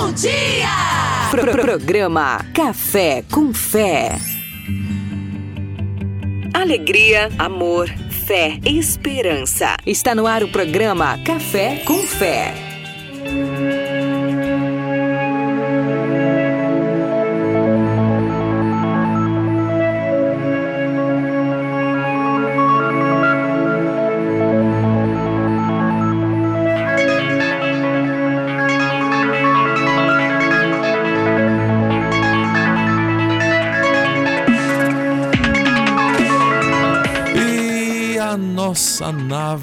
[0.00, 0.68] bom dia!
[1.30, 4.16] Pro programa Café com Fé.
[6.54, 7.88] Alegria, amor,
[8.26, 9.76] fé esperança.
[9.84, 12.69] Está no ar o programa Café com Fé.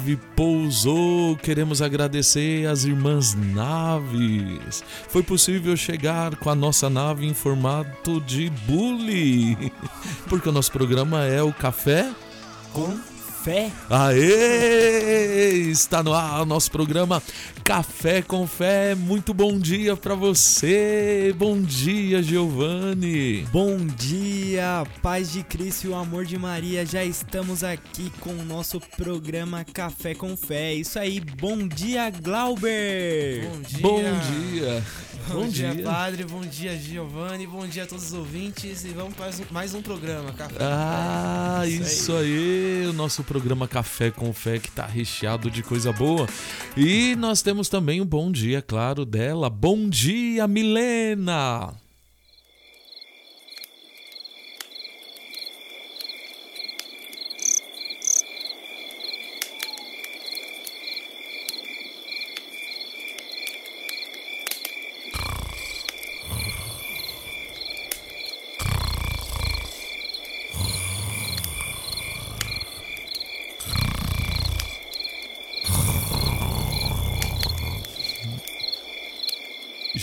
[0.08, 1.36] Nave pousou.
[1.36, 4.82] Queremos agradecer às irmãs naves.
[5.08, 9.72] Foi possível chegar com a nossa nave em formato de bully.
[10.28, 12.10] Porque o nosso programa é o Café
[12.72, 12.96] Com
[13.42, 13.70] fé.
[13.88, 15.70] Aê!
[15.70, 17.22] Está no ar o nosso programa
[17.62, 18.94] Café com Fé.
[18.94, 21.34] Muito bom dia para você.
[21.36, 23.42] Bom dia, Giovanni.
[23.52, 26.84] Bom dia, paz de Cristo e o amor de Maria.
[26.84, 30.74] Já estamos aqui com o nosso programa Café com Fé.
[30.74, 33.48] Isso aí, bom dia, Glauber.
[33.48, 33.80] Bom dia.
[33.80, 34.84] Bom dia.
[35.28, 36.24] Bom, dia, padre.
[36.24, 37.46] Bom dia, Giovanni.
[37.46, 38.84] Bom dia a todos os ouvintes.
[38.84, 40.56] E vamos para mais um, programa, Café.
[40.58, 45.92] Ah, Isso isso aí, o nosso programa Café com Fé que tá recheado de coisa
[45.92, 46.26] boa.
[46.74, 49.50] E nós temos também o bom dia, claro, dela.
[49.50, 51.87] Bom dia, Milena!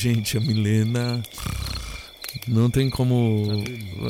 [0.06, 1.24] Gente, a Milena.
[2.48, 3.64] Não tem como.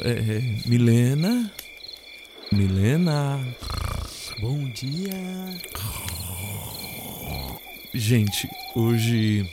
[0.03, 1.49] É, é, Milena?
[2.51, 3.39] Milena?
[4.41, 5.57] Bom dia.
[7.93, 9.49] Gente, hoje.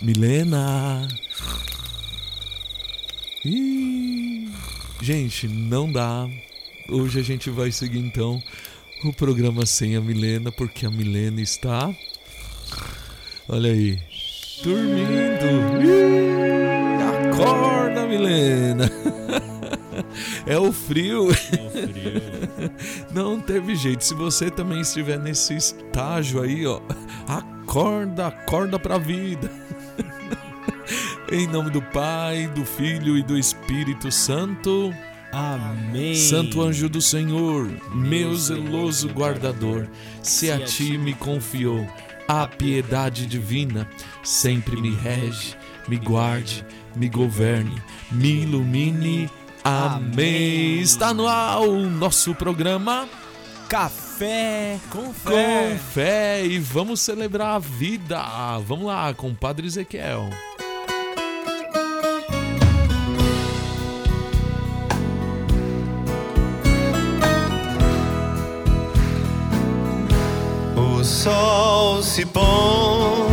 [0.00, 1.06] Milena!
[3.44, 4.48] Ih,
[5.02, 6.26] gente, não dá.
[6.88, 8.42] Hoje a gente vai seguir então
[9.04, 11.94] o programa sem a Milena, porque a Milena está.
[13.48, 13.98] Olha aí.
[14.62, 15.46] Dormindo.
[15.82, 18.90] Ih, acorda, Milena!
[20.46, 21.28] É o frio.
[23.12, 24.04] Não teve jeito.
[24.04, 26.80] Se você também estiver nesse estágio aí, ó,
[27.26, 29.50] acorda, acorda pra vida.
[31.30, 34.94] em nome do Pai, do Filho e do Espírito Santo.
[35.32, 36.14] Amém.
[36.14, 39.86] Santo anjo do Senhor, meu zeloso guardador,
[40.22, 41.86] se a ti me confiou
[42.26, 43.88] a piedade divina,
[44.22, 45.54] sempre me rege,
[45.86, 46.64] me guarde,
[46.96, 49.30] me governe, me ilumine.
[49.64, 50.80] Amém.
[50.80, 53.08] Está no ar o nosso programa
[53.68, 55.78] Café com com fé.
[55.92, 58.18] fé e vamos celebrar a vida.
[58.66, 60.30] Vamos lá com o Padre Ezequiel.
[71.08, 73.30] Sol se põe,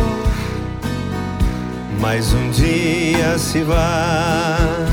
[2.00, 4.86] mais um dia se vai.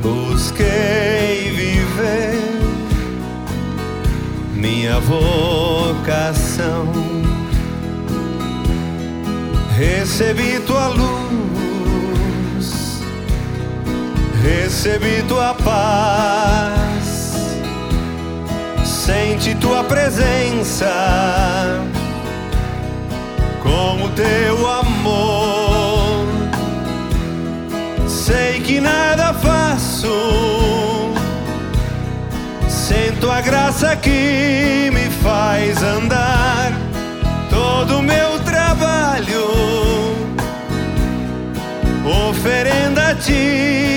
[0.00, 2.60] Busquei viver
[4.54, 6.86] minha vocação.
[9.76, 13.00] Recebi tua luz,
[14.42, 16.77] recebi tua paz
[19.08, 20.86] sente tua presença
[23.62, 26.26] com o teu amor.
[28.06, 30.14] Sei que nada faço
[32.68, 36.70] sem tua graça que me faz andar.
[37.48, 39.48] Todo o meu trabalho,
[42.28, 43.87] oferenda a ti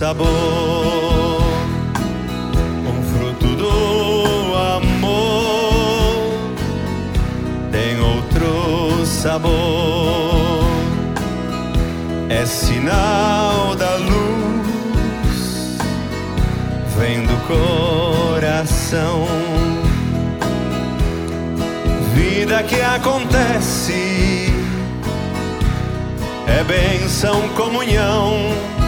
[0.00, 1.42] sabor,
[2.88, 6.32] um fruto do amor.
[7.70, 10.64] Tem outro sabor,
[12.30, 15.76] é sinal da luz,
[16.96, 19.26] vem do coração.
[22.14, 24.50] Vida que acontece
[26.46, 28.79] é benção, comunhão.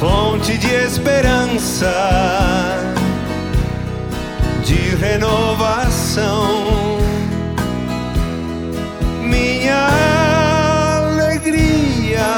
[0.00, 1.92] Fonte de esperança,
[4.64, 6.64] de renovação.
[9.22, 9.88] Minha
[11.04, 12.32] alegria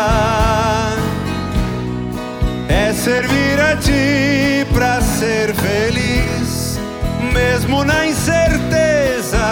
[2.69, 6.81] é servir a ti para ser feliz,
[7.33, 9.47] mesmo na incerteza.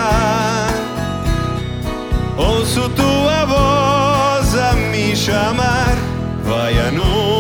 [2.37, 5.97] Ouço tua voz a me chamar,
[6.43, 7.40] vai anunciar,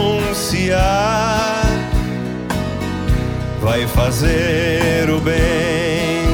[3.61, 6.26] vai fazer o bem.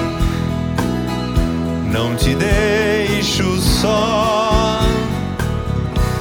[1.93, 4.81] Não te deixo só,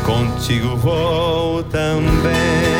[0.06, 2.75] contigo vou também.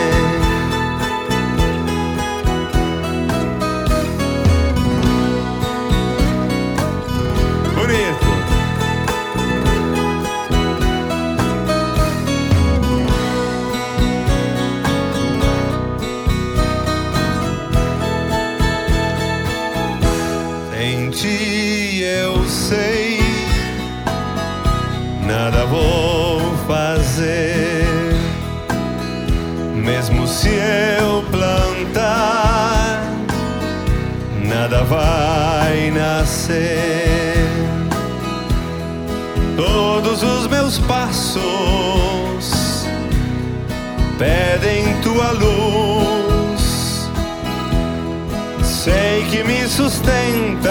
[30.46, 30.54] Se
[31.02, 33.02] eu plantar,
[34.48, 37.48] nada vai nascer.
[39.58, 41.42] Todos os meus passos
[44.20, 47.10] pedem tua luz.
[48.62, 50.70] Sei que me sustentas,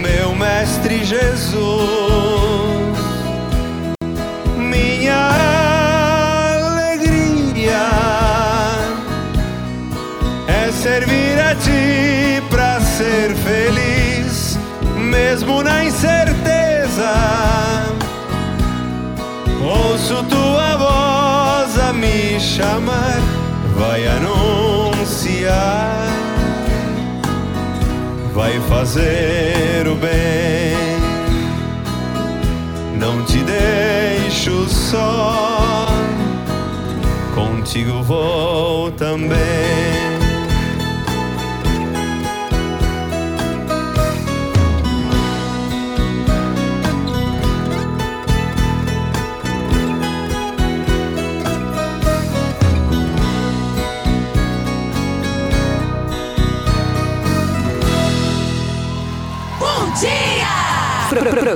[0.00, 2.61] meu mestre Jesus.
[15.62, 17.12] Na incerteza.
[19.62, 23.20] Ouço tua voz a me chamar,
[23.76, 26.06] vai anunciar,
[28.34, 30.72] vai fazer o bem.
[32.98, 35.86] Não te deixo só,
[37.34, 39.81] contigo vou também.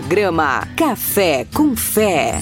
[0.06, 2.40] Programa Café com Fé.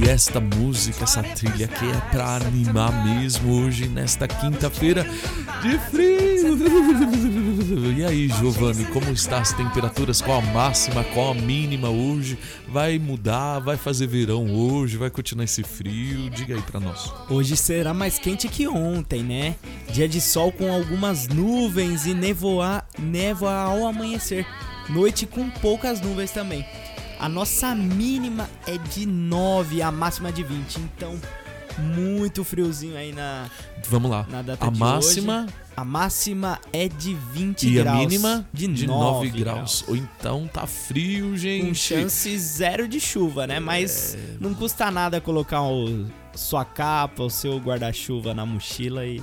[0.00, 5.04] E esta música, essa trilha aqui é pra animar mesmo hoje, nesta quinta-feira
[5.60, 6.17] de frio.
[7.96, 10.22] E aí, Giovanni, como está as temperaturas?
[10.22, 12.38] Qual a máxima, qual a mínima hoje?
[12.68, 13.58] Vai mudar?
[13.58, 14.96] Vai fazer verão hoje?
[14.96, 16.30] Vai continuar esse frio?
[16.30, 17.12] Diga aí pra nós.
[17.28, 19.56] Hoje será mais quente que ontem, né?
[19.92, 24.46] Dia de sol com algumas nuvens e nevoar, névoa ao amanhecer.
[24.88, 26.64] Noite com poucas nuvens também.
[27.18, 30.76] A nossa mínima é de 9, a máxima de 20.
[30.76, 31.18] Então,
[31.78, 33.46] muito friozinho aí na,
[33.88, 34.26] Vamos lá.
[34.28, 35.54] na data A de máxima hoje.
[35.76, 37.88] A máxima é de 20 e graus.
[37.96, 39.84] a mínima de, de 9 9 graus.
[39.86, 41.66] Ou então tá frio, gente.
[41.68, 43.60] Com chance zero de chuva, né?
[43.60, 44.18] Mas É.
[44.40, 49.22] não custa nada colocar o, sua capa, o seu guarda-chuva na mochila e,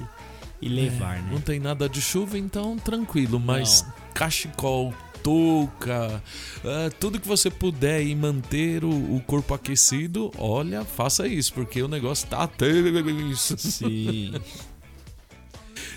[0.62, 1.30] e levar, né?
[1.32, 4.94] Não tem nada de chuva, então tranquilo, mas cachecol,
[5.26, 6.22] touca,
[6.64, 11.82] ah, tudo que você puder e manter o, o corpo aquecido, olha, faça isso, porque
[11.82, 13.58] o negócio tá tenso.
[13.58, 14.36] Sim.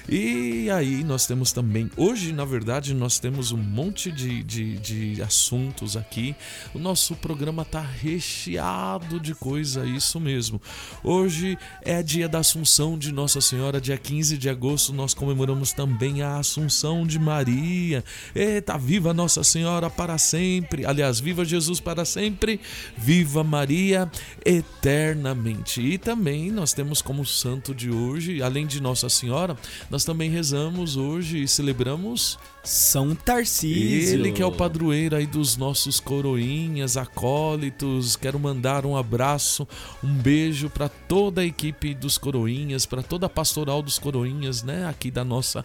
[0.08, 5.22] E aí nós temos também, hoje na verdade nós temos um monte de, de, de
[5.22, 6.34] assuntos aqui.
[6.72, 10.62] O nosso programa tá recheado de coisa, isso mesmo.
[11.04, 16.22] Hoje é dia da Assunção de Nossa Senhora, dia 15 de agosto nós comemoramos também
[16.22, 18.02] a Assunção de Maria.
[18.34, 20.86] Eita, viva Nossa Senhora para sempre.
[20.86, 22.60] Aliás, viva Jesus para sempre.
[22.96, 24.10] Viva Maria
[24.44, 25.82] eternamente.
[25.82, 29.56] E também nós temos como santo de hoje, além de Nossa Senhora,
[29.90, 34.14] nós também rezamos hoje e celebramos São Tarcísio.
[34.14, 38.16] ele que é o padroeiro aí dos nossos coroinhas, acólitos.
[38.16, 39.66] Quero mandar um abraço,
[40.02, 44.86] um beijo para toda a equipe dos coroinhas, para toda a pastoral dos coroinhas, né,
[44.86, 45.64] aqui da nossa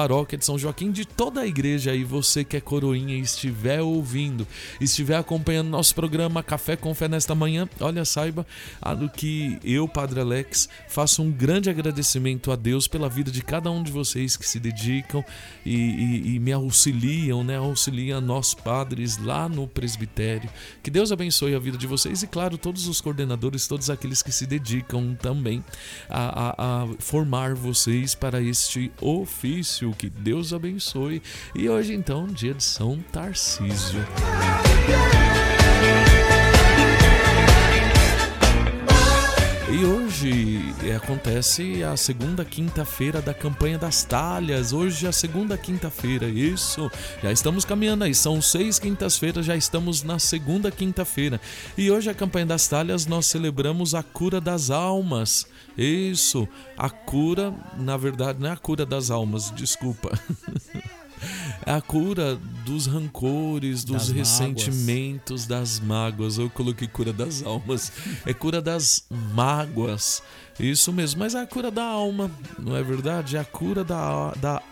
[0.00, 3.82] paróquia de São Joaquim, de toda a igreja aí, você que é coroinha e estiver
[3.82, 4.48] ouvindo,
[4.80, 8.46] estiver acompanhando nosso programa Café com Fé nesta manhã, olha, saiba
[8.98, 13.70] do que eu, Padre Alex, faço um grande agradecimento a Deus pela vida de cada
[13.70, 15.22] um de vocês que se dedicam
[15.66, 17.58] e, e, e me auxiliam, né?
[17.58, 20.48] Auxiliam nós padres lá no presbitério.
[20.82, 24.32] Que Deus abençoe a vida de vocês e, claro, todos os coordenadores, todos aqueles que
[24.32, 25.62] se dedicam também
[26.08, 29.89] a, a, a formar vocês para este ofício.
[29.92, 31.22] Que Deus abençoe.
[31.54, 34.00] E hoje, então, dia de São Tarcísio.
[39.72, 44.72] E hoje é, acontece a segunda quinta-feira da campanha das talhas.
[44.72, 46.90] Hoje é a segunda quinta-feira, isso.
[47.22, 51.40] Já estamos caminhando aí, são seis quintas-feiras, já estamos na segunda quinta-feira.
[51.78, 55.46] E hoje a campanha das talhas nós celebramos a cura das almas.
[55.82, 56.46] Isso,
[56.76, 60.10] a cura, na verdade, não é a cura das almas, desculpa.
[61.66, 65.46] É a cura dos rancores, dos das ressentimentos, mágoas.
[65.46, 66.38] das mágoas.
[66.38, 67.92] Eu coloquei cura das almas.
[68.24, 70.22] É cura das mágoas.
[70.58, 73.36] Isso mesmo, mas é a cura da alma, não é verdade?
[73.36, 74.62] É a cura da, da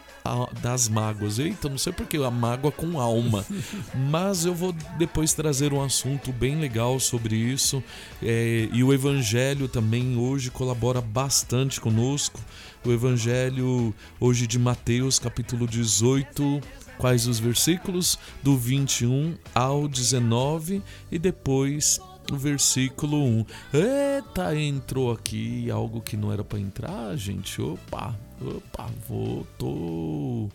[0.62, 1.38] das mágoas.
[1.38, 3.44] Eita, não sei porque a mágoa com alma.
[4.10, 7.82] Mas eu vou depois trazer um assunto bem legal sobre isso.
[8.22, 12.40] É, e o Evangelho também hoje colabora bastante conosco
[12.84, 16.60] o Evangelho hoje de Mateus, capítulo 18,
[16.96, 18.18] quais os versículos?
[18.42, 22.00] Do 21 ao 19 e depois
[22.34, 23.46] o versículo 1.
[23.72, 27.60] Eita, entrou aqui algo que não era para entrar, gente.
[27.60, 30.50] Opa, opa, voltou.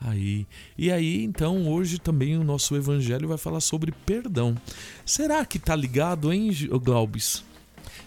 [0.00, 0.46] Aí.
[0.76, 4.54] E aí, então, hoje também o nosso evangelho vai falar sobre perdão.
[5.04, 6.50] Será que tá ligado, hein,
[6.82, 7.44] Glaubis?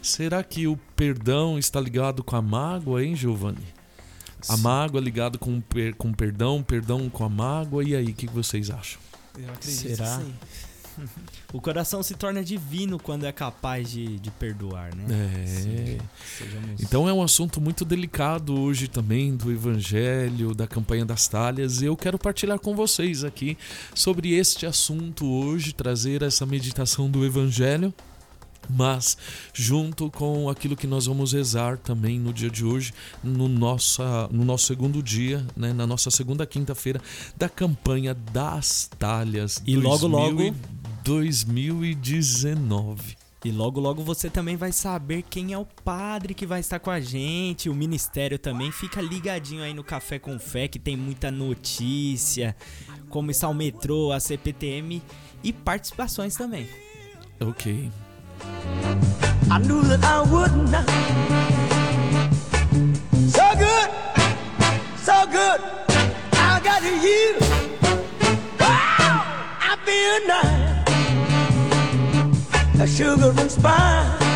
[0.01, 3.65] Será que o perdão está ligado com a mágoa, hein, Giovanni?
[4.47, 7.83] A mágoa ligado com, per, com perdão, perdão com a mágoa.
[7.83, 9.01] E aí, o que vocês acham?
[9.37, 10.19] Eu acredito Será?
[10.19, 10.33] Sim.
[11.51, 15.05] O coração se torna divino quando é capaz de, de perdoar, né?
[15.09, 15.97] É.
[16.37, 16.81] Sejamos...
[16.81, 21.85] Então é um assunto muito delicado hoje também do Evangelho, da campanha das talhas, e
[21.85, 23.57] eu quero partilhar com vocês aqui
[23.95, 27.93] sobre este assunto hoje, trazer essa meditação do Evangelho
[28.69, 29.17] mas
[29.53, 34.45] junto com aquilo que nós vamos rezar também no dia de hoje, no, nossa, no
[34.45, 37.01] nosso segundo dia, né, na nossa segunda quinta-feira
[37.35, 39.61] da campanha das talhas.
[39.65, 40.55] E 2000, logo, logo.
[41.09, 43.17] 2019.
[43.43, 46.91] E logo, logo você também vai saber quem é o padre que vai estar com
[46.91, 47.67] a gente.
[47.67, 48.71] O ministério também.
[48.71, 52.55] Fica ligadinho aí no Café com Fé, que tem muita notícia.
[53.09, 55.01] Como está o metrô, a CPTM
[55.43, 56.69] e participações também.
[57.39, 57.89] Ok.
[59.49, 60.85] I knew that I would not.
[63.31, 63.89] So good,
[65.03, 65.59] so good.
[66.33, 67.33] I got you.
[68.59, 69.23] Wow,
[69.59, 70.78] I feel nice.
[72.81, 74.28] A sugar and spice.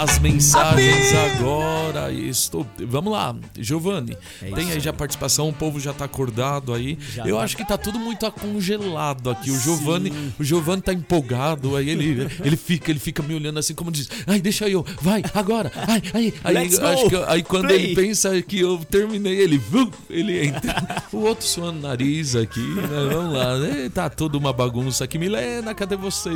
[0.00, 2.10] As mensagens agora.
[2.10, 2.66] Estou...
[2.78, 4.16] Vamos lá, Giovanni.
[4.42, 6.98] É tem aí já participação, o povo já tá acordado aí.
[7.14, 7.42] Já Eu tá.
[7.42, 9.50] acho que tá tudo muito acongelado aqui.
[9.50, 13.74] O Giovanni, o Giovanni tá empolgado, aí ele, ele fica, ele fica me olhando assim
[13.74, 15.70] como diz: "Ai, deixa eu, vai, agora".
[15.86, 17.84] Ai, ai, aí, acho que aí quando Play.
[17.84, 19.60] ele pensa que eu terminei, ele,
[20.08, 21.04] ele entra.
[21.12, 23.08] o outro suando o nariz aqui, né?
[23.12, 23.90] Vamos lá, né?
[23.92, 25.18] tá tudo uma bagunça aqui.
[25.18, 26.30] Milena, cadê você?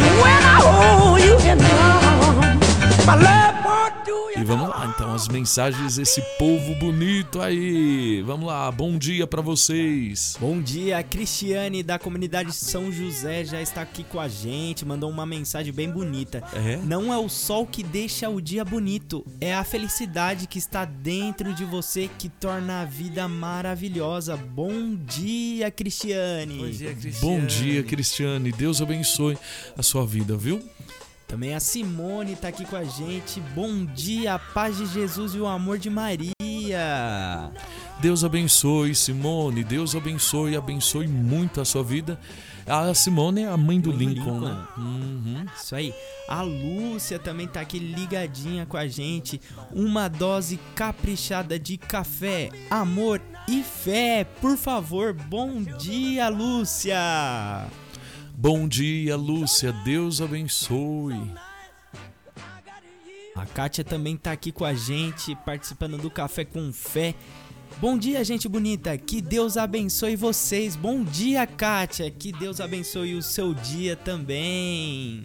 [0.00, 1.58] And when I hold you in
[4.36, 8.22] e vamos lá, então, as mensagens desse povo bonito aí.
[8.22, 10.36] Vamos lá, bom dia para vocês.
[10.38, 15.10] Bom dia, a Cristiane da comunidade São José já está aqui com a gente, mandou
[15.10, 16.44] uma mensagem bem bonita.
[16.54, 16.76] É?
[16.76, 21.52] Não é o sol que deixa o dia bonito, é a felicidade que está dentro
[21.52, 24.36] de você que torna a vida maravilhosa.
[24.36, 26.58] Bom dia, Cristiane.
[26.58, 27.40] Bom dia, Cristiane.
[27.40, 28.52] Bom dia, Cristiane.
[28.52, 29.36] Deus abençoe
[29.76, 30.62] a sua vida, viu?
[31.28, 33.38] Também a Simone tá aqui com a gente.
[33.54, 36.32] Bom dia, a paz de Jesus e o amor de Maria.
[38.00, 39.62] Deus abençoe, Simone.
[39.62, 42.18] Deus abençoe, abençoe muito a sua vida.
[42.66, 44.66] A Simone é a mãe do Lincoln, Lincoln, né?
[44.78, 45.46] Uhum.
[45.54, 45.94] Isso aí.
[46.26, 49.38] A Lúcia também tá aqui ligadinha com a gente.
[49.70, 54.26] Uma dose caprichada de café, amor e fé.
[54.40, 56.96] Por favor, bom dia, Lúcia.
[58.40, 59.72] Bom dia, Lúcia.
[59.72, 61.32] Deus abençoe.
[63.34, 67.16] A Kátia também tá aqui com a gente, participando do Café com Fé.
[67.80, 68.96] Bom dia, gente bonita.
[68.96, 70.76] Que Deus abençoe vocês.
[70.76, 72.08] Bom dia, Kátia.
[72.12, 75.24] Que Deus abençoe o seu dia também.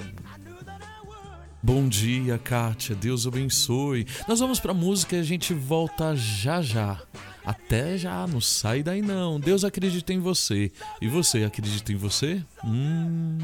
[1.61, 2.95] Bom dia, Kátia.
[2.95, 4.07] Deus abençoe.
[4.27, 6.99] Nós vamos pra música e a gente volta já já.
[7.45, 9.39] Até já, não sai daí não.
[9.39, 10.71] Deus acredita em você.
[11.01, 12.41] E você acredita em você?
[12.63, 13.37] Hum.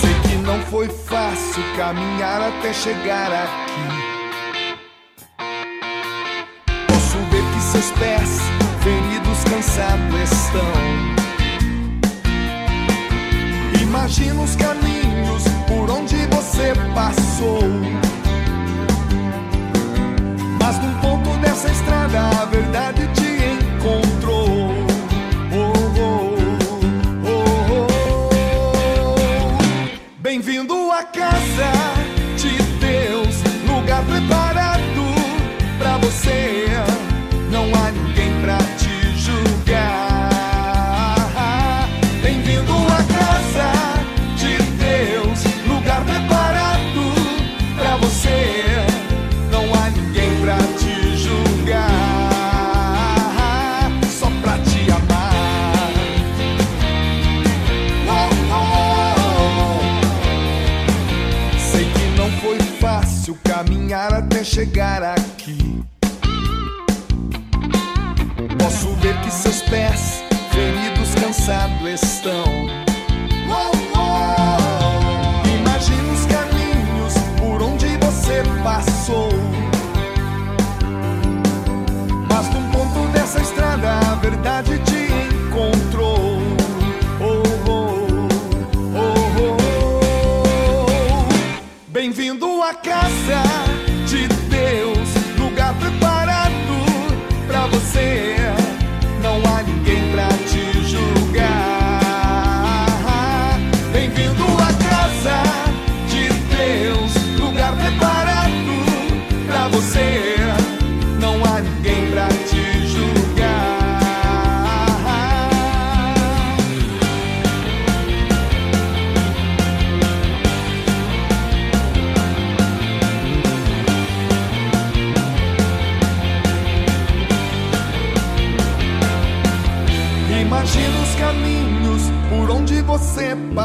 [0.00, 4.06] Sei que não foi fácil caminhar até chegar aqui.
[6.88, 10.72] Posso ver que seus pés feridos, cansados estão.
[13.82, 17.62] Imagina os caminhos por onde você passou.
[20.60, 24.70] Mas num ponto dessa estrada a verdade te encontrou.
[25.52, 26.36] Oh, oh,
[27.24, 27.46] oh,
[27.88, 27.96] oh.
[30.18, 31.95] Bem-vindo à casa
[71.46, 72.65] feridos, cansados estão.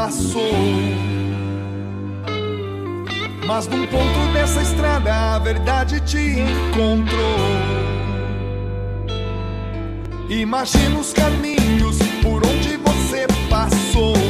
[0.02, 0.52] Passou.
[3.46, 7.38] Mas num ponto dessa estrada a verdade te encontrou.
[10.28, 14.21] Imagina os caminhos por onde você passou.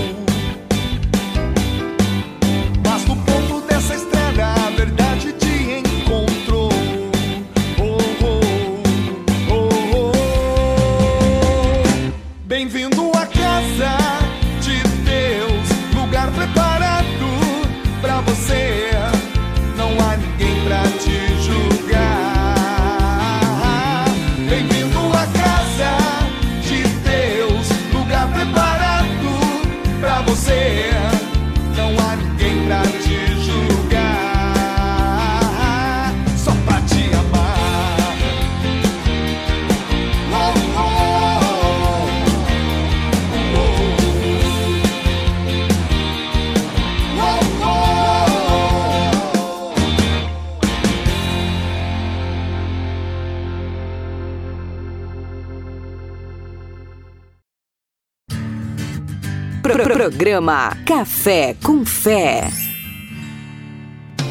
[60.03, 62.51] Programa Café com Fé.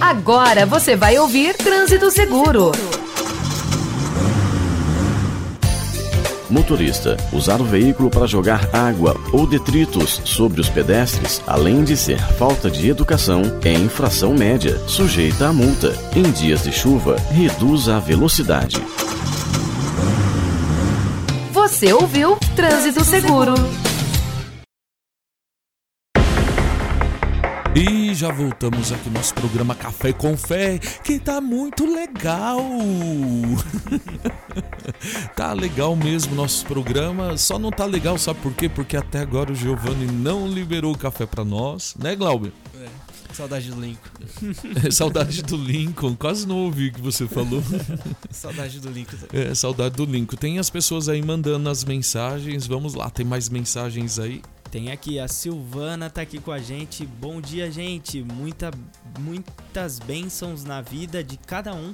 [0.01, 2.73] Agora você vai ouvir Trânsito Seguro.
[6.49, 12.19] Motorista, usar o veículo para jogar água ou detritos sobre os pedestres, além de ser
[12.33, 15.97] falta de educação, é infração média, sujeita a multa.
[16.13, 18.83] Em dias de chuva, reduza a velocidade.
[21.53, 23.53] Você ouviu Trânsito Seguro.
[27.73, 32.59] E já voltamos aqui no nosso programa Café com Fé, que tá muito legal.
[35.37, 38.67] tá legal mesmo nosso programa, só não tá legal, sabe por quê?
[38.67, 42.51] Porque até agora o Giovanni não liberou o café pra nós, né, Glauber?
[43.33, 44.11] Saudade do Lincoln.
[44.91, 47.63] saudade do Lincoln, quase não ouvi o que você falou.
[48.29, 49.15] Saudade do Lincoln.
[49.31, 50.35] É, saudade do Lincoln.
[50.35, 54.41] Tem as pessoas aí mandando as mensagens, vamos lá, tem mais mensagens aí.
[54.71, 57.05] Tem aqui, a Silvana tá aqui com a gente.
[57.05, 58.23] Bom dia, gente.
[58.23, 58.71] Muita,
[59.19, 61.91] muitas bênçãos na vida de cada um.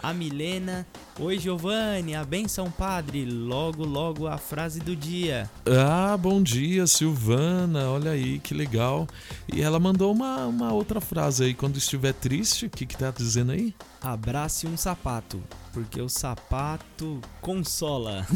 [0.00, 0.86] a Milena.
[1.18, 3.24] Oi, Giovanni, a benção, padre.
[3.24, 5.50] Logo, logo a frase do dia.
[5.66, 7.90] Ah, bom dia, Silvana.
[7.90, 9.08] Olha aí, que legal.
[9.52, 11.54] E ela mandou uma, uma outra frase aí.
[11.54, 13.74] Quando estiver triste, o que, que tá dizendo aí?
[14.00, 18.24] Abrace um sapato, porque o sapato consola.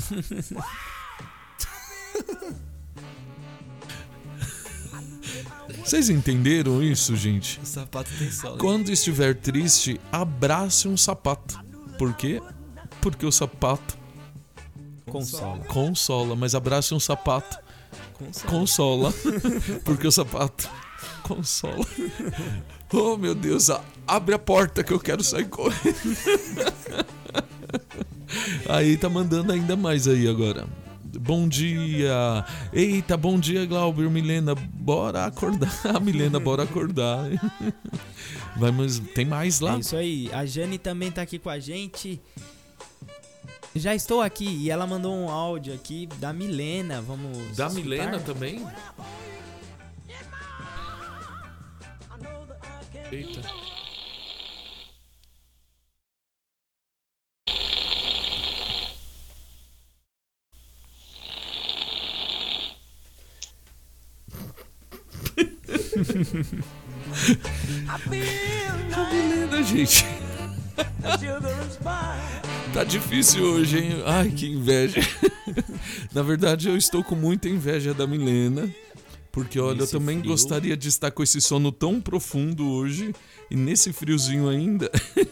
[5.86, 7.60] Vocês entenderam isso, gente?
[7.62, 8.58] O sapato tem sola.
[8.58, 11.60] Quando estiver triste, abrace um sapato.
[11.96, 12.42] Por quê?
[13.00, 13.96] Porque o sapato
[15.06, 15.58] consola.
[15.66, 17.56] consola, mas abrace um sapato
[18.14, 18.50] Consola.
[18.50, 19.14] consola.
[19.84, 20.68] Porque o sapato
[21.22, 21.86] consola.
[22.92, 23.68] Oh, meu Deus,
[24.08, 25.94] abre a porta que eu quero sair correndo.
[28.68, 30.66] Aí tá mandando ainda mais aí agora.
[31.20, 32.44] Bom dia.
[32.72, 34.54] Eita, bom dia, Glauber, Milena.
[34.54, 35.70] Bora acordar,
[36.02, 37.26] Milena, bora acordar.
[38.56, 39.76] Vamos, tem mais lá?
[39.76, 40.30] É isso aí.
[40.32, 42.20] A Jane também tá aqui com a gente.
[43.74, 47.02] Já estou aqui e ela mandou um áudio aqui da Milena.
[47.02, 47.56] Vamos.
[47.56, 47.70] Da escutar?
[47.74, 48.66] Milena também?
[53.12, 53.65] Eita.
[65.96, 66.04] I
[67.98, 70.04] feel A Milena, gente.
[72.72, 74.02] Tá difícil hoje, hein?
[74.04, 75.00] Ai, que inveja.
[76.12, 78.68] Na verdade, eu estou com muita inveja da Milena.
[79.32, 80.30] Porque, olha, eu Nesse também frio.
[80.30, 83.14] gostaria de estar com esse sono tão profundo hoje.
[83.50, 84.90] E nesse friozinho ainda.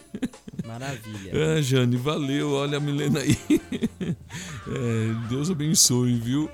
[0.65, 1.57] Maravilha.
[1.57, 2.51] Ah, Jane, valeu.
[2.53, 3.37] Olha a Milena aí.
[4.67, 6.49] É, Deus abençoe, viu?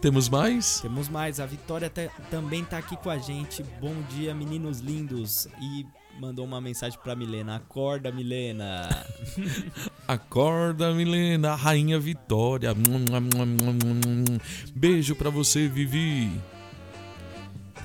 [0.00, 0.80] Temos mais?
[0.80, 1.40] Temos mais.
[1.40, 3.62] A Vitória tá- também tá aqui com a gente.
[3.80, 5.48] Bom dia, meninos lindos.
[5.60, 5.86] E
[6.20, 7.56] mandou uma mensagem pra Milena.
[7.56, 8.88] Acorda, Milena.
[10.06, 12.72] Acorda, Milena, rainha Vitória.
[14.74, 16.30] Beijo pra você, Vivi.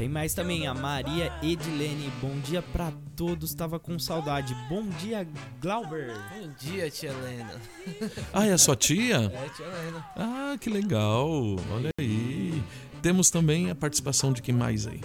[0.01, 2.11] Tem mais também a Maria Edilene.
[2.19, 3.53] Bom dia pra todos.
[3.53, 4.55] Tava com saudade.
[4.67, 5.27] Bom dia,
[5.61, 6.11] Glauber.
[6.33, 7.61] Bom dia, tia Helena.
[8.33, 9.17] Ah, é a sua tia?
[9.17, 10.03] É, tia Helena.
[10.15, 11.29] Ah, que legal.
[11.71, 12.63] Olha aí.
[12.99, 15.01] Temos também a participação de quem mais aí?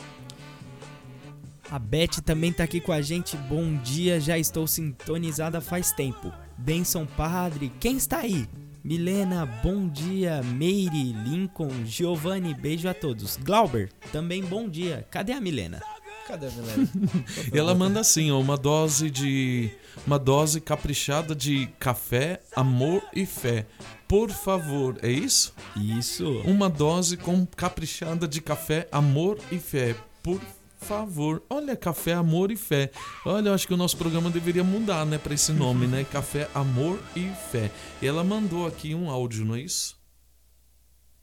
[1.71, 3.37] A Beth também tá aqui com a gente.
[3.37, 6.33] Bom dia, já estou sintonizada faz tempo.
[6.57, 8.49] Benção Padre, quem está aí?
[8.87, 10.41] Milena, bom dia.
[10.45, 13.37] Meire, Lincoln, Giovanni, beijo a todos.
[13.37, 15.05] Glauber, também bom dia.
[15.11, 15.83] Cadê a Milena?
[16.25, 16.89] Cadê a Helena?
[17.53, 19.73] E ela manda assim, ó, uma dose de
[20.07, 23.67] uma dose caprichada de café, amor e fé.
[24.07, 25.53] Por favor, é isso?
[25.75, 26.41] Isso.
[26.45, 29.97] Uma dose com caprichada de café, amor e fé.
[30.23, 30.41] Por
[30.87, 31.43] favor.
[31.51, 32.93] Olha, café, amor e fé.
[33.25, 36.05] Olha, eu acho que o nosso programa deveria mudar, né, para esse nome, né?
[36.05, 37.73] Café, amor e fé.
[38.01, 39.99] E ela mandou aqui um áudio, não é isso?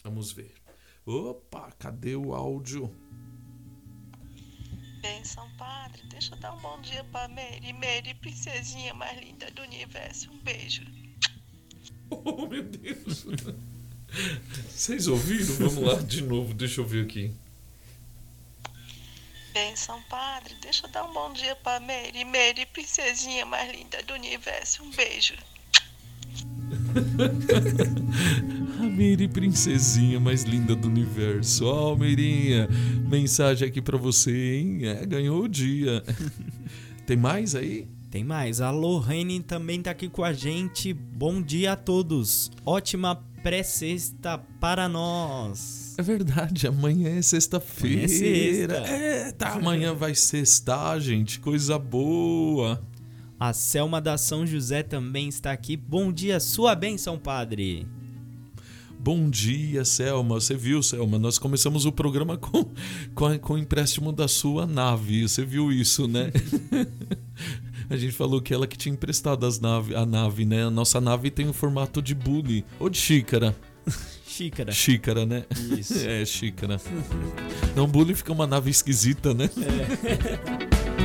[0.03, 0.53] Vamos ver.
[1.05, 2.93] Opa, cadê o áudio?
[5.01, 6.01] Benção, padre.
[6.09, 7.73] Deixa eu dar um bom dia pra Mary.
[7.73, 10.29] Mary, princesinha mais linda do universo.
[10.31, 10.83] Um beijo.
[12.09, 13.25] Oh, meu Deus.
[14.69, 15.55] Vocês ouviram?
[15.55, 17.33] Vamos lá de novo, deixa eu ver aqui.
[19.53, 20.55] Benção, padre.
[20.61, 22.25] Deixa eu dar um bom dia pra Mary.
[22.25, 24.81] Mary, princesinha mais linda do universo.
[24.83, 25.35] Um beijo.
[28.79, 31.65] A Miri, princesinha mais linda do universo.
[31.65, 32.67] Ó, Mirinha,
[33.07, 34.79] mensagem aqui pra você, hein?
[34.87, 36.03] É, ganhou o dia.
[37.05, 37.87] Tem mais aí?
[38.09, 38.59] Tem mais.
[38.59, 40.93] A Lorraine também tá aqui com a gente.
[40.93, 42.51] Bom dia a todos.
[42.65, 45.82] Ótima pré-sexta para nós.
[45.97, 48.03] É verdade, amanhã é sexta-feira.
[48.03, 48.73] É sexta.
[48.91, 51.39] É, tá, amanhã vai sextar, gente.
[51.39, 52.81] Coisa boa.
[53.39, 55.75] A Selma da São José também está aqui.
[55.77, 57.85] Bom dia, sua bênção, padre.
[58.99, 60.35] Bom dia, Selma.
[60.39, 61.19] Você viu, Selma?
[61.19, 62.65] Nós começamos o programa com,
[63.13, 65.27] com, a- com o empréstimo da sua nave.
[65.27, 66.31] Você viu isso, né?
[67.89, 70.63] A gente falou que ela que tinha emprestado as nave, a nave, né?
[70.65, 73.53] A nossa nave tem o formato de bule ou de xícara.
[74.37, 74.71] Xícara.
[74.71, 75.43] Xícara, né?
[75.77, 75.93] Isso.
[76.07, 76.79] É, xícara.
[77.75, 79.49] Não, bule fica uma nave esquisita, né?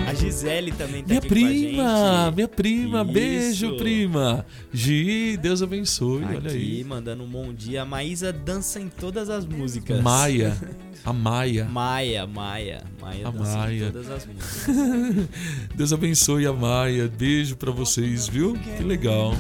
[0.07, 2.35] A Gisele também tá Minha aqui prima, com a gente.
[2.35, 4.47] minha prima, beijo, prima.
[4.73, 6.85] Gi, Deus abençoe, olha Aqui, aí.
[6.85, 7.83] mandando um bom dia.
[7.83, 10.01] A Maísa dança em todas as músicas.
[10.03, 10.57] Maia,
[11.05, 11.67] a Maia.
[11.67, 12.83] Maia, Maia.
[13.01, 13.89] Maia A dança Maia.
[13.89, 15.29] em todas as músicas.
[15.77, 17.07] Deus abençoe a Maia.
[17.09, 18.55] Beijo pra vocês, viu?
[18.79, 19.35] Que legal.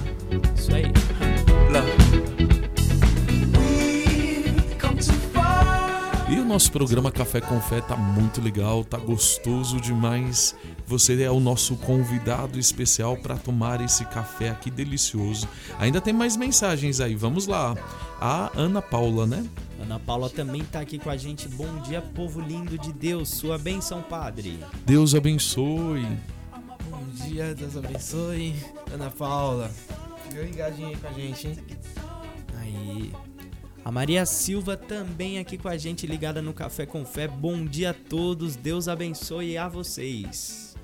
[0.54, 0.84] Isso aí.
[6.58, 10.56] Nosso programa Café com Fé tá muito legal, tá gostoso demais.
[10.88, 15.48] Você é o nosso convidado especial para tomar esse café aqui delicioso.
[15.78, 17.76] Ainda tem mais mensagens aí, vamos lá.
[18.20, 19.46] A Ana Paula, né?
[19.80, 21.46] Ana Paula também tá aqui com a gente.
[21.46, 23.28] Bom dia, povo lindo de Deus.
[23.28, 24.58] Sua bênção, Padre.
[24.84, 26.08] Deus abençoe.
[26.90, 28.56] Bom dia, Deus abençoe.
[28.92, 29.70] Ana Paula,
[30.24, 31.58] fica ligadinho aí com a gente, hein?
[32.56, 33.27] Aí.
[33.88, 37.26] A Maria Silva também aqui com a gente, ligada no Café com Fé.
[37.26, 40.76] Bom dia a todos, Deus abençoe a vocês.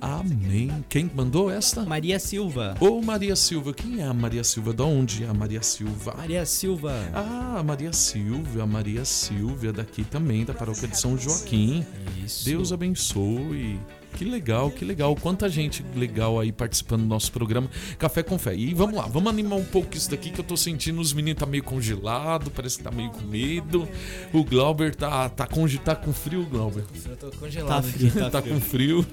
[0.00, 0.84] Amém.
[0.88, 1.82] Quem mandou esta?
[1.84, 2.76] Maria Silva.
[2.80, 4.72] Ô Maria Silva, quem é a Maria Silva?
[4.72, 6.14] Da onde é a Maria Silva?
[6.16, 6.94] Maria Silva.
[7.14, 11.86] Ah, a Maria Silva, a Maria Silvia daqui também, da paróquia de São Joaquim.
[12.24, 12.44] Isso.
[12.44, 13.78] Deus abençoe.
[14.16, 15.14] Que legal, que legal.
[15.14, 18.56] Quanta gente legal aí participando do nosso programa Café com Fé.
[18.56, 21.38] E vamos lá, vamos animar um pouco isso daqui que eu tô sentindo os meninos
[21.38, 23.86] tá meio congelado, parece que tá meio com medo.
[24.32, 26.82] O Glauber tá tá com tá com frio, Glauber.
[27.04, 28.18] Eu tô Tá congelado frio, aqui.
[28.20, 29.06] tá, Tá com frio.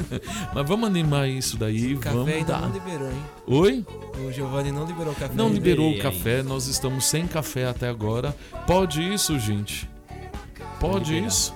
[0.54, 2.60] Mas vamos animar isso daí, O café vamos ainda dar.
[2.60, 3.22] não liberou, hein?
[3.46, 3.86] Oi?
[4.26, 5.34] O Giovanni não liberou o café.
[5.34, 8.36] Não liberou o café, nós estamos sem café até agora.
[8.66, 9.88] Pode isso, gente?
[10.78, 11.54] Pode isso?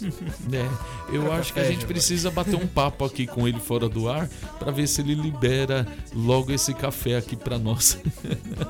[0.52, 4.08] É, eu acho que a gente precisa bater um papo aqui com ele fora do
[4.08, 7.98] ar para ver se ele libera logo esse café aqui para nós.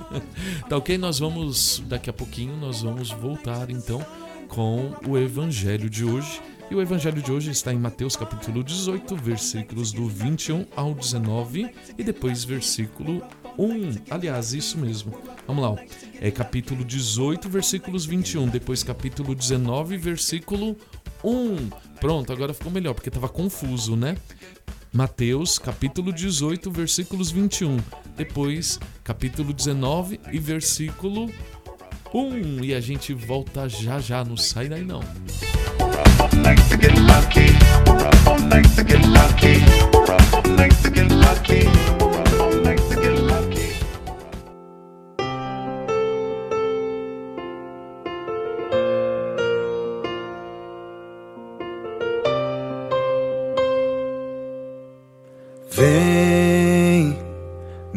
[0.69, 0.99] tá ok?
[0.99, 4.05] Nós vamos daqui a pouquinho nós vamos voltar então
[4.49, 6.41] com o evangelho de hoje.
[6.71, 11.69] E o evangelho de hoje está em Mateus capítulo 18, versículos do 21 ao 19
[11.99, 13.25] e depois versículo
[13.59, 14.05] 1.
[14.09, 15.13] Aliás, isso mesmo.
[15.49, 15.71] Vamos lá.
[15.71, 15.79] ó.
[16.21, 20.77] É capítulo 18, versículos 21, depois capítulo 19, versículo 1.
[22.01, 24.17] Pronto, agora ficou melhor porque estava confuso, né?
[24.93, 27.79] Mateus, capítulo 18, versículos 21.
[28.17, 31.31] Depois, capítulo 19 e versículo
[32.13, 32.65] 1.
[32.65, 35.01] E a gente volta já já, não sai daí não.
[35.01, 36.57] Vem,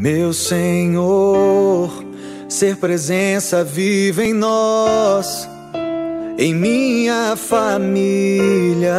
[0.03, 1.89] meu Senhor,
[2.49, 5.47] ser presença viva em nós,
[6.37, 8.93] em minha família.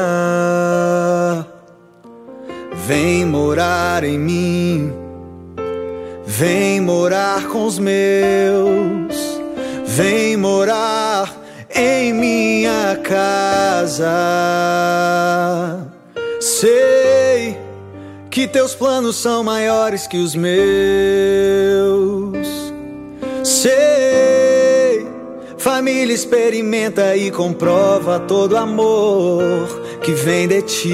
[2.87, 4.91] Vem morar em mim,
[6.25, 9.15] vem morar com os meus,
[9.85, 11.31] vem morar
[11.77, 14.07] em minha casa.
[16.41, 17.64] Sei
[18.35, 20.59] que teus planos são maiores que os meus.
[23.45, 25.07] Sei,
[25.57, 30.91] família experimenta e comprova todo amor que vem de ti.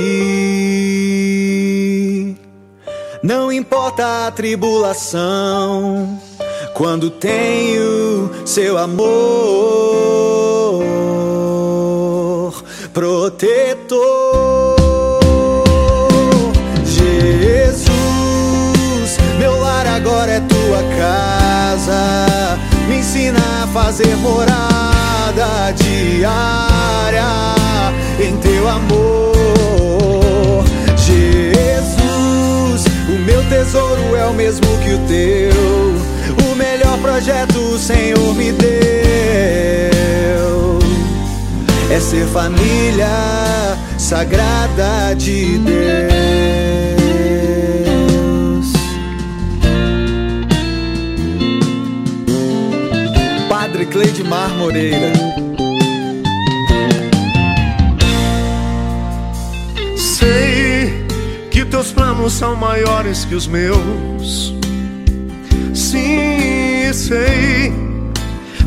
[3.22, 6.20] Não importa a tribulação,
[6.74, 9.00] quando tenho seu amor
[12.92, 14.19] protetor.
[23.90, 27.24] Fazer morada diária
[28.24, 30.64] em teu amor.
[30.96, 35.50] Jesus, o meu tesouro é o mesmo que o teu.
[36.48, 38.70] O melhor projeto o Senhor me deu
[41.90, 43.08] é ser família
[43.98, 46.89] sagrada de Deus.
[54.00, 55.12] Padre Cleidmar Moreira.
[59.96, 61.04] Sei
[61.50, 64.54] que teus planos são maiores que os meus.
[65.74, 67.72] Sim, sei.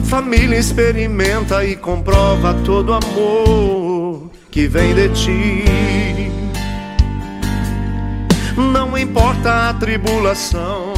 [0.03, 5.65] Família experimenta e comprova todo amor que vem de ti.
[8.55, 10.93] Não importa a tribulação,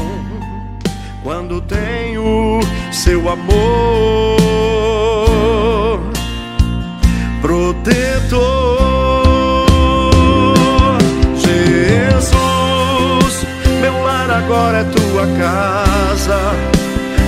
[1.25, 2.59] quando tenho
[2.91, 3.49] seu amor
[7.41, 8.37] protetor.
[11.35, 12.27] Jesus,
[13.81, 16.37] meu lar agora é tua casa.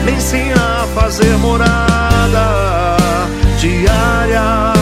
[0.06, 2.98] Me ensina a fazer morada
[3.60, 4.74] diária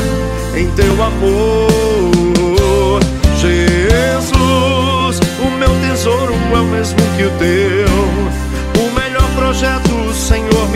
[0.57, 2.99] em teu amor.
[3.37, 7.84] Jesus, o meu tesouro é o mesmo que o teu.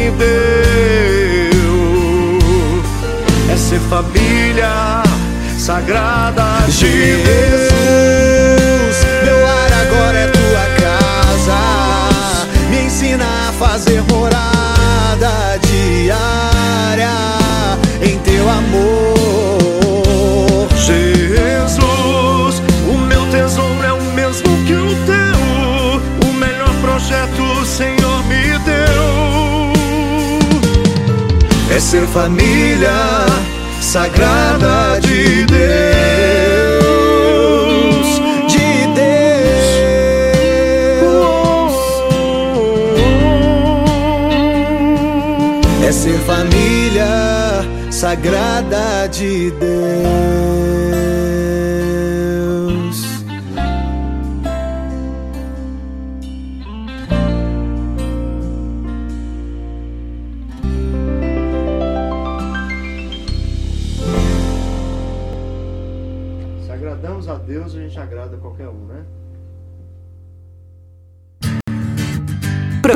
[0.10, 1.70] Me deu.
[3.52, 5.04] É ser família
[5.58, 8.96] sagrada de Deus.
[9.24, 11.60] Meu lar agora é tua casa.
[12.70, 17.12] Me ensina a fazer morada diária
[18.02, 19.60] em teu amor.
[20.76, 21.19] Jesus,
[31.80, 33.26] É ser família
[33.80, 35.60] sagrada de Deus.
[38.52, 38.86] De
[41.00, 41.74] Deus.
[45.88, 47.08] É ser família
[47.90, 51.39] sagrada de Deus.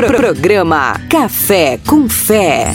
[0.07, 2.73] Pro- Programa Café com Fé.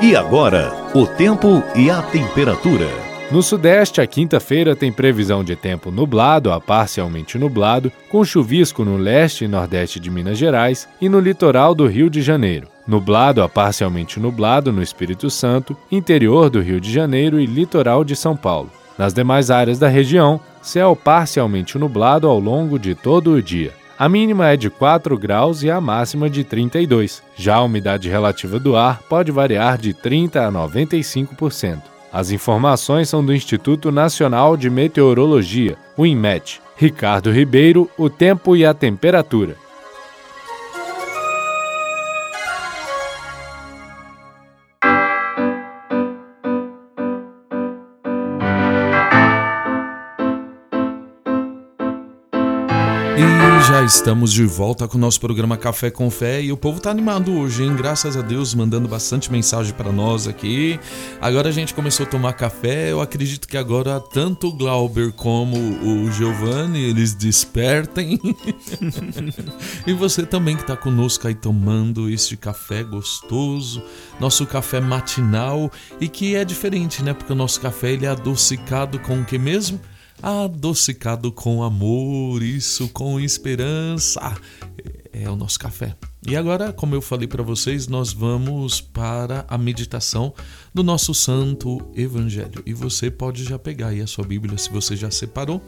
[0.00, 2.88] E agora, o tempo e a temperatura.
[3.30, 8.96] No sudeste, a quinta-feira tem previsão de tempo nublado a parcialmente nublado, com chuvisco no
[8.96, 12.66] leste e nordeste de Minas Gerais e no litoral do Rio de Janeiro.
[12.86, 18.16] Nublado a parcialmente nublado no Espírito Santo, interior do Rio de Janeiro e litoral de
[18.16, 18.70] São Paulo.
[18.98, 23.72] Nas demais áreas da região, céu parcialmente nublado ao longo de todo o dia.
[24.02, 27.22] A mínima é de 4 graus e a máxima de 32.
[27.36, 31.82] Já a umidade relativa do ar pode variar de 30 a 95%.
[32.12, 36.60] As informações são do Instituto Nacional de Meteorologia, o INMET.
[36.74, 39.54] Ricardo Ribeiro, o tempo e a temperatura.
[53.68, 56.90] Já estamos de volta com o nosso programa Café com Fé e o povo tá
[56.90, 57.76] animado hoje, hein?
[57.76, 60.80] Graças a Deus, mandando bastante mensagem para nós aqui.
[61.20, 65.56] Agora a gente começou a tomar café, eu acredito que agora tanto o Glauber como
[65.56, 68.18] o Giovanni, eles despertem.
[69.86, 73.80] e você também que tá conosco aí tomando este café gostoso,
[74.18, 75.70] nosso café matinal
[76.00, 77.14] e que é diferente, né?
[77.14, 79.80] Porque o nosso café ele é adocicado com o que mesmo?
[80.22, 84.36] Adocicado com amor, isso com esperança.
[85.12, 85.94] É o nosso café.
[86.26, 90.32] E agora, como eu falei para vocês, nós vamos para a meditação
[90.72, 92.62] do nosso santo evangelho.
[92.64, 95.60] E você pode já pegar aí a sua Bíblia se você já separou.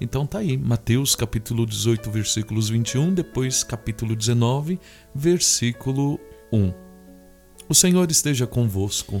[0.00, 4.78] Então tá aí, Mateus capítulo 18, versículos 21, depois capítulo 19,
[5.12, 6.20] versículo
[6.52, 6.72] 1.
[7.68, 9.20] O Senhor esteja convosco.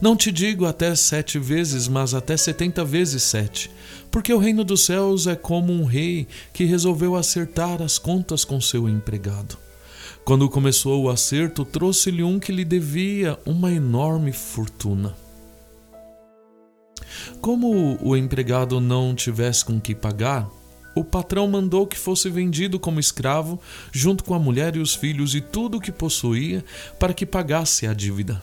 [0.00, 3.70] Não te digo até sete vezes, mas até setenta vezes sete.
[4.10, 8.60] Porque o reino dos céus é como um rei que resolveu acertar as contas com
[8.60, 9.56] seu empregado.
[10.24, 15.16] Quando começou o acerto, trouxe-lhe um que lhe devia uma enorme fortuna.
[17.40, 20.48] Como o empregado não tivesse com que pagar,
[20.94, 23.60] o patrão mandou que fosse vendido como escravo,
[23.92, 26.64] junto com a mulher e os filhos e tudo o que possuía,
[26.98, 28.42] para que pagasse a dívida.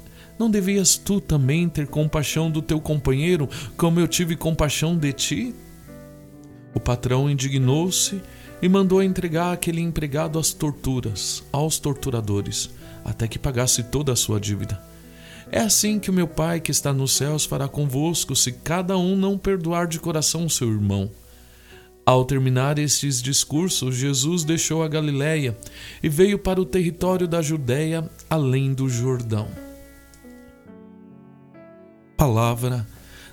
[0.41, 5.55] Não devias tu também ter compaixão do teu companheiro, como eu tive compaixão de ti?
[6.73, 8.19] O patrão indignou-se
[8.59, 12.71] e mandou entregar aquele empregado às torturas, aos torturadores,
[13.05, 14.81] até que pagasse toda a sua dívida.
[15.51, 19.15] É assim que o meu Pai que está nos céus fará convosco, se cada um
[19.15, 21.11] não perdoar de coração seu irmão.
[22.03, 25.55] Ao terminar estes discursos, Jesus deixou a Galiléia
[26.01, 29.47] e veio para o território da Judéia, além do Jordão.
[32.21, 32.85] Palavra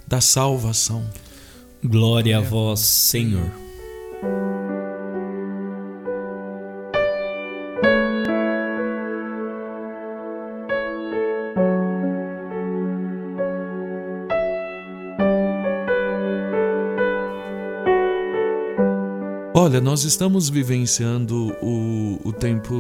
[0.07, 1.05] da salvação.
[1.85, 3.51] Glória a vós, Senhor.
[19.55, 22.73] Olha, nós estamos vivenciando o, o tempo.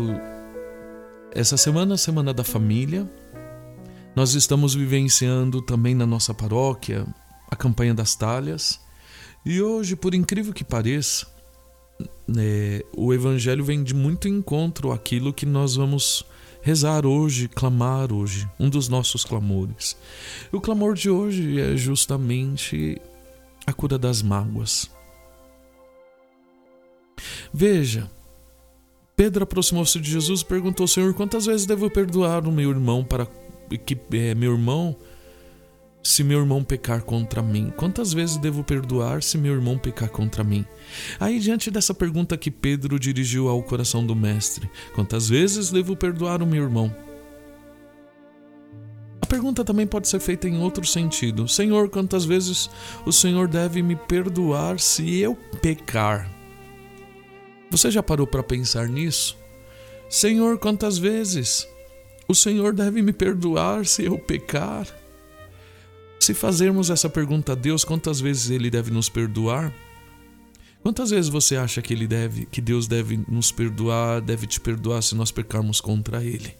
[1.32, 3.06] Essa semana, a Semana da Família.
[4.14, 7.06] Nós estamos vivenciando também na nossa paróquia
[7.50, 8.80] a campanha das talhas.
[9.44, 11.26] E hoje, por incrível que pareça,
[12.36, 16.24] é, o Evangelho vem de muito encontro àquilo que nós vamos
[16.60, 19.96] rezar hoje, clamar hoje, um dos nossos clamores.
[20.52, 23.00] O clamor de hoje é justamente
[23.66, 24.90] a cura das mágoas.
[27.52, 28.10] Veja,
[29.16, 33.26] Pedro aproximou-se de Jesus e perguntou: Senhor, quantas vezes devo perdoar o meu irmão para
[33.76, 34.96] que é, meu irmão
[36.02, 37.72] se meu irmão pecar contra mim?
[37.76, 40.64] Quantas vezes devo perdoar se meu irmão pecar contra mim?
[41.20, 46.42] Aí, diante dessa pergunta que Pedro dirigiu ao coração do Mestre: Quantas vezes devo perdoar
[46.42, 46.94] o meu irmão?
[49.20, 52.70] A pergunta também pode ser feita em outro sentido: Senhor, quantas vezes
[53.04, 56.30] o Senhor deve me perdoar se eu pecar?
[57.70, 59.36] Você já parou para pensar nisso?
[60.08, 61.68] Senhor, quantas vezes
[62.28, 64.86] o Senhor deve me perdoar se eu pecar?
[66.20, 69.72] Se fazermos essa pergunta a Deus, quantas vezes ele deve nos perdoar?
[70.82, 75.02] Quantas vezes você acha que ele deve, que Deus deve nos perdoar, deve te perdoar
[75.02, 76.54] se nós pecarmos contra ele?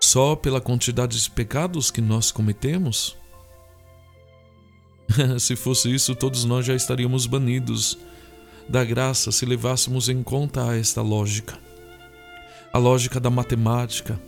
[0.00, 3.14] Só pela quantidade de pecados que nós cometemos?
[5.38, 7.98] se fosse isso, todos nós já estaríamos banidos
[8.68, 11.67] da graça se levássemos em conta esta lógica.
[12.72, 14.20] A lógica da matemática,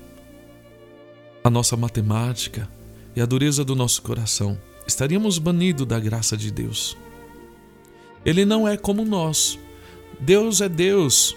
[1.44, 2.68] a nossa matemática
[3.14, 6.96] e a dureza do nosso coração, estaríamos banidos da graça de Deus.
[8.24, 9.58] Ele não é como nós.
[10.18, 11.36] Deus é Deus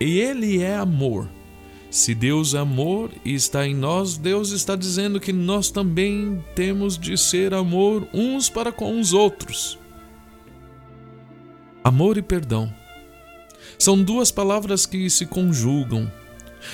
[0.00, 1.28] e Ele é amor.
[1.90, 6.98] Se Deus é amor e está em nós, Deus está dizendo que nós também temos
[6.98, 9.78] de ser amor uns para com os outros.
[11.82, 12.72] Amor e perdão.
[13.78, 16.10] São duas palavras que se conjugam.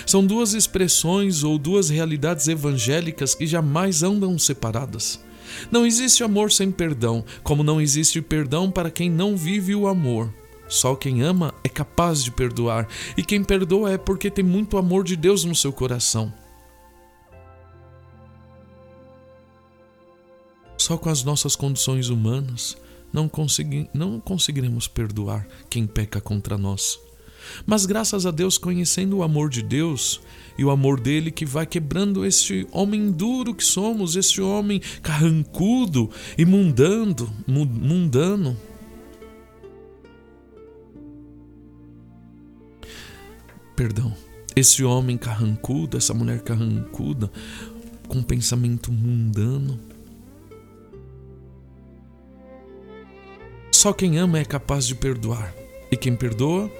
[0.07, 5.21] São duas expressões ou duas realidades evangélicas que jamais andam separadas.
[5.71, 10.33] Não existe amor sem perdão, como não existe perdão para quem não vive o amor.
[10.69, 15.05] Só quem ama é capaz de perdoar, e quem perdoa é porque tem muito amor
[15.05, 16.33] de Deus no seu coração.
[20.77, 22.77] Só com as nossas condições humanas,
[23.13, 26.99] não, consegui, não conseguiremos perdoar quem peca contra nós.
[27.67, 30.21] Mas graças a Deus, conhecendo o amor de Deus
[30.59, 36.11] e o amor dele que vai quebrando este homem duro que somos, este homem carrancudo
[36.37, 38.57] e mundando, mundano.
[43.75, 44.15] Perdão,
[44.55, 47.31] esse homem carrancudo, essa mulher carrancuda,
[48.07, 49.81] com pensamento mundano
[53.85, 55.55] Só quem ama é capaz de perdoar.
[55.93, 56.73] E quem perdoa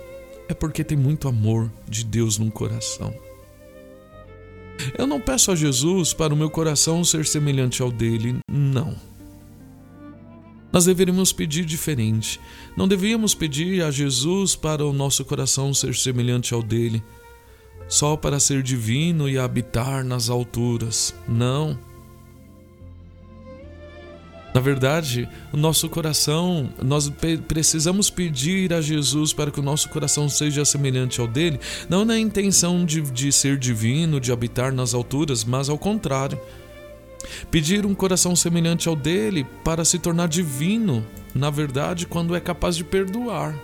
[0.49, 3.15] é porque tem muito amor de Deus no coração.
[4.99, 8.97] Eu não peço a Jesus para o meu coração ser semelhante ao dele, não.
[10.73, 12.41] Nós deveríamos pedir diferente.
[12.77, 17.03] Não devíamos pedir a Jesus para o nosso coração ser semelhante ao dele,
[17.87, 21.15] só para ser divino e habitar nas alturas.
[21.29, 21.79] Não.
[24.55, 27.13] Na verdade, o nosso coração, nós
[27.49, 32.17] precisamos pedir a Jesus para que o nosso coração seja semelhante ao dele, não na
[32.17, 36.41] intenção de, de ser divino, de habitar nas alturas, mas ao contrário.
[37.51, 42.77] Pedir um coração semelhante ao dele para se tornar divino, na verdade, quando é capaz
[42.77, 43.59] de perdoar.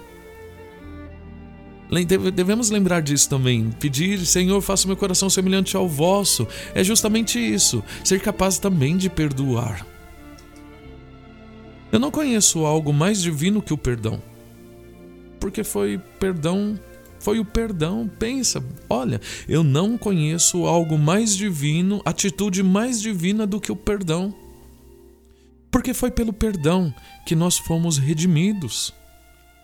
[2.35, 3.71] Devemos lembrar disso também.
[3.79, 9.09] Pedir, Senhor, faça meu coração semelhante ao vosso, é justamente isso, ser capaz também de
[9.09, 9.87] perdoar.
[11.93, 14.23] Eu não conheço algo mais divino que o perdão.
[15.41, 16.79] Porque foi perdão,
[17.19, 18.09] foi o perdão.
[18.19, 24.35] Pensa, olha, eu não conheço algo mais divino, atitude mais divina do que o perdão.
[25.71, 28.93] Porque foi pelo perdão que nós fomos redimidos.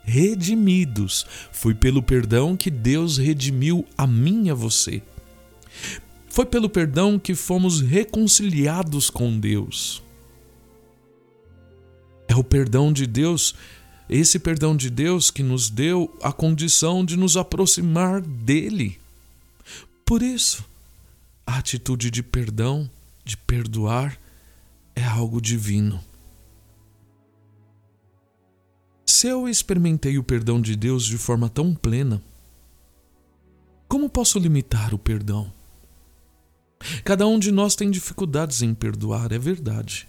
[0.04, 1.26] redimidos.
[1.50, 5.02] Foi pelo perdão que Deus redimiu a mim e a você.
[6.28, 10.05] Foi pelo perdão que fomos reconciliados com Deus.
[12.28, 13.54] É o perdão de Deus,
[14.08, 18.98] esse perdão de Deus que nos deu a condição de nos aproximar dele.
[20.04, 20.64] Por isso,
[21.46, 22.88] a atitude de perdão,
[23.24, 24.18] de perdoar,
[24.94, 26.02] é algo divino.
[29.04, 32.22] Se eu experimentei o perdão de Deus de forma tão plena,
[33.88, 35.52] como posso limitar o perdão?
[37.04, 40.08] Cada um de nós tem dificuldades em perdoar, é verdade.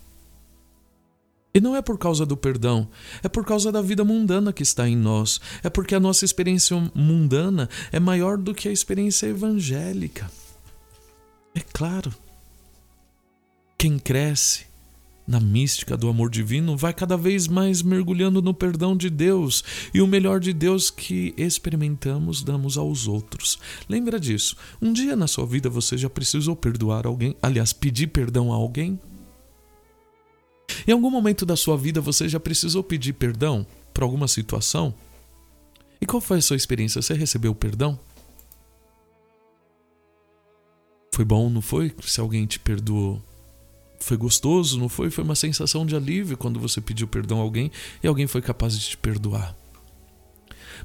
[1.53, 2.87] E não é por causa do perdão,
[3.23, 5.39] é por causa da vida mundana que está em nós.
[5.63, 10.29] É porque a nossa experiência mundana é maior do que a experiência evangélica.
[11.55, 12.13] É claro.
[13.77, 14.67] Quem cresce
[15.27, 20.01] na mística do amor divino vai cada vez mais mergulhando no perdão de Deus e
[20.01, 23.59] o melhor de Deus que experimentamos damos aos outros.
[23.89, 24.55] Lembra disso.
[24.81, 28.97] Um dia na sua vida você já precisou perdoar alguém, aliás, pedir perdão a alguém?
[30.87, 34.93] Em algum momento da sua vida você já precisou pedir perdão por alguma situação?
[35.99, 37.01] E qual foi a sua experiência?
[37.01, 37.99] Você recebeu perdão?
[41.13, 41.93] Foi bom, não foi?
[42.03, 43.21] Se alguém te perdoou.
[43.99, 45.09] Foi gostoso, não foi?
[45.09, 47.71] Foi uma sensação de alívio quando você pediu perdão a alguém
[48.03, 49.55] e alguém foi capaz de te perdoar.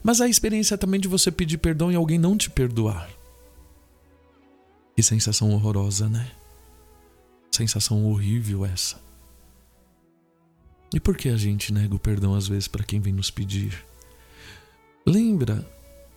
[0.03, 3.11] Mas a experiência também de você pedir perdão e alguém não te perdoar.
[4.97, 6.31] Que sensação horrorosa, né?
[7.51, 9.01] Sensação horrível essa.
[10.95, 13.85] E por que a gente nega o perdão às vezes para quem vem nos pedir?
[15.07, 15.67] Lembra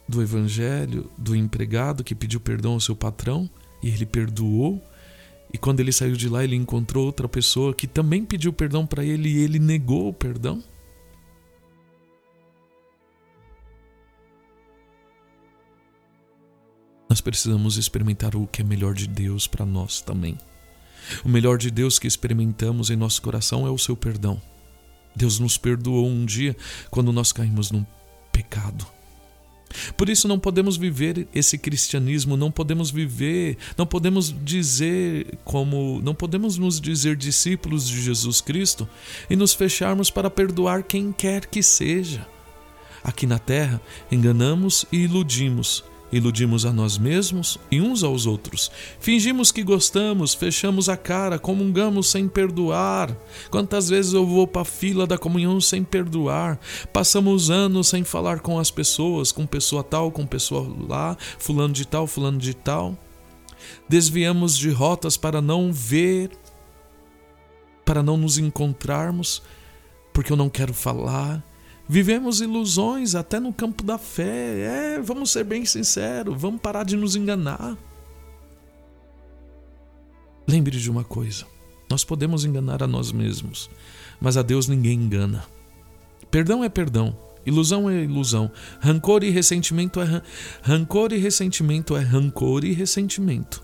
[0.08, 3.50] do evangelho do empregado que pediu perdão ao seu patrão
[3.82, 4.84] e ele perdoou?
[5.54, 9.06] E quando ele saiu de lá, ele encontrou outra pessoa que também pediu perdão para
[9.06, 10.62] ele e ele negou o perdão?
[17.10, 20.38] Nós precisamos experimentar o que é melhor de Deus para nós também.
[21.24, 24.42] O melhor de Deus que experimentamos em nosso coração é o seu perdão.
[25.16, 26.56] Deus nos perdoou um dia
[26.90, 27.86] quando nós caímos num
[28.32, 28.86] pecado.
[29.98, 36.16] Por isso não podemos viver esse cristianismo, não podemos viver, não podemos dizer como, não
[36.16, 38.88] podemos nos dizer discípulos de Jesus Cristo
[39.30, 42.28] e nos fecharmos para perdoar quem quer que seja.
[43.04, 43.80] Aqui na terra,
[44.12, 45.84] enganamos e iludimos,
[46.16, 48.72] Iludimos a nós mesmos e uns aos outros.
[49.02, 53.14] Fingimos que gostamos, fechamos a cara, comungamos sem perdoar.
[53.52, 56.58] Quantas vezes eu vou para a fila da comunhão sem perdoar?
[56.94, 61.86] Passamos anos sem falar com as pessoas, com pessoa tal, com pessoa lá, fulano de
[61.86, 62.98] tal, fulano de tal.
[63.90, 66.32] Desviamos de rotas para não ver,
[67.84, 69.42] para não nos encontrarmos,
[70.14, 71.44] porque eu não quero falar
[71.88, 74.96] Vivemos ilusões até no campo da fé.
[74.96, 77.78] É, vamos ser bem sinceros, vamos parar de nos enganar.
[80.48, 81.46] Lembre de uma coisa:
[81.90, 83.70] nós podemos enganar a nós mesmos,
[84.20, 85.46] mas a Deus ninguém engana.
[86.32, 87.16] Perdão é perdão,
[87.46, 90.22] ilusão é ilusão, rancor e ressentimento é
[90.64, 93.64] rancor e ressentimento é rancor e ressentimento.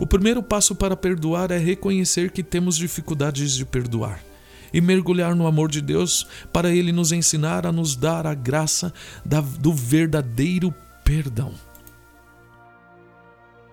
[0.00, 4.27] O primeiro passo para perdoar é reconhecer que temos dificuldades de perdoar
[4.72, 8.92] e mergulhar no amor de Deus para Ele nos ensinar a nos dar a graça
[9.24, 11.54] da, do verdadeiro perdão.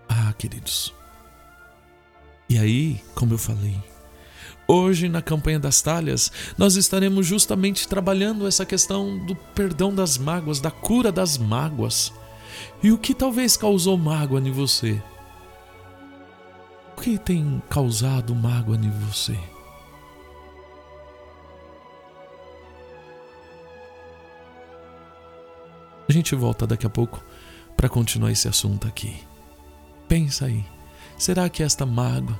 [0.08, 0.94] Ah, queridos.
[2.48, 3.76] E aí, como eu falei,
[4.68, 10.60] hoje na campanha das talhas, nós estaremos justamente trabalhando essa questão do perdão das mágoas,
[10.60, 12.14] da cura das mágoas.
[12.82, 15.02] E o que talvez causou mágoa em você?
[16.96, 19.38] O que tem causado mágoa em você?
[26.08, 27.24] A gente volta daqui a pouco
[27.76, 29.18] para continuar esse assunto aqui.
[30.08, 30.64] Pensa aí,
[31.18, 32.40] será que esta mágoa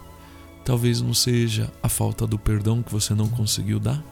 [0.64, 4.04] talvez não seja a falta do perdão que você não conseguiu dar?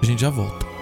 [0.00, 0.73] A gente já volta.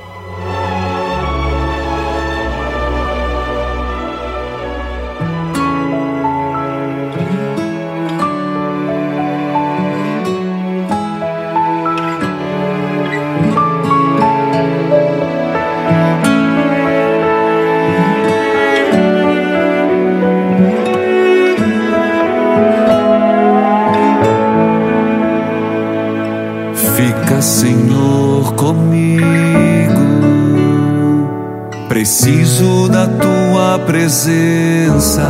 [32.22, 35.28] Preciso da tua presença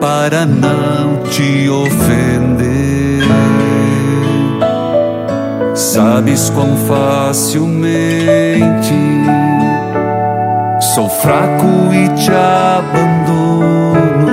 [0.00, 3.28] para não te ofender.
[5.74, 7.84] sabes quão facilmente
[10.94, 14.28] sou fraco e te abandono.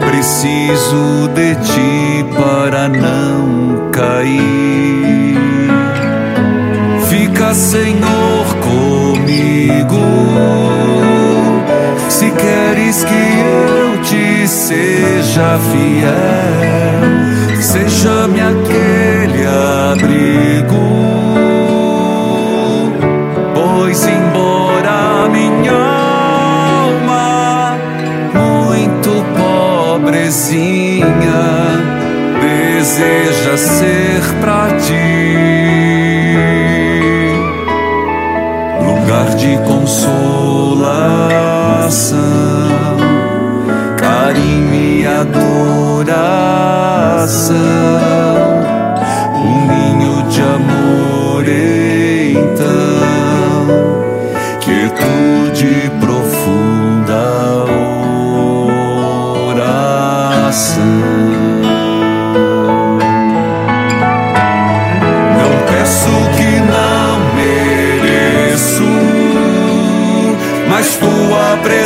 [0.00, 5.34] Preciso de ti para não cair.
[7.08, 9.05] Fica, Senhor, comigo.
[12.08, 17.02] Se queres que eu te seja fiel,
[17.60, 19.44] seja-me aquele
[19.90, 20.86] abrigo.
[23.54, 25.72] Pois, embora minha
[26.84, 27.76] alma,
[28.32, 29.12] muito
[30.00, 31.06] pobrezinha,
[32.40, 35.85] deseja ser pra ti
[39.36, 40.16] de consolação,
[43.98, 45.56] carinho e adoração,
[49.34, 50.85] um ninho de amor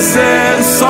[0.01, 0.90] presença,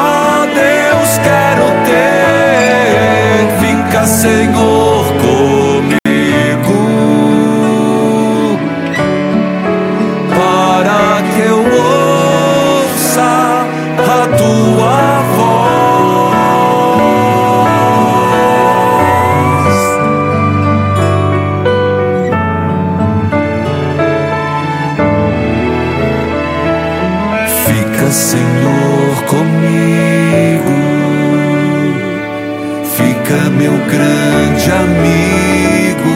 [33.71, 36.11] meu grande amigo.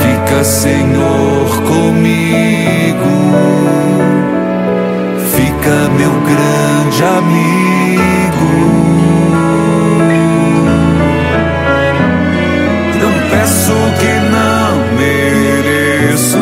[0.00, 3.14] Fica, Senhor, comigo.
[5.36, 8.48] Fica, meu grande amigo.
[13.00, 16.38] Não peço que não mereço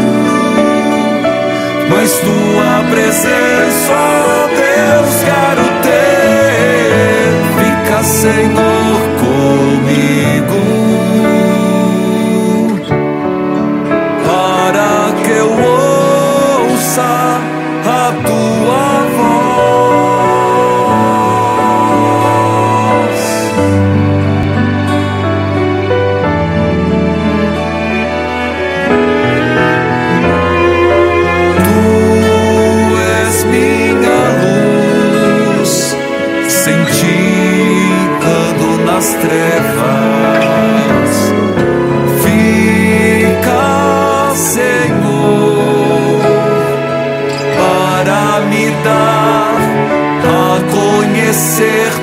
[1.88, 4.25] mas tua presença,
[8.26, 9.15] Fica, Senhor,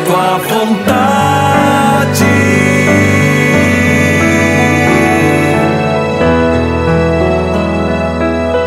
[0.06, 1.84] tua vontade.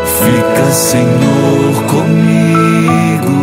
[0.05, 3.37] Fica, Senhor, comigo.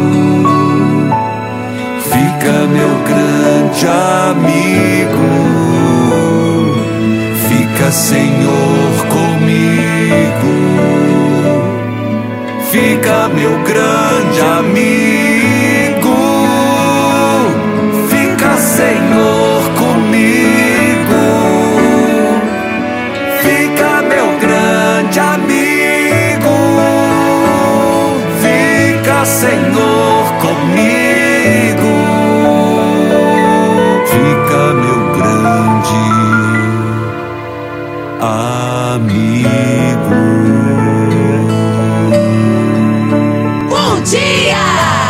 [2.01, 3.87] Fica, meu grande
[4.31, 5.29] amigo.
[7.49, 10.55] Fica, Senhor, comigo.
[12.71, 15.24] Fica, meu grande amigo.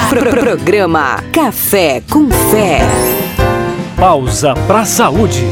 [0.09, 2.80] Pro- pro- programa Café com Fé.
[3.96, 5.42] Pausa pra saúde.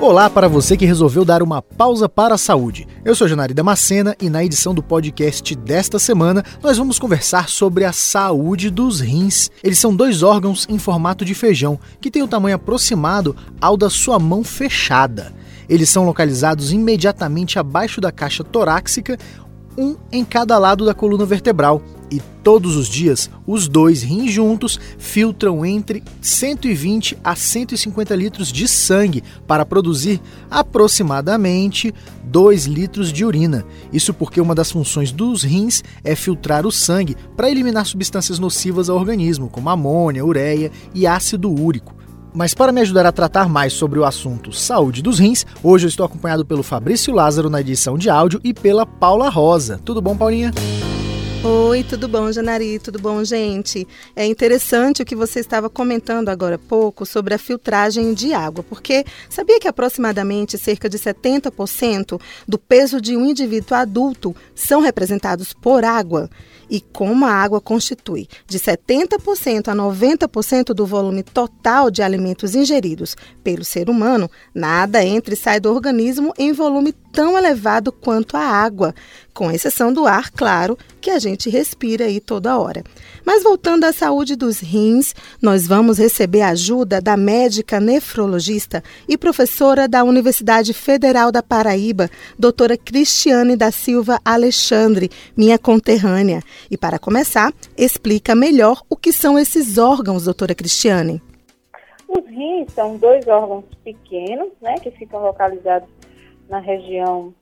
[0.00, 2.86] Olá para você que resolveu dar uma pausa para a saúde.
[3.04, 7.84] Eu sou Janari Damascena e na edição do podcast desta semana nós vamos conversar sobre
[7.86, 9.50] a saúde dos rins.
[9.62, 13.88] Eles são dois órgãos em formato de feijão que têm o tamanho aproximado ao da
[13.88, 15.32] sua mão fechada.
[15.68, 19.18] Eles são localizados imediatamente abaixo da caixa torácica,
[19.76, 21.82] um em cada lado da coluna vertebral.
[22.10, 28.68] E todos os dias, os dois rins juntos filtram entre 120 a 150 litros de
[28.68, 31.92] sangue para produzir aproximadamente
[32.24, 33.64] 2 litros de urina.
[33.92, 38.88] Isso porque uma das funções dos rins é filtrar o sangue para eliminar substâncias nocivas
[38.88, 42.03] ao organismo, como amônia, ureia e ácido úrico.
[42.34, 45.88] Mas para me ajudar a tratar mais sobre o assunto saúde dos rins, hoje eu
[45.88, 49.80] estou acompanhado pelo Fabrício Lázaro na edição de áudio e pela Paula Rosa.
[49.84, 50.52] Tudo bom, Paulinha?
[51.44, 52.80] Oi, tudo bom, Janari?
[52.80, 53.86] Tudo bom, gente?
[54.16, 58.64] É interessante o que você estava comentando agora há pouco sobre a filtragem de água,
[58.64, 65.52] porque sabia que aproximadamente cerca de 70% do peso de um indivíduo adulto são representados
[65.52, 66.28] por água?
[66.74, 73.16] E como a água constitui de 70% a 90% do volume total de alimentos ingeridos
[73.44, 78.40] pelo ser humano, nada entra e sai do organismo em volume tão elevado quanto a
[78.40, 78.92] água,
[79.32, 82.82] com exceção do ar, claro, que a gente respira aí toda hora.
[83.24, 89.16] Mas voltando à saúde dos rins, nós vamos receber a ajuda da médica nefrologista e
[89.16, 96.42] professora da Universidade Federal da Paraíba, doutora Cristiane da Silva Alexandre, minha conterrânea.
[96.68, 101.22] E para começar, explica melhor o que são esses órgãos, doutora Cristiane.
[102.08, 105.88] Os rins são dois órgãos pequenos, né, que ficam localizados
[106.48, 107.34] na região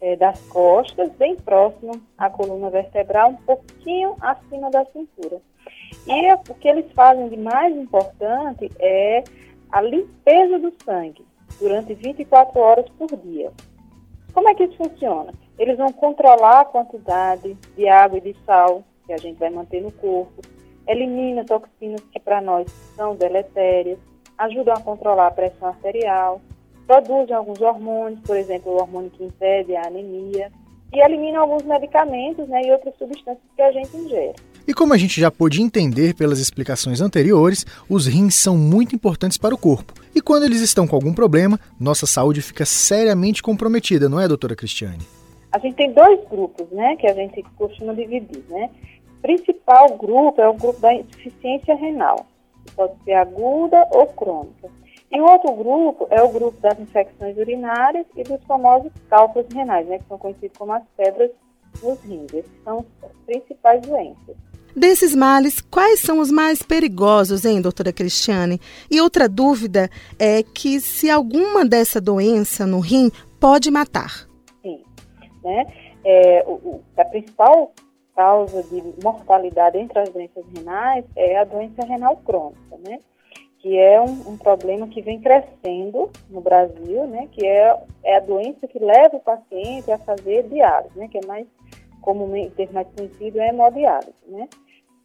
[0.00, 5.40] é, das costas, bem próximo à coluna vertebral, um pouquinho acima da cintura.
[6.06, 9.22] E o que eles fazem de mais importante é
[9.70, 11.24] a limpeza do sangue
[11.60, 13.52] durante 24 horas por dia.
[14.34, 15.32] Como é que isso funciona?
[15.58, 19.82] Eles vão controlar a quantidade de água e de sal que a gente vai manter
[19.82, 20.42] no corpo,
[20.86, 23.98] elimina toxinas que para nós são deletérias,
[24.38, 26.40] ajudam a controlar a pressão arterial,
[26.86, 30.50] produzem alguns hormônios, por exemplo, o hormônio que impede a anemia,
[30.92, 34.34] e eliminam alguns medicamentos né, e outras substâncias que a gente ingere.
[34.68, 39.38] E como a gente já pôde entender pelas explicações anteriores, os rins são muito importantes
[39.38, 39.94] para o corpo.
[40.14, 44.54] E quando eles estão com algum problema, nossa saúde fica seriamente comprometida, não é, doutora
[44.54, 45.04] Cristiane?
[45.50, 48.70] A gente tem dois grupos, né, que a gente costuma dividir, né?
[49.18, 52.26] O principal grupo é o grupo da insuficiência renal,
[52.64, 54.68] que pode ser aguda ou crônica.
[55.12, 59.86] E o outro grupo é o grupo das infecções urinárias e dos famosos cálculos renais,
[59.86, 61.30] né, que são conhecidos como as pedras
[61.82, 62.32] nos rins.
[62.32, 64.36] Esses são as principais doenças.
[64.74, 68.58] Desses males, quais são os mais perigosos, hein, doutora Cristiane?
[68.90, 74.26] E outra dúvida é que se alguma dessa doença no rim pode matar.
[74.62, 74.82] Sim,
[75.44, 75.66] né?
[76.02, 77.72] É, o, a principal
[78.16, 82.98] causa de mortalidade entre as doenças renais é a doença renal crônica, né?
[83.62, 88.20] Que é um, um, problema que vem crescendo no Brasil, né, que é, é a
[88.20, 91.46] doença que leva o paciente a fazer diálise, né, que é mais
[92.00, 94.48] comumente, ter mais conhecido é hemodiálise, né.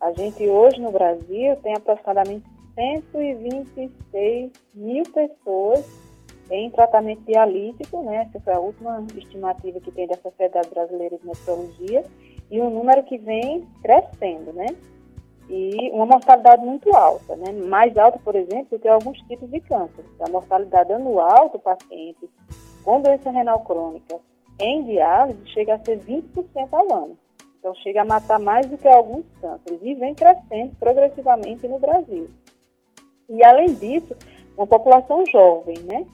[0.01, 5.85] A gente hoje no Brasil tem aproximadamente 126 mil pessoas
[6.49, 11.27] em tratamento dialítico, né, essa foi a última estimativa que tem da Sociedade Brasileira de
[11.27, 12.03] Nefrologia,
[12.49, 14.65] e um número que vem crescendo, né
[15.49, 17.51] e uma mortalidade muito alta, né?
[17.51, 20.03] mais alta, por exemplo, do que alguns tipos de câncer.
[20.19, 22.29] A mortalidade anual do paciente
[22.83, 24.19] com doença renal crônica
[24.59, 27.17] em diálise chega a ser 20% ao ano.
[27.59, 32.29] Então, chega a matar mais do que alguns cânceres e vem crescendo progressivamente no Brasil.
[33.29, 34.15] E, além disso,
[34.55, 36.05] uma população jovem, né?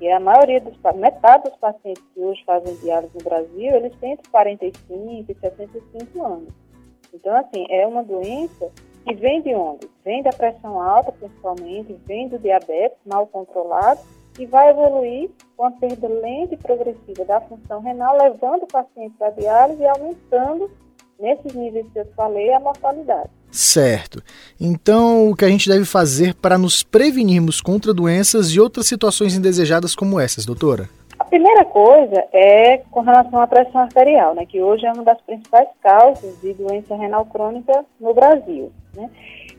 [0.00, 4.12] E a maioria dos metade dos pacientes que hoje fazem diálise no Brasil, eles têm
[4.12, 6.67] entre 45 e 65 anos.
[7.12, 8.70] Então, assim, é uma doença
[9.06, 9.88] que vem de onde?
[10.04, 14.00] Vem da pressão alta, principalmente, vem do diabetes mal controlado
[14.38, 19.14] e vai evoluir com a perda lenta e progressiva da função renal, levando o paciente
[19.18, 20.70] para a diálise e aumentando,
[21.18, 23.30] nesses níveis que eu falei, a mortalidade.
[23.50, 24.22] Certo.
[24.60, 29.34] Então, o que a gente deve fazer para nos prevenirmos contra doenças e outras situações
[29.34, 30.88] indesejadas como essas, doutora?
[31.28, 35.68] Primeira coisa é com relação à pressão arterial, né, que hoje é uma das principais
[35.80, 38.72] causas de doença renal crônica no Brasil.
[38.94, 39.10] Né?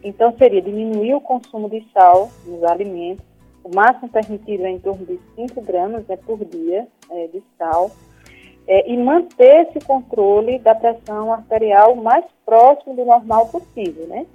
[0.04, 3.26] Então, seria diminuir o consumo de sal nos alimentos,
[3.64, 7.92] o máximo permitido é em torno de 5 gramas né, por dia é, de sal,
[8.68, 14.26] é, e manter esse controle da pressão arterial mais próximo do normal possível, né?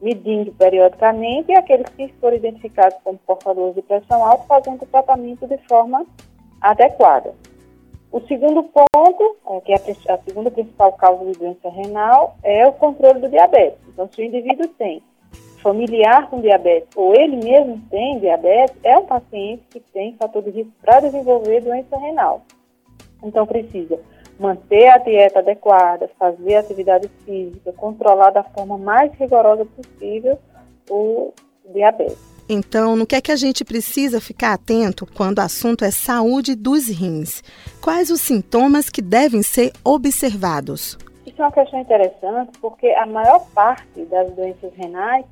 [0.00, 5.46] medindo periodicamente e aqueles que forem identificados como portadores de pressão alta, fazendo o tratamento
[5.46, 6.06] de forma
[6.60, 7.34] adequada.
[8.12, 9.76] O segundo ponto, é, que é
[10.12, 13.78] a, segunda principal causa de doença renal, é o controle do diabetes.
[13.88, 15.02] Então, se o indivíduo tem
[15.62, 20.50] familiar com diabetes ou ele mesmo tem diabetes, é um paciente que tem fator de
[20.50, 22.42] risco para desenvolver doença renal.
[23.22, 24.00] Então, precisa
[24.40, 30.38] manter a dieta adequada, fazer atividade física, controlar da forma mais rigorosa possível
[30.88, 31.32] o
[31.72, 32.29] diabetes.
[32.52, 36.56] Então, no que é que a gente precisa ficar atento quando o assunto é saúde
[36.56, 37.44] dos rins?
[37.80, 40.98] Quais os sintomas que devem ser observados?
[41.24, 45.24] Isso é uma questão interessante porque a maior parte das doenças renais,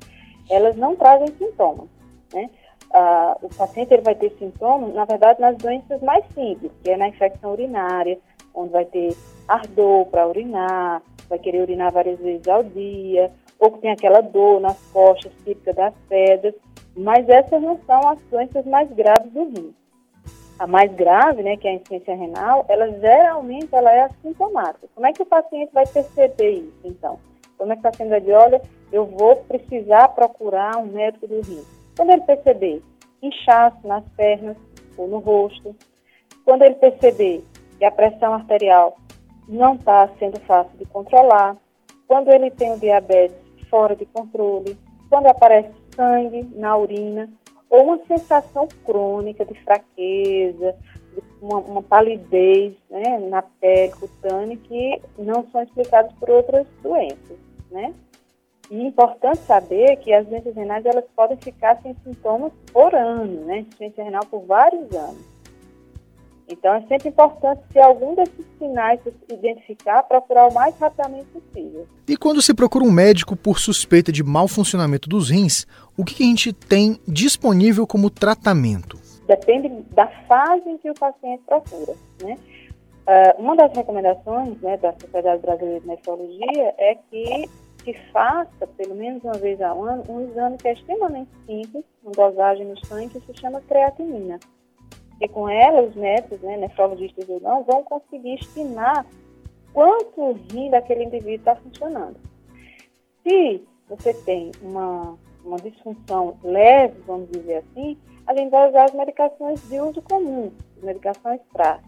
[0.49, 1.89] elas não trazem sintomas,
[2.33, 2.49] né?
[2.93, 6.95] ah, o paciente ele vai ter sintomas, na verdade, nas doenças mais simples, que é
[6.95, 8.17] na infecção urinária,
[8.53, 9.13] onde vai ter
[9.45, 14.61] ardor para urinar, vai querer urinar várias vezes ao dia, ou que tem aquela dor
[14.61, 16.55] nas costas típica das pedras,
[16.99, 19.73] mas essas não são as doenças mais graves do rim.
[20.59, 24.89] A mais grave, né, que é a insuficiência renal, ela geralmente ela é assintomática.
[24.93, 27.17] Como é que o paciente vai perceber isso, então?
[27.57, 31.39] Como é que o paciente vai dizer, olha, eu vou precisar procurar um médico do
[31.41, 31.63] rim?
[31.95, 32.83] Quando ele perceber
[33.21, 34.57] inchaço nas pernas
[34.97, 35.73] ou no rosto,
[36.43, 37.45] quando ele perceber
[37.77, 38.97] que a pressão arterial
[39.47, 41.55] não está sendo fácil de controlar,
[42.07, 43.37] quando ele tem o diabetes
[43.69, 44.77] fora de controle,
[45.09, 45.69] quando aparece
[45.99, 47.29] sangue na urina,
[47.69, 50.73] ou uma sensação crônica de fraqueza,
[51.13, 57.37] de uma, uma palidez né, na pele cutânea que não são explicadas por outras doenças,
[57.69, 57.93] né?
[58.71, 63.45] E é importante saber que as doenças renais elas podem ficar sem sintomas por ano,
[63.45, 63.59] né?
[63.59, 65.39] Insuficiência renal por vários anos.
[66.51, 71.87] Então é sempre importante, se algum desses sinais se identificar, procurar o mais rapidamente possível.
[72.07, 75.67] E quando se procura um médico por suspeita de mau funcionamento dos rins,
[75.99, 78.97] o que a gente tem disponível como tratamento?
[79.27, 81.93] Depende da fase em que o paciente procura,
[82.23, 82.37] né?
[83.01, 87.49] Uh, uma das recomendações né, da Sociedade Brasileira de Nefrologia é que
[87.83, 92.13] se faça, pelo menos uma vez ao ano, um exame que é extremamente simples, uma
[92.13, 94.39] dosagem no sangue que se chama creatinina.
[95.19, 99.05] E com ela, os médicos, né, nefrologistas ou não, vão conseguir estimar
[99.73, 102.15] quanto o rim daquele indivíduo está funcionando.
[103.21, 108.93] Se você tem uma, uma disfunção leve, vamos dizer assim, a gente vai usar as
[108.93, 111.79] medicações de uso comum, as medicações para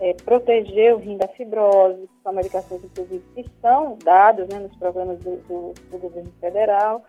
[0.00, 4.76] é, proteger o rim da fibrose, que são medicações, inclusive, que são dadas né, nos
[4.76, 7.02] programas do, do, do governo federal,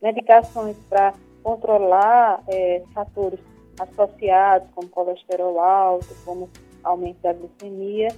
[0.00, 3.40] medicações para controlar é, fatores
[3.78, 6.48] associados, como colesterol alto, como
[6.82, 8.08] aumento da glicemia.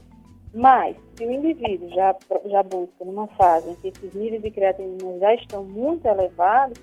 [0.55, 2.15] Mas, se o indivíduo já,
[2.47, 6.79] já busca numa fase em que esses níveis de creatinina já estão muito elevados,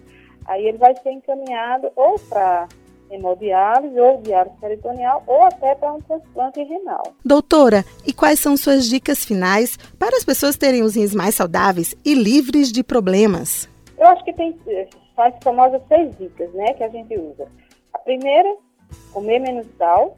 [0.46, 2.68] aí ele vai ser encaminhado ou para
[3.12, 7.04] hemodiálise ou diálise peritoneal ou até para um transplante renal.
[7.26, 11.96] Doutora, e quais são suas dicas finais para as pessoas terem os rins mais saudáveis
[12.06, 13.68] e livres de problemas?
[13.98, 14.58] Eu acho que tem
[15.18, 17.48] as famosas seis dicas, né, que a gente usa.
[17.94, 18.56] A primeira
[19.12, 20.18] comer menos sal.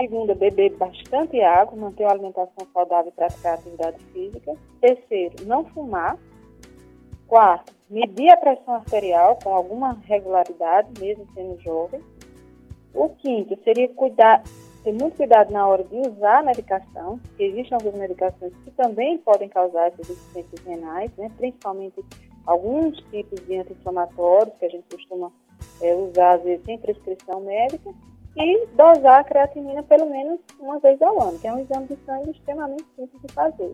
[0.00, 4.54] Segunda, beber bastante água, manter uma alimentação saudável e praticar atividade física.
[4.80, 6.16] Terceiro, não fumar.
[7.26, 12.00] Quarto, medir a pressão arterial com alguma regularidade, mesmo sendo jovem.
[12.94, 14.44] O quinto seria cuidar,
[14.84, 19.18] ter muito cuidado na hora de usar a medicação, porque existem algumas medicações que também
[19.18, 21.28] podem causar essas deficiências renais, né?
[21.36, 22.04] principalmente
[22.46, 25.32] alguns tipos de anti-inflamatórios que a gente costuma
[25.82, 27.92] é, usar, às vezes, sem prescrição médica,
[28.38, 31.98] e dosar a creatinina pelo menos uma vez ao ano, que é um exame de
[32.06, 33.72] sangue extremamente simples de fazer.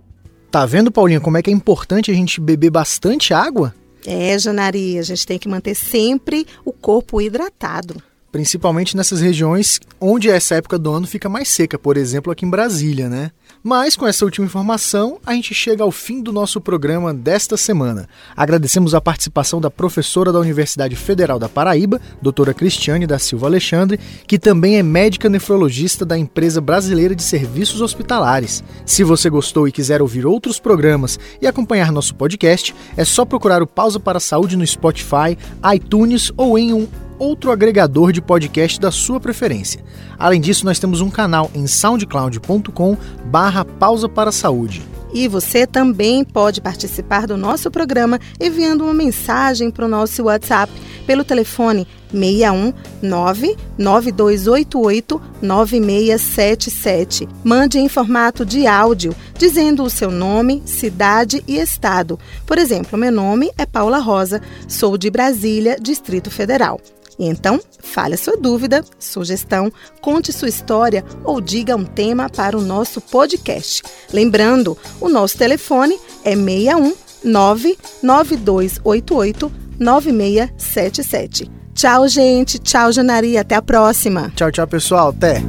[0.50, 3.74] Tá vendo, Paulinha, como é que é importante a gente beber bastante água?
[4.06, 8.02] É, Janari, a gente tem que manter sempre o corpo hidratado
[8.34, 12.50] principalmente nessas regiões onde essa época do ano fica mais seca, por exemplo, aqui em
[12.50, 13.30] Brasília, né?
[13.66, 18.06] Mas com essa última informação, a gente chega ao fim do nosso programa desta semana.
[18.36, 23.98] Agradecemos a participação da professora da Universidade Federal da Paraíba, doutora Cristiane da Silva Alexandre,
[24.26, 28.62] que também é médica nefrologista da empresa brasileira de serviços hospitalares.
[28.84, 33.62] Se você gostou e quiser ouvir outros programas e acompanhar nosso podcast, é só procurar
[33.62, 35.38] o Pausa para a Saúde no Spotify,
[35.74, 36.86] iTunes ou em um
[37.24, 39.82] outro agregador de podcast da sua preferência.
[40.18, 44.82] Além disso, nós temos um canal em soundcloud.com barra pausa para a saúde.
[45.14, 50.72] E você também pode participar do nosso programa enviando uma mensagem para o nosso WhatsApp
[51.06, 57.28] pelo telefone 61 99288 9677.
[57.44, 62.18] Mande em formato de áudio, dizendo o seu nome, cidade e estado.
[62.44, 66.80] Por exemplo, meu nome é Paula Rosa, sou de Brasília, Distrito Federal.
[67.18, 72.62] Então, fale a sua dúvida, sugestão, conte sua história ou diga um tema para o
[72.62, 73.84] nosso podcast.
[74.12, 76.92] Lembrando, o nosso telefone é 61
[77.24, 81.50] 99288 9677.
[81.74, 82.58] Tchau, gente.
[82.58, 83.36] Tchau, Janari.
[83.36, 84.32] Até a próxima.
[84.36, 85.08] Tchau, tchau, pessoal.
[85.08, 85.42] Até.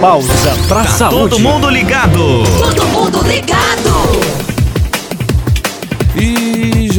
[0.00, 1.30] Pausa pra tá saúde.
[1.30, 2.44] Todo mundo ligado.
[2.58, 4.09] Todo mundo ligado.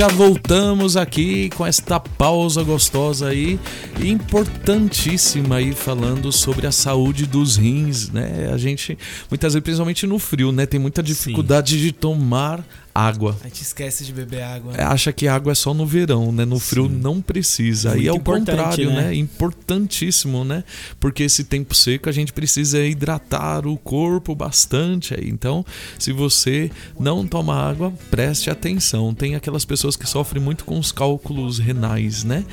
[0.01, 3.59] Já voltamos aqui com esta pausa gostosa aí,
[4.03, 8.49] importantíssima aí falando sobre a saúde dos rins, né?
[8.51, 8.97] A gente
[9.29, 11.81] muitas vezes, principalmente no frio, né, tem muita dificuldade Sim.
[11.81, 13.37] de tomar água.
[13.41, 14.73] A gente esquece de beber água.
[14.75, 16.45] É, acha que água é só no verão, né?
[16.45, 17.91] No frio não precisa.
[17.91, 19.01] Aí Muito é o contrário, né?
[19.03, 19.15] né?
[19.15, 20.63] Importantíssimo, né?
[20.99, 25.13] Porque esse tempo seco a gente precisa hidratar o corpo bastante.
[25.13, 25.29] aí.
[25.29, 25.65] Então,
[25.97, 26.69] se você
[26.99, 29.13] não toma água, preste atenção.
[29.13, 32.45] Tem aquelas pessoas que sofrem muito com os cálculos renais, né?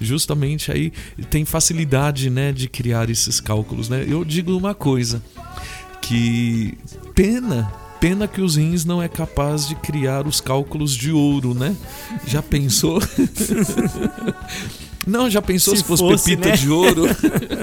[0.00, 0.92] Justamente aí
[1.30, 4.04] tem facilidade, né, de criar esses cálculos, né?
[4.08, 5.22] Eu digo uma coisa,
[6.00, 6.76] que
[7.14, 11.74] pena Pena que os rins não é capaz de criar os cálculos de ouro, né?
[12.26, 13.00] Já pensou?
[15.06, 16.56] Não, já pensou se, Se fosse, fosse, pepita né?
[16.56, 17.04] de ouro?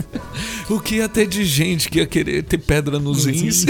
[0.69, 3.65] o que ia ter de gente que ia querer ter pedra nos rins?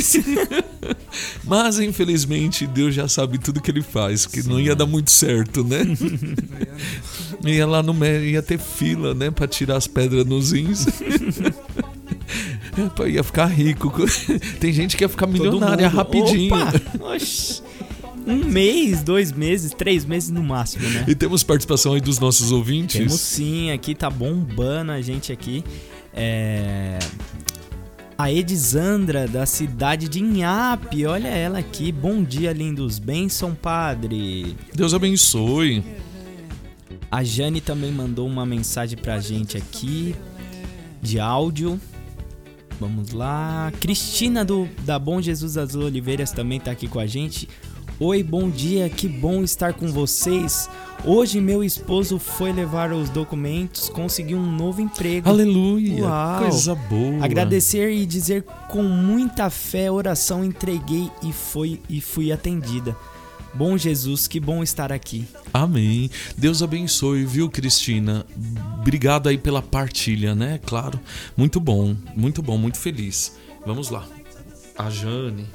[1.43, 5.63] Mas infelizmente Deus já sabe tudo que ele faz, que não ia dar muito certo,
[5.63, 5.79] né?
[7.45, 10.85] ia lá no ia ter fila, né, Pra tirar as pedras nos rins.
[12.95, 13.91] Pô, ia ficar rico.
[14.59, 16.55] Tem gente que ia ficar milionária rapidinho.
[18.25, 21.05] Um mês, dois meses, três meses no máximo, né?
[21.07, 22.97] E temos participação aí dos nossos ouvintes.
[22.99, 25.63] Temos sim, aqui tá bombando a gente aqui.
[26.13, 26.99] É...
[28.17, 31.91] A Edisandra, da cidade de Inhape, olha ela aqui.
[31.91, 32.99] Bom dia, lindos.
[32.99, 34.55] Benção, padre.
[34.75, 35.83] Deus abençoe.
[37.09, 40.15] A Jane também mandou uma mensagem pra gente aqui,
[41.01, 41.81] de áudio.
[42.81, 43.71] Vamos lá.
[43.79, 47.47] Cristina do, da Bom Jesus das Oliveiras também tá aqui com a gente.
[47.99, 50.67] Oi, bom dia, que bom estar com vocês.
[51.05, 55.29] Hoje meu esposo foi levar os documentos, conseguiu um novo emprego.
[55.29, 56.39] Aleluia, Uau.
[56.39, 57.23] coisa boa.
[57.23, 62.97] Agradecer e dizer com muita fé, oração entreguei e foi e fui atendida.
[63.53, 65.27] Bom Jesus, que bom estar aqui.
[65.53, 66.09] Amém.
[66.37, 68.25] Deus abençoe, viu, Cristina?
[68.79, 70.59] Obrigado aí pela partilha, né?
[70.65, 70.99] Claro.
[71.35, 73.37] Muito bom, muito bom, muito feliz.
[73.65, 74.07] Vamos lá.
[74.77, 75.47] A Jane.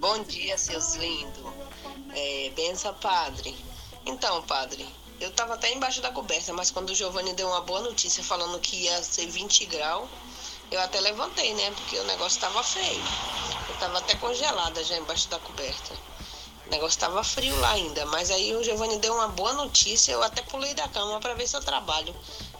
[0.00, 1.44] Bom dia, seus lindos.
[2.14, 3.54] É, benção, padre.
[4.06, 4.86] Então, padre,
[5.20, 8.58] eu tava até embaixo da coberta, mas quando o Giovanni deu uma boa notícia falando
[8.60, 10.08] que ia ser 20 graus,
[10.70, 11.70] eu até levantei, né?
[11.72, 13.02] Porque o negócio tava feio.
[13.68, 15.94] Eu tava até congelada já embaixo da coberta.
[16.66, 20.22] O negócio tava frio lá ainda, mas aí o Giovanni deu uma boa notícia, eu
[20.22, 22.14] até pulei da cama pra ver se eu trabalho.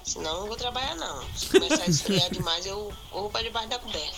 [0.04, 1.24] Senão eu não vou trabalhar não.
[1.36, 4.16] Se começar a esfriar demais, eu corro pra debaixo da coberta.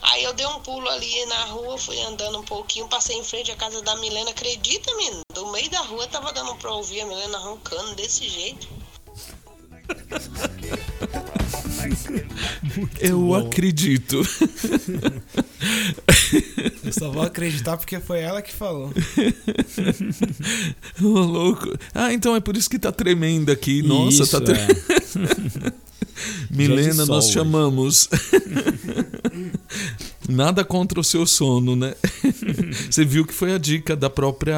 [0.00, 3.50] Aí eu dei um pulo ali na rua, fui andando um pouquinho, passei em frente
[3.50, 4.30] à casa da Milena.
[4.30, 5.20] Acredita, menino?
[5.32, 8.68] Do meio da rua tava dando pra ouvir a Milena roncando desse jeito.
[13.00, 14.22] Eu acredito.
[16.94, 18.92] Eu só vou acreditar porque foi ela que falou.
[21.02, 21.76] Ô, louco.
[21.92, 23.82] Ah, então é por isso que tá tremendo aqui.
[23.82, 24.70] Nossa, Isso, tá tremendo.
[24.70, 25.72] é.
[26.50, 28.08] Milena, sol nós chamamos.
[30.28, 31.94] Nada contra o seu sono, né?
[32.88, 34.56] Você viu que foi a dica da própria.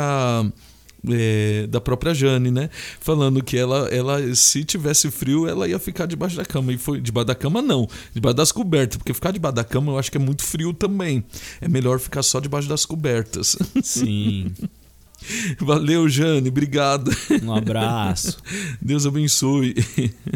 [1.11, 2.70] É, da própria Jane, né?
[3.00, 6.72] Falando que ela, ela, se tivesse frio, ela ia ficar debaixo da cama.
[6.72, 7.88] E foi debaixo da cama, não.
[8.12, 8.96] Debaixo das cobertas.
[8.96, 11.24] Porque ficar debaixo da cama eu acho que é muito frio também.
[11.61, 13.57] É melhor ficar só debaixo das cobertas.
[13.82, 14.52] Sim.
[15.59, 16.48] Valeu, Jane.
[16.48, 17.11] Obrigado.
[17.42, 18.38] Um abraço.
[18.80, 19.74] Deus abençoe.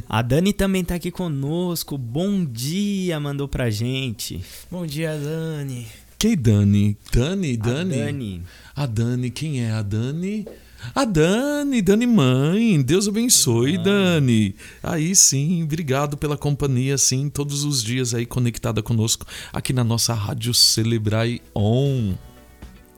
[0.09, 1.97] A Dani também tá aqui conosco.
[1.97, 4.41] Bom dia, mandou pra gente.
[4.71, 5.87] Bom dia, Dani.
[6.21, 6.99] Quem Dani?
[7.11, 7.57] Dani?
[7.57, 7.97] Dani?
[7.97, 8.43] Dani.
[8.77, 10.47] A Dani, quem é a Dani?
[10.95, 14.55] A Dani, Dani mãe, Deus abençoe, Dani.
[14.83, 20.13] Aí sim, obrigado pela companhia, sim, todos os dias aí conectada conosco aqui na nossa
[20.13, 22.13] rádio Celebrai On.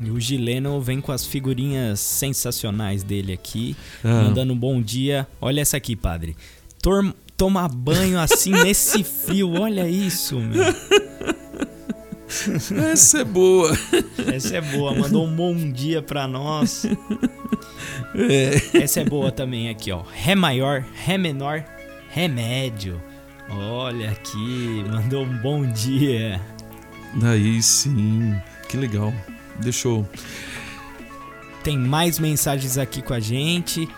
[0.00, 4.24] E o Gileno vem com as figurinhas sensacionais dele aqui, Ah.
[4.24, 5.28] mandando um bom dia.
[5.40, 6.36] Olha essa aqui, padre.
[6.82, 10.62] Tor- Tomar banho assim nesse frio, olha isso, meu.
[12.92, 13.76] Essa é boa.
[14.32, 16.86] Essa é boa, mandou um bom dia pra nós.
[18.14, 18.82] É.
[18.82, 20.02] Essa é boa também aqui, ó.
[20.12, 21.64] Ré maior, Ré menor,
[22.10, 23.00] Ré médio.
[23.48, 26.40] Olha aqui, mandou um bom dia.
[27.22, 28.34] Aí sim,
[28.68, 29.12] que legal.
[29.60, 30.08] Deixa eu.
[31.62, 33.88] Tem mais mensagens aqui com a gente.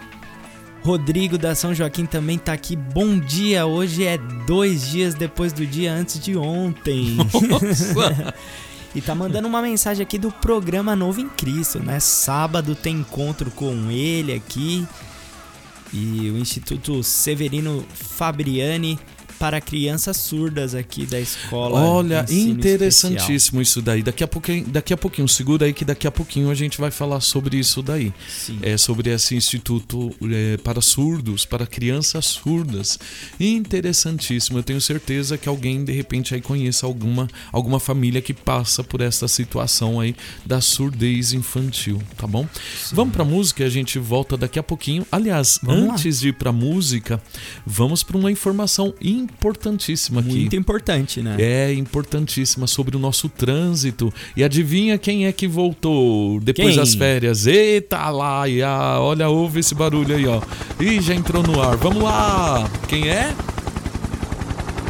[0.85, 2.77] Rodrigo da São Joaquim também tá aqui.
[2.77, 7.17] Bom dia, hoje é dois dias depois do dia antes de ontem.
[7.49, 8.35] Nossa!
[8.95, 11.99] e tá mandando uma mensagem aqui do programa Novo em Cristo, né?
[12.01, 14.87] Sábado tem encontro com ele aqui.
[15.91, 18.99] E o Instituto Severino Fabriani
[19.39, 21.81] para crianças surdas aqui da escola.
[21.81, 24.03] Olha, interessantíssimo isso daí.
[24.03, 26.91] Daqui a pouquinho, daqui a pouquinho, segura aí que daqui a pouquinho a gente vai
[26.91, 28.13] falar sobre isso daí.
[28.29, 28.59] Sim.
[28.63, 32.99] É sobre esse instituto é, para surdos, para crianças surdas.
[33.39, 34.59] Interessantíssimo.
[34.59, 39.01] Eu tenho certeza que alguém de repente aí conheça alguma alguma família que passa por
[39.01, 40.15] essa situação aí
[40.45, 42.47] da surdez infantil, tá bom?
[42.93, 45.07] Vamos pra música, a gente volta daqui a pouquinho.
[45.11, 45.95] Aliás, Vamos lá.
[45.95, 47.23] antes de ir pra música,
[47.67, 50.29] vamos para uma informação importantíssima aqui.
[50.31, 51.37] Muito importante, né?
[51.39, 54.13] É importantíssima sobre o nosso trânsito.
[54.37, 56.77] E adivinha quem é que voltou depois Quem?
[56.77, 57.47] das férias?
[57.47, 60.41] Eita lá, e a- olha, ouve esse barulho aí, ó.
[60.81, 61.77] Ih, já entrou no ar.
[61.77, 62.69] Vamos lá!
[62.89, 63.35] Quem é?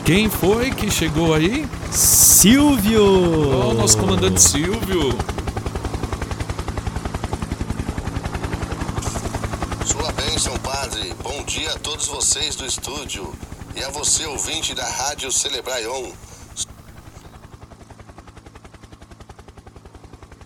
[0.04, 1.66] Quem foi que chegou aí?
[1.90, 3.02] Silvio!
[3.02, 5.16] Ó, o nosso comandante Silvio.
[9.86, 11.12] Sua bênção, padre.
[11.22, 13.32] Bom dia a todos vocês do estúdio
[13.76, 16.12] e a você, ouvinte da Rádio Celebraion.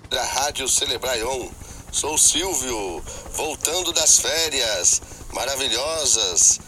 [0.09, 1.51] Da Rádio Celebraion.
[1.93, 3.03] Sou Silvio,
[3.35, 5.03] voltando das férias
[5.33, 6.61] maravilhosas.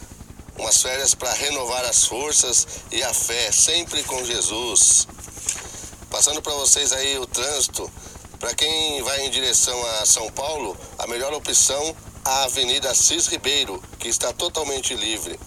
[0.57, 5.07] Umas férias para renovar as forças e a fé, sempre com Jesus.
[6.09, 7.91] Passando para vocês aí o trânsito.
[8.39, 13.81] Para quem vai em direção a São Paulo, a melhor opção a Avenida Assis Ribeiro,
[13.97, 15.39] que está totalmente livre,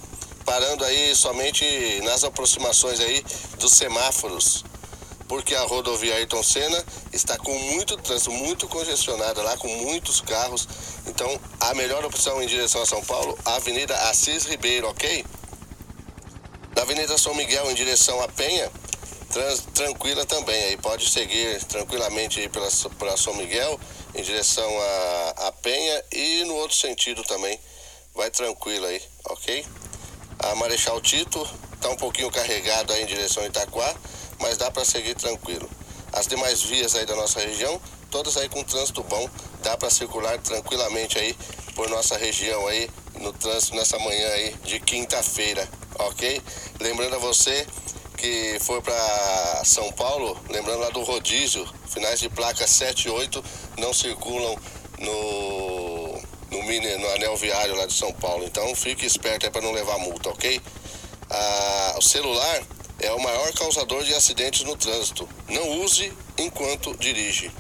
[0.45, 1.65] parando aí somente
[2.03, 3.25] nas aproximações aí
[3.59, 4.65] dos semáforos,
[5.27, 10.69] porque a rodovia Ayrton Senna está com muito trânsito, muito congestionada lá, com muitos carros.
[11.07, 15.25] Então, a melhor opção em direção a São Paulo, a Avenida Assis Ribeiro, ok?
[16.75, 18.71] Da Avenida São Miguel em direção a Penha,
[19.31, 22.69] trans- tranquila também aí, pode seguir tranquilamente pela,
[22.99, 23.79] pela São Miguel
[24.15, 24.71] em direção
[25.37, 27.59] a Penha e no outro sentido também,
[28.15, 29.65] vai tranquilo aí, ok?
[30.51, 33.95] A Marechal Tito está um pouquinho carregado aí em direção a Itaquá,
[34.39, 35.69] mas dá para seguir tranquilo.
[36.13, 37.81] As demais vias aí da nossa região,
[38.11, 39.27] todas aí com trânsito bom,
[39.63, 41.35] dá para circular tranquilamente aí
[41.75, 45.67] por nossa região aí no trânsito nessa manhã aí de quinta-feira,
[45.99, 46.43] ok?
[46.79, 47.67] Lembrando a você
[48.19, 53.43] que for para São Paulo, lembrando lá do rodízio, finais de placa 7 e 8
[53.79, 54.57] não circulam
[54.99, 55.74] no,
[56.65, 58.45] no, anel viário lá de São Paulo.
[58.45, 60.61] Então fique esperto aí para não levar multa, ok?
[61.31, 62.63] Ah, o celular
[63.01, 65.29] é o maior causador de acidentes no trânsito.
[65.49, 67.51] Não use enquanto dirige.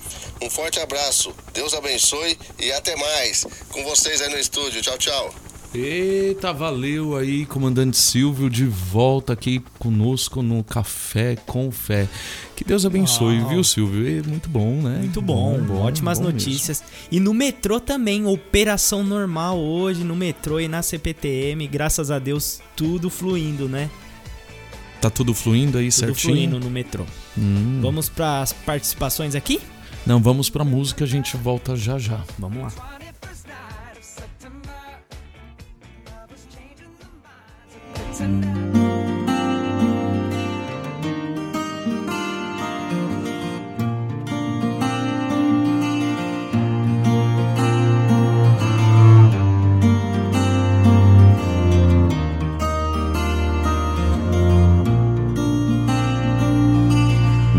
[0.40, 3.46] Um forte abraço, Deus abençoe e até mais.
[3.70, 4.82] Com vocês aí no estúdio.
[4.82, 5.43] Tchau, tchau.
[5.75, 12.09] Eita, valeu aí, comandante Silvio, de volta aqui conosco no Café com Fé.
[12.55, 13.49] Que Deus abençoe, Uau.
[13.49, 14.09] viu, Silvio?
[14.09, 14.99] E muito bom, né?
[14.99, 16.85] Muito bom, ótimas bom notícias.
[17.11, 22.61] E no metrô também, operação normal hoje no metrô e na CPTM, graças a Deus,
[22.77, 23.81] tudo fluindo, né?
[23.81, 24.05] mesmo.
[25.01, 26.35] Tá tudo fluindo aí Tudo certinho?
[26.35, 27.05] fluindo no metrô.
[27.37, 27.81] Hum.
[27.83, 29.61] Vamos para as participações aqui?
[30.07, 32.22] Não, vamos pra música, a gente volta já já.
[32.39, 32.93] Vamos lá.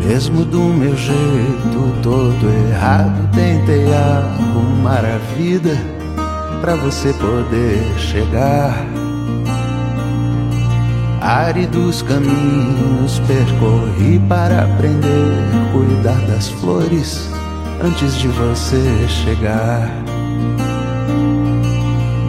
[0.07, 5.75] Mesmo do meu jeito todo errado, tentei arrumar a vida
[6.61, 8.94] pra você poder chegar.
[11.25, 17.29] Áridos caminhos percorri para aprender cuidar das flores
[17.83, 19.89] antes de você chegar.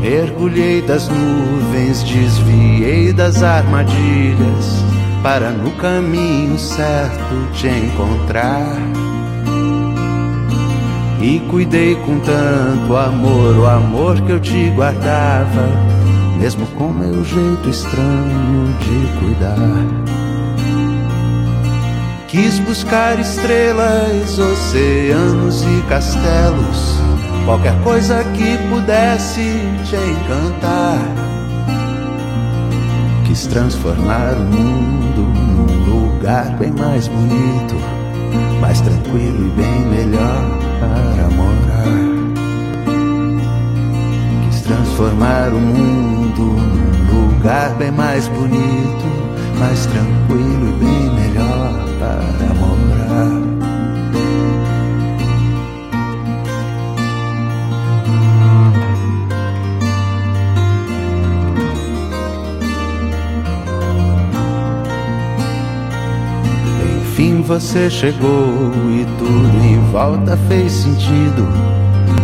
[0.01, 4.83] Mergulhei das nuvens, desviei das armadilhas
[5.23, 8.77] para no caminho certo te encontrar.
[11.21, 15.69] E cuidei com tanto amor, o amor que eu te guardava,
[16.39, 20.17] mesmo com meu jeito estranho de cuidar.
[22.29, 26.99] Quis buscar estrelas, oceanos e castelos,
[27.45, 30.99] qualquer coisa que pudesse te encantar.
[33.27, 37.77] Quis transformar o mundo num lugar bem mais bonito,
[38.61, 41.87] mais tranquilo e bem melhor para morar.
[44.51, 49.07] Quis transformar o mundo num lugar bem mais bonito,
[49.59, 53.47] mais tranquilo e bem melhor para morar.
[67.01, 71.47] Enfim você chegou e tudo em volta fez sentido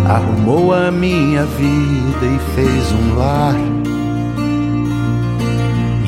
[0.07, 3.55] arrumou a minha vida e fez um lar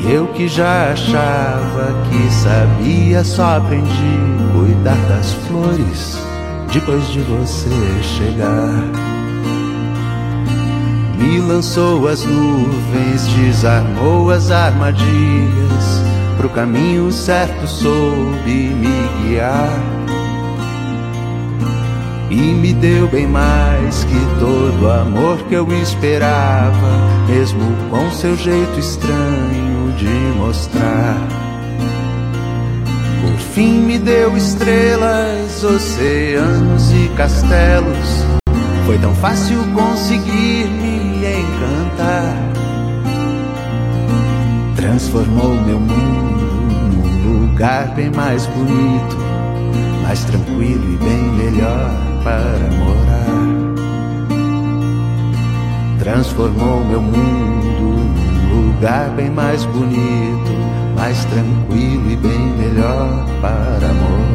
[0.07, 6.19] eu que já achava que sabia, só aprendi cuidar das flores
[6.71, 7.69] depois de você
[8.03, 8.83] chegar.
[11.17, 16.03] Me lançou as nuvens, desarmou as armadilhas.
[16.37, 19.94] Pro caminho certo soube me guiar.
[22.35, 28.35] E me deu bem mais que todo o amor que eu esperava, mesmo com seu
[28.35, 31.15] jeito estranho de mostrar.
[33.21, 38.25] Por fim me deu estrelas, oceanos e castelos.
[38.85, 42.37] Foi tão fácil conseguir me encantar.
[44.75, 49.17] Transformou meu mundo num lugar bem mais bonito,
[50.03, 53.25] mais tranquilo e bem melhor para morar.
[55.99, 57.67] Transformou meu mundo
[58.49, 60.51] num lugar bem mais bonito,
[60.95, 64.25] mais tranquilo e bem melhor para morar.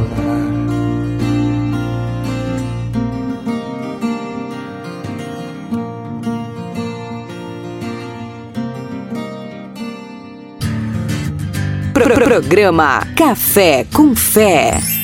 [11.93, 15.00] Pro programa Café com Fé.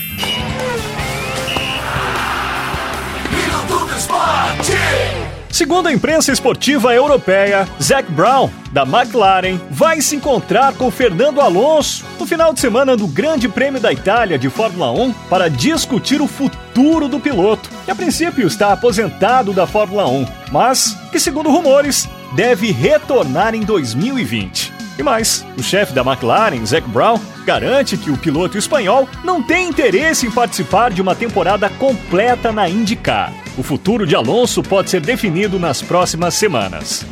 [5.56, 12.04] Segundo a imprensa esportiva europeia, Zac Brown, da McLaren, vai se encontrar com Fernando Alonso
[12.20, 16.26] no final de semana do Grande Prêmio da Itália de Fórmula 1 para discutir o
[16.26, 22.06] futuro do piloto, que a princípio está aposentado da Fórmula 1, mas que, segundo rumores,
[22.34, 24.74] deve retornar em 2020.
[24.98, 29.70] E mais, o chefe da McLaren, Zac Brown, garante que o piloto espanhol não tem
[29.70, 33.32] interesse em participar de uma temporada completa na IndyCar.
[33.58, 37.06] O futuro de Alonso pode ser definido nas próximas semanas.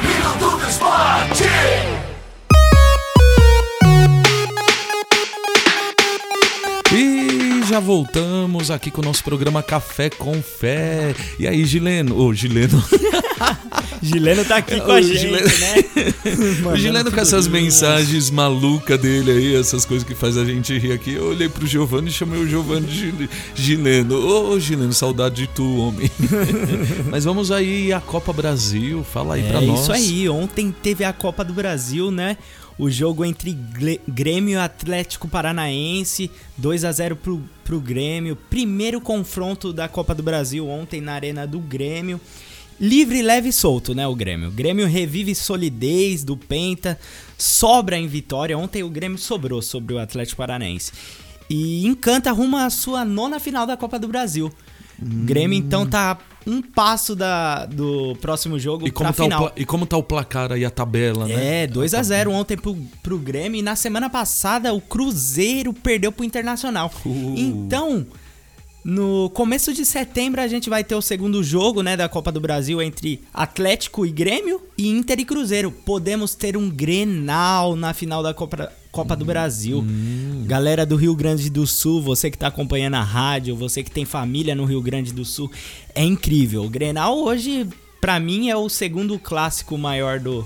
[0.00, 1.97] E
[7.78, 11.14] já voltamos aqui com o nosso programa Café com Fé.
[11.38, 12.18] E aí, Gileno?
[12.20, 12.82] Ô, Gileno.
[14.02, 15.74] Gileno tá aqui com O a gente, Gileno- né?
[16.72, 20.90] o Gileno com essas mensagens malucas dele aí, essas coisas que faz a gente rir
[20.92, 21.12] aqui.
[21.14, 24.16] Eu olhei pro Giovanni e chamei o Giovanni de Gil- Gileno.
[24.16, 26.10] Ô, Gileno, saudade de tu, homem.
[27.10, 29.04] Mas vamos aí à Copa Brasil.
[29.04, 29.82] Fala aí pra é nós.
[29.82, 32.36] isso aí, ontem teve a Copa do Brasil, né?
[32.78, 33.58] O jogo entre
[34.06, 38.36] Grêmio e Atlético Paranaense, 2 a 0 pro, pro Grêmio.
[38.36, 42.20] Primeiro confronto da Copa do Brasil ontem na Arena do Grêmio.
[42.80, 44.48] Livre, leve e solto, né, o Grêmio.
[44.48, 46.96] O Grêmio revive solidez do Penta,
[47.36, 48.56] sobra em vitória.
[48.56, 50.92] Ontem o Grêmio sobrou sobre o Atlético Paranaense.
[51.50, 54.52] E encanta rumo à sua nona final da Copa do Brasil.
[55.02, 56.16] O Grêmio, então, tá
[56.48, 59.40] um passo da, do próximo jogo E como, pra tá o, final.
[59.42, 61.64] pla- e como tá o placar aí, a tabela, né?
[61.64, 66.10] É, 2 a 0 ontem pro, pro Grêmio e na semana passada o Cruzeiro perdeu
[66.10, 66.90] pro Internacional.
[67.04, 67.34] Uh.
[67.36, 68.06] Então,
[68.84, 72.40] no começo de setembro a gente vai ter o segundo jogo, né, da Copa do
[72.40, 75.70] Brasil entre Atlético e Grêmio e Inter e Cruzeiro.
[75.70, 79.86] Podemos ter um Grenal na final da Copa, Copa do Brasil.
[80.44, 84.04] Galera do Rio Grande do Sul, você que tá acompanhando a rádio, você que tem
[84.04, 85.48] família no Rio Grande do Sul,
[85.94, 86.64] é incrível.
[86.64, 87.68] O Grenal hoje,
[88.00, 90.44] pra mim, é o segundo clássico maior do,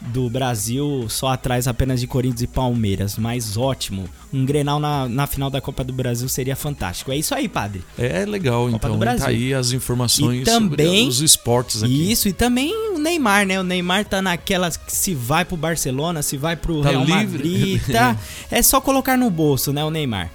[0.00, 4.04] do Brasil, só atrás apenas de Corinthians e Palmeiras, mas ótimo.
[4.32, 7.10] Um Grenal na, na final da Copa do Brasil seria fantástico.
[7.12, 7.82] É isso aí, padre.
[7.98, 8.90] É legal, Copa então.
[8.92, 9.24] do Brasil.
[9.24, 10.68] Tá aí as informações E também-
[10.98, 12.10] sobre os esportes aqui.
[12.12, 13.58] Isso, e também o Neymar, né?
[13.60, 17.14] O Neymar tá naquelas que se vai pro Barcelona, se vai pro Tá Real livre.
[17.24, 18.16] Madrid, tá?
[18.50, 20.30] É só colocar no bolso, né, o Neymar.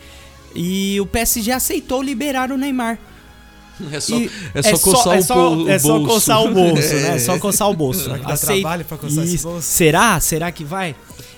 [0.55, 2.97] E o PSG aceitou liberar o Neymar.
[3.91, 6.13] É só, E é só coçar é o, só- po- o é só bolso.
[6.13, 7.09] coçar o bolso, né?
[7.11, 7.19] É É.
[7.19, 8.09] só coçar o bolso.
[8.41, 9.47] Trabalho pra coçar esse Isso.
[9.47, 9.67] bolso?
[9.67, 10.19] Será?
[10.19, 10.95] Será que vai?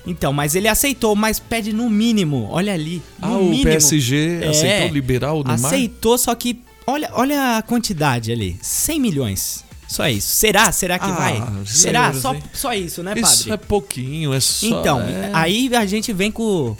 [0.07, 2.47] Então, mas ele aceitou, mas pede no mínimo.
[2.51, 3.01] Olha ali.
[3.21, 3.63] Ah, no o mínimo.
[3.65, 5.65] PSG É, aceitou liberar o Neymar?
[5.65, 8.57] Aceitou, só que olha, olha a quantidade ali.
[8.61, 9.63] 100 milhões.
[9.87, 10.27] Só isso.
[10.35, 10.71] Será?
[10.71, 11.43] Será que Ah, vai?
[11.65, 12.13] Será?
[12.13, 13.29] Só, só isso, né, padre?
[13.29, 14.65] Isso é pouquinho, é só.
[14.65, 15.29] Então, é...
[15.33, 16.75] aí a gente vem com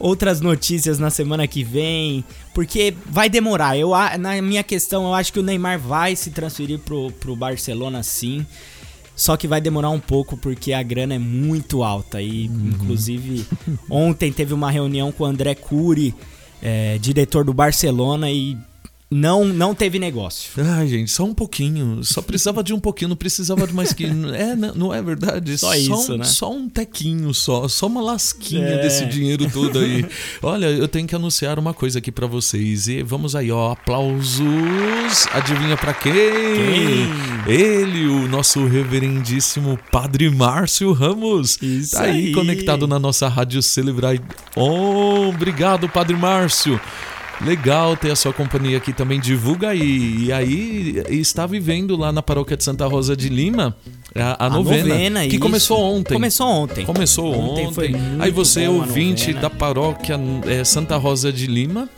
[0.00, 2.24] outras notícias na semana que vem,
[2.54, 3.76] porque vai demorar.
[3.76, 8.02] Eu, na minha questão, eu acho que o Neymar vai se transferir pro, pro Barcelona
[8.02, 8.44] sim.
[9.14, 12.22] Só que vai demorar um pouco porque a grana é muito alta.
[12.22, 13.46] E, inclusive,
[13.90, 16.14] ontem teve uma reunião com o André Cury,
[16.62, 18.56] é, diretor do Barcelona, e
[19.10, 20.50] não, não teve negócio.
[20.64, 22.04] Ai, gente, só um pouquinho.
[22.04, 24.04] Só precisava de um pouquinho, não precisava de mais que.
[24.40, 25.58] É, não, não é verdade?
[25.58, 26.24] Só isso, um, né?
[26.24, 28.82] Só um tequinho só, só uma lasquinha É.
[28.82, 30.06] desse dinheiro todo aí.
[30.42, 32.86] Olha, eu tenho que anunciar uma coisa aqui pra vocês.
[32.88, 35.26] E vamos aí, ó, aplausos.
[35.32, 36.12] Adivinha pra quem?
[37.46, 41.58] Ele, o nosso reverendíssimo Padre Márcio Ramos.
[41.60, 42.32] Isso tá aí, aí.
[42.32, 44.16] conectado na nossa rádio Celebrar.
[44.54, 46.80] Oh, obrigado, Padre Márcio.
[47.44, 49.18] Legal ter a sua companhia aqui também.
[49.18, 50.24] Divulga aí.
[50.24, 53.76] E aí, está vivendo lá na paróquia de Santa Rosa de Lima
[54.14, 55.40] a, a A novena, novena, que isso.
[55.40, 56.14] começou ontem.
[56.14, 56.84] Começou ontem.
[56.84, 57.94] Começou Ontem ontem.
[58.18, 61.88] aí você, ouvinte da paróquia é, Santa Rosa de Lima,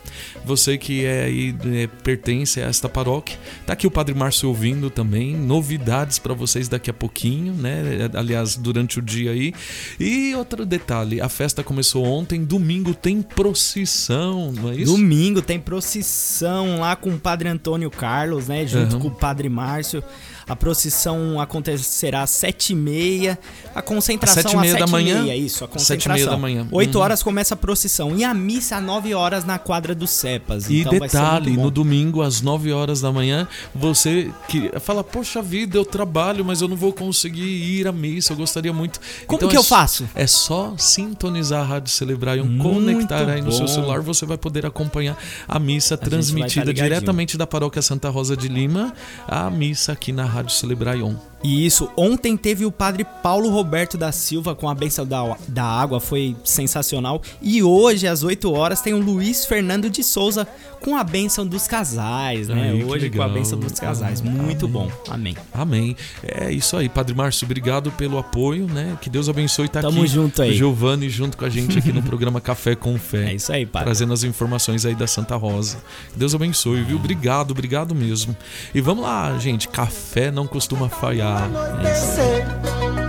[0.45, 5.35] você que é é, pertence a esta paróquia, tá aqui o Padre Márcio ouvindo também,
[5.35, 8.09] novidades para vocês daqui a pouquinho, né?
[8.13, 9.53] Aliás, durante o dia aí.
[9.99, 14.91] E outro detalhe, a festa começou ontem, domingo tem procissão, não é isso?
[14.91, 18.67] Domingo tem procissão lá com o Padre Antônio Carlos, né?
[18.67, 18.99] Junto Aham.
[18.99, 20.03] com o Padre Márcio.
[20.47, 23.39] A procissão acontecerá às sete e meia.
[23.73, 25.21] A concentração Às sete e meia da manhã?
[25.23, 26.31] meia, isso, a Às sete e meia concentração.
[26.33, 26.67] da manhã.
[26.71, 27.01] Oito Uhum.
[27.03, 28.15] horas começa a procissão.
[28.17, 30.69] E a missa às nove horas na quadra dos Cepas.
[30.69, 31.63] E então detalhe, bom.
[31.63, 36.61] no domingo às 9 horas da manhã, você que fala, poxa vida, eu trabalho, mas
[36.61, 38.99] eu não vou conseguir ir à missa, eu gostaria muito.
[39.27, 40.07] Como Então que é eu faço?
[40.15, 43.67] É só sintonizar a Rádio Celebrar e conectar aí no seu bom.
[43.67, 45.17] celular, você vai poder acompanhar
[45.47, 48.93] a missa A tá transmitida diretamente da Paróquia Santa Rosa de Lima,
[49.27, 51.32] a missa aqui na Rádio Celebrar On.
[51.43, 55.63] E isso, ontem teve o padre Paulo Roberto da Silva com a benção da, da
[55.63, 57.21] água, foi sensacional.
[57.41, 60.47] E hoje, às 8 horas, tem o Luiz Fernando de Souza
[60.79, 62.71] com a benção dos casais, né?
[62.71, 64.21] Ai, hoje com a benção dos casais.
[64.21, 64.91] Muito bom.
[65.09, 65.35] Amém.
[65.53, 65.95] Amém.
[66.21, 68.97] É isso aí, Padre Márcio, obrigado pelo apoio, né?
[69.01, 70.07] Que Deus abençoe estar Tamo aqui.
[70.07, 70.53] junto aí.
[70.53, 73.31] Giovanni junto com a gente aqui no programa Café com Fé.
[73.31, 73.85] É isso aí, Padre.
[73.85, 75.77] Trazendo as informações aí da Santa Rosa.
[76.15, 76.97] Deus abençoe, viu?
[76.97, 78.35] Obrigado, obrigado mesmo.
[78.75, 79.67] E vamos lá, gente.
[79.69, 81.32] Café não costuma falhar.
[81.35, 82.45] Anoitecer.
[82.63, 83.02] Oh,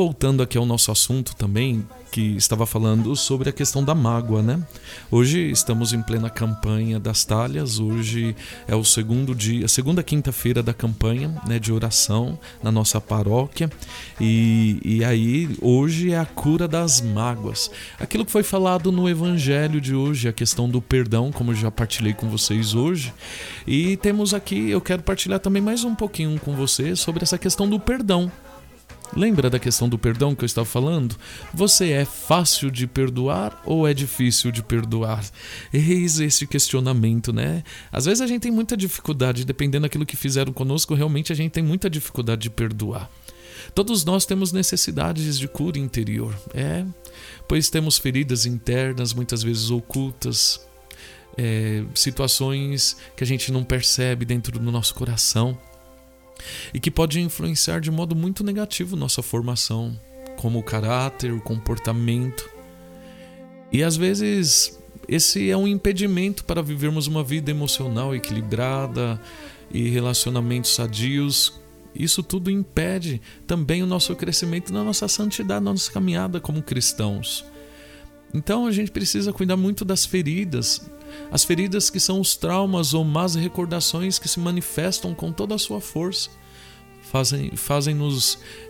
[0.00, 4.58] voltando aqui ao nosso assunto também, que estava falando sobre a questão da mágoa, né?
[5.10, 8.34] Hoje estamos em plena campanha das talhas, hoje
[8.66, 13.70] é o segundo dia, segunda quinta-feira da campanha né, de oração na nossa paróquia.
[14.18, 17.70] E, e aí, hoje é a cura das mágoas.
[17.98, 21.70] Aquilo que foi falado no evangelho de hoje, a questão do perdão, como eu já
[21.70, 23.12] partilhei com vocês hoje.
[23.66, 27.68] E temos aqui, eu quero partilhar também mais um pouquinho com vocês sobre essa questão
[27.68, 28.32] do perdão.
[29.16, 31.16] Lembra da questão do perdão que eu estava falando?
[31.52, 35.24] Você é fácil de perdoar ou é difícil de perdoar?
[35.72, 37.64] Eis esse questionamento, né?
[37.90, 41.50] Às vezes a gente tem muita dificuldade, dependendo daquilo que fizeram conosco, realmente a gente
[41.50, 43.10] tem muita dificuldade de perdoar.
[43.74, 46.84] Todos nós temos necessidades de cura interior, é,
[47.48, 50.60] pois temos feridas internas, muitas vezes ocultas,
[51.36, 55.58] é, situações que a gente não percebe dentro do nosso coração
[56.72, 59.98] e que pode influenciar de modo muito negativo nossa formação,
[60.36, 62.48] como o caráter, o comportamento.
[63.72, 69.20] E às vezes esse é um impedimento para vivermos uma vida emocional equilibrada
[69.70, 71.60] e relacionamentos sadios.
[71.92, 77.44] Isso tudo impede também o nosso crescimento na nossa santidade, na nossa caminhada como cristãos.
[78.32, 80.88] Então a gente precisa cuidar muito das feridas,
[81.30, 85.58] as feridas que são os traumas ou más recordações que se manifestam com toda a
[85.58, 86.30] sua força.
[87.02, 87.96] Fazem, fazem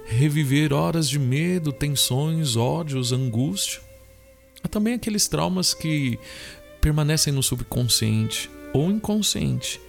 [0.07, 3.81] reviver horas de medo, tensões, ódios, angústia.
[4.63, 6.19] Há também aqueles traumas que
[6.81, 9.81] permanecem no subconsciente ou inconsciente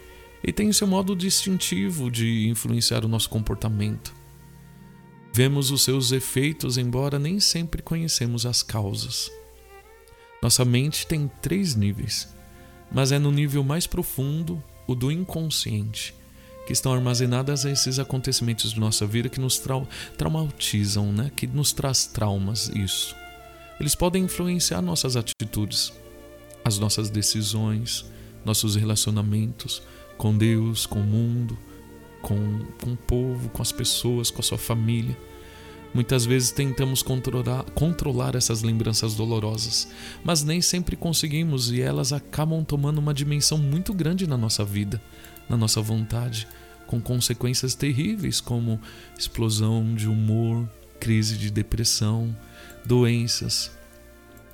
[0.44, 4.14] e têm seu modo distintivo de influenciar o nosso comportamento.
[5.34, 9.32] Vemos os seus efeitos, embora nem sempre conhecemos as causas.
[10.42, 12.28] Nossa mente tem três níveis,
[12.92, 16.14] mas é no nível mais profundo, o do inconsciente,
[16.66, 19.88] que estão armazenados esses acontecimentos de nossa vida que nos trau
[20.18, 21.32] traumatizam, né?
[21.36, 23.16] que nos traz traumas, isso.
[23.80, 25.92] Eles podem influenciar nossas atitudes,
[26.64, 28.06] as nossas decisões,
[28.46, 29.82] nossos relacionamentos
[30.18, 31.58] com Deus, com o mundo,
[32.22, 35.18] com, com o povo, com as pessoas, com a sua família.
[35.94, 39.90] Muitas vezes tentamos controlar, controlar essas lembranças dolorosas,
[40.24, 45.02] mas nem sempre conseguimos e elas acabam tomando uma dimensão muito grande na nossa vida,
[45.50, 46.48] na nossa vontade,
[46.88, 48.80] com consequências terríveis como
[49.20, 52.34] explosão de humor, crise de depressão,
[52.86, 53.70] doenças,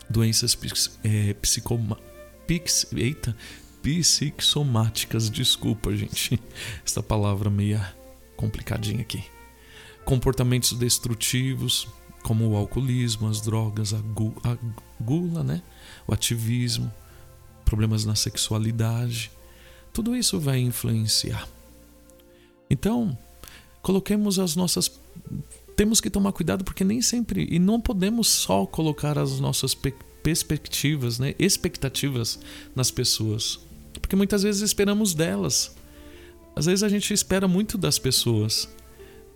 [0.10, 0.58] doenças
[1.04, 2.00] é, psicoma,
[2.48, 3.36] pix, eita,
[3.84, 6.40] psicossomáticas, desculpa, gente,
[6.84, 7.96] essa palavra meia
[8.36, 9.37] complicadinha aqui
[10.08, 11.86] comportamentos destrutivos,
[12.24, 14.58] como o alcoolismo, as drogas, a, gu a
[15.04, 15.62] gula, né?
[16.08, 16.90] o ativismo,
[17.66, 19.30] problemas na sexualidade.
[19.92, 21.46] Tudo isso vai influenciar.
[22.70, 23.18] Então,
[23.82, 24.90] coloquemos as nossas.
[25.76, 27.46] Temos que tomar cuidado porque nem sempre.
[27.52, 29.76] E não podemos só colocar as nossas
[30.24, 31.36] perspectivas, né?
[31.38, 32.40] expectativas
[32.74, 33.60] nas pessoas.
[34.00, 35.76] Porque muitas vezes esperamos delas.
[36.56, 38.70] Às vezes a gente espera muito das pessoas.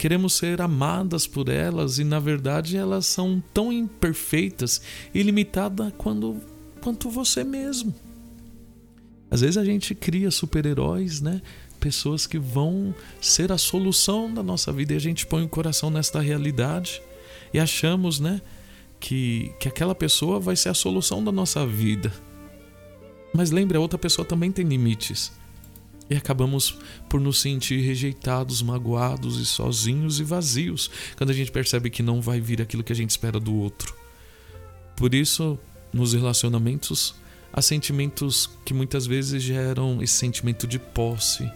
[0.02, 4.82] Queremos ser amadas por elas e na verdade elas são tão imperfeitas
[5.14, 6.42] e limitadas quando,
[6.82, 7.94] quanto você mesmo.
[9.30, 11.40] Às vezes a gente cria super-heróis, né?
[11.80, 15.92] Pessoas que vão ser a solução da nossa vida e a gente põe o coração
[15.92, 17.00] nesta realidade
[17.54, 18.42] e achamos, né,
[19.00, 22.12] que, que aquela pessoa vai ser a solução da nossa vida.
[23.36, 25.32] Mas lembre, a outra pessoa também tem limites.
[26.12, 26.78] E acabamos
[27.08, 32.20] por nos sentir rejeitados, magoados e sozinhos e vazios quando a gente percebe que não
[32.20, 33.96] vai vir aquilo que a gente espera do outro.
[34.98, 35.58] Por isso,
[35.94, 37.16] nos relacionamentos,
[37.54, 41.50] há sentimentos que muitas vezes geram esse sentimento de posse,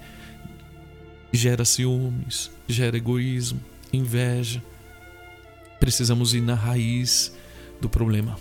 [1.34, 3.60] gera ciúmes, gera egoísmo,
[3.92, 4.64] inveja.
[5.82, 7.36] Precisamos ir na raiz
[7.82, 8.40] do problema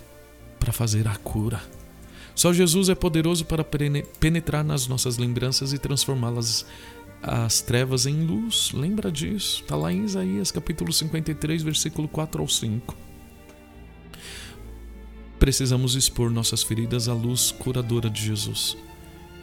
[0.60, 1.60] para fazer a cura.
[2.34, 6.66] Só Jesus é poderoso para penetrar nas nossas lembranças e transformá-las
[7.22, 8.72] as trevas em luz.
[8.72, 9.62] Lembra disso?
[9.62, 12.96] Está lá em Isaías capítulo 53, versículo 4 ao 5.
[15.38, 18.76] Precisamos expor nossas feridas à luz curadora de Jesus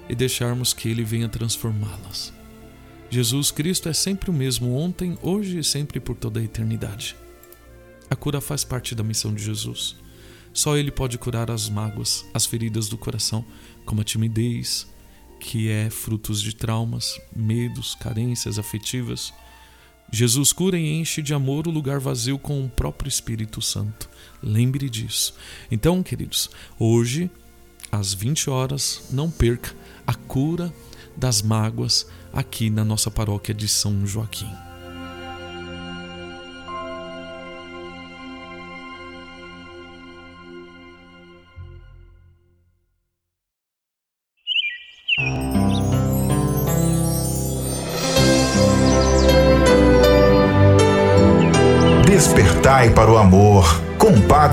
[0.10, 2.34] e deixarmos que Ele venha transformá-las.
[3.10, 7.16] Jesus Cristo é sempre o mesmo ontem, hoje e sempre por toda a eternidade.
[8.10, 9.96] A cura faz parte da missão de Jesus.
[10.54, 13.46] Só Ele pode curar as mágoas, as feridas do coração,
[13.86, 14.88] como a timidez,
[15.40, 19.34] que é frutos de traumas, medos, carências afetivas.
[20.12, 24.10] Jesus cura e enche de amor o lugar vazio com o próprio Espírito Santo.
[24.44, 25.34] Lembre disso.
[25.72, 27.30] Então, queridos, hoje,
[27.92, 29.76] às 20 horas, não perca
[30.06, 30.74] a cura
[31.16, 34.71] das mágoas aqui na nossa paróquia de São Joaquim.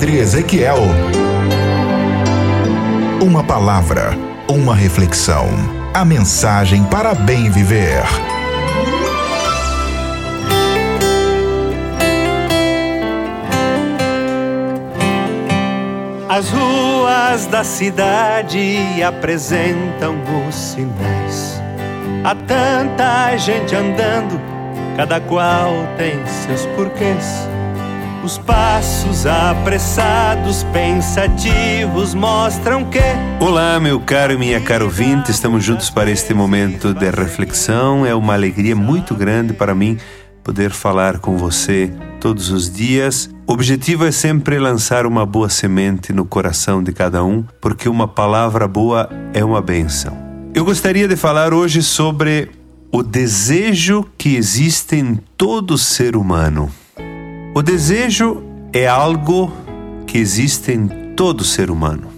[0.09, 0.79] Padre Ezequiel.
[3.21, 4.17] Uma palavra,
[4.49, 5.47] uma reflexão.
[5.93, 8.03] A mensagem para bem viver.
[16.27, 20.17] As ruas da cidade apresentam
[20.49, 21.61] os sinais.
[22.25, 24.41] Há tanta gente andando,
[24.97, 27.47] cada qual tem seus porquês.
[28.25, 32.99] Os passos apressados, pensativos, mostram que.
[33.41, 38.05] Olá, meu caro e minha caro ouvinte, estamos juntos para este momento de reflexão.
[38.05, 39.99] É uma alegria muito grande para mim
[40.43, 43.31] poder falar com você todos os dias.
[43.47, 48.09] O objetivo é sempre lançar uma boa semente no coração de cada um, porque uma
[48.09, 50.19] palavra boa é uma benção.
[50.53, 52.51] Eu gostaria de falar hoje sobre
[52.91, 56.69] o desejo que existe em todo ser humano.
[57.55, 58.43] O desejo
[58.73, 59.53] é algo
[60.07, 62.09] que existe em todo ser humano.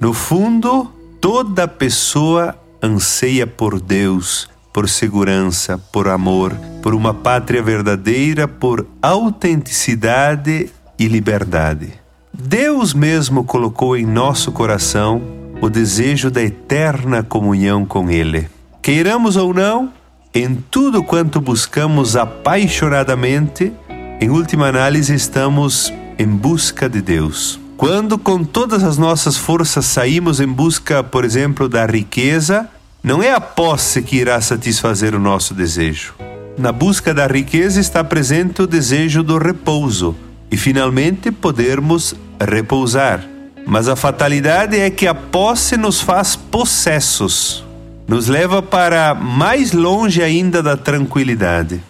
[0.00, 0.90] No fundo,
[1.20, 10.70] toda pessoa anseia por Deus, por segurança, por amor, por uma pátria verdadeira, por autenticidade
[10.98, 11.92] e liberdade.
[12.32, 15.22] Deus mesmo colocou em nosso coração
[15.60, 18.48] o desejo da eterna comunhão com Ele.
[18.82, 19.92] Queiramos ou não,
[20.34, 23.72] em tudo quanto buscamos apaixonadamente,
[24.20, 27.58] em última análise, estamos em busca de Deus.
[27.78, 32.68] Quando, com todas as nossas forças, saímos em busca, por exemplo, da riqueza,
[33.02, 36.12] não é a posse que irá satisfazer o nosso desejo.
[36.58, 40.14] Na busca da riqueza está presente o desejo do repouso
[40.50, 43.24] e, finalmente, podermos repousar.
[43.66, 47.64] Mas a fatalidade é que a posse nos faz possessos,
[48.06, 51.80] nos leva para mais longe ainda da tranquilidade.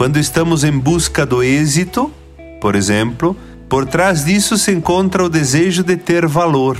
[0.00, 2.10] Quando estamos em busca do êxito,
[2.58, 3.36] por exemplo,
[3.68, 6.78] por trás disso se encontra o desejo de ter valor.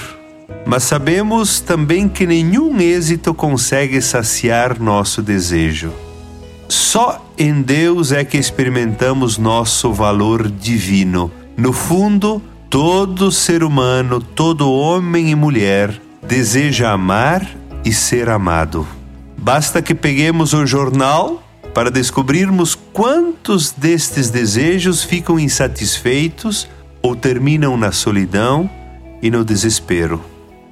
[0.64, 5.92] Mas sabemos também que nenhum êxito consegue saciar nosso desejo.
[6.66, 11.30] Só em Deus é que experimentamos nosso valor divino.
[11.59, 12.40] No fundo,
[12.70, 17.47] todo ser humano, todo homem e mulher deseja amar
[17.84, 18.88] e ser amado.
[19.36, 26.68] Basta que peguemos o jornal para descobrirmos quantos destes desejos ficam insatisfeitos
[27.02, 28.68] ou terminam na solidão
[29.22, 30.22] e no desespero.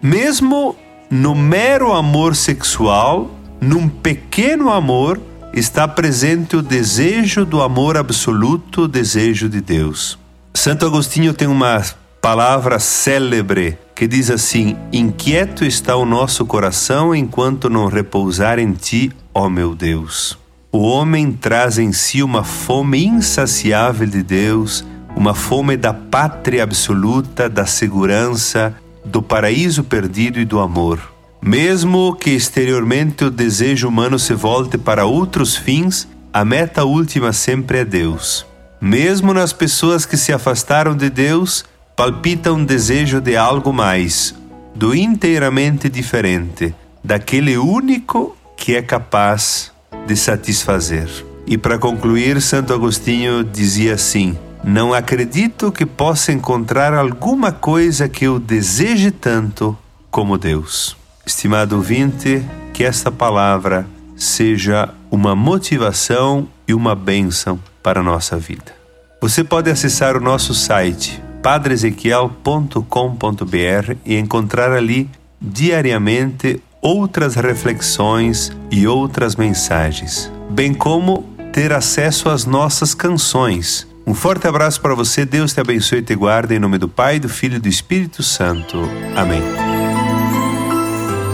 [0.02, 0.76] Mesmo
[1.10, 3.30] no mero amor sexual,
[3.60, 5.20] num pequeno amor,
[5.52, 10.18] está presente o desejo do amor absoluto, o desejo de Deus.
[10.54, 11.82] Santo Agostinho tem uma
[12.20, 19.10] palavra célebre que diz assim: Inquieto está o nosso coração enquanto não repousar em ti,
[19.32, 20.38] ó meu Deus.
[20.70, 24.84] O homem traz em si uma fome insaciável de Deus,
[25.16, 31.00] uma fome da pátria absoluta, da segurança, do paraíso perdido e do amor.
[31.40, 37.78] Mesmo que exteriormente o desejo humano se volte para outros fins, a meta última sempre
[37.78, 38.44] é Deus.
[38.78, 41.64] Mesmo nas pessoas que se afastaram de Deus,
[41.96, 44.34] palpita um desejo de algo mais,
[44.74, 49.72] do inteiramente diferente, daquele único que é capaz
[50.08, 51.08] de satisfazer.
[51.46, 58.24] E para concluir, Santo Agostinho dizia assim: Não acredito que possa encontrar alguma coisa que
[58.24, 59.76] eu deseje tanto
[60.10, 60.96] como Deus.
[61.26, 63.86] Estimado ouvinte, que esta palavra
[64.16, 68.74] seja uma motivação e uma bênção para a nossa vida.
[69.20, 75.08] Você pode acessar o nosso site padreezequiel.com.br e encontrar ali
[75.40, 81.22] diariamente outras reflexões e outras mensagens, bem como
[81.52, 83.86] ter acesso às nossas canções.
[84.06, 87.18] Um forte abraço para você, Deus te abençoe e te guarde, em nome do Pai,
[87.18, 88.78] do Filho e do Espírito Santo.
[89.14, 89.42] Amém.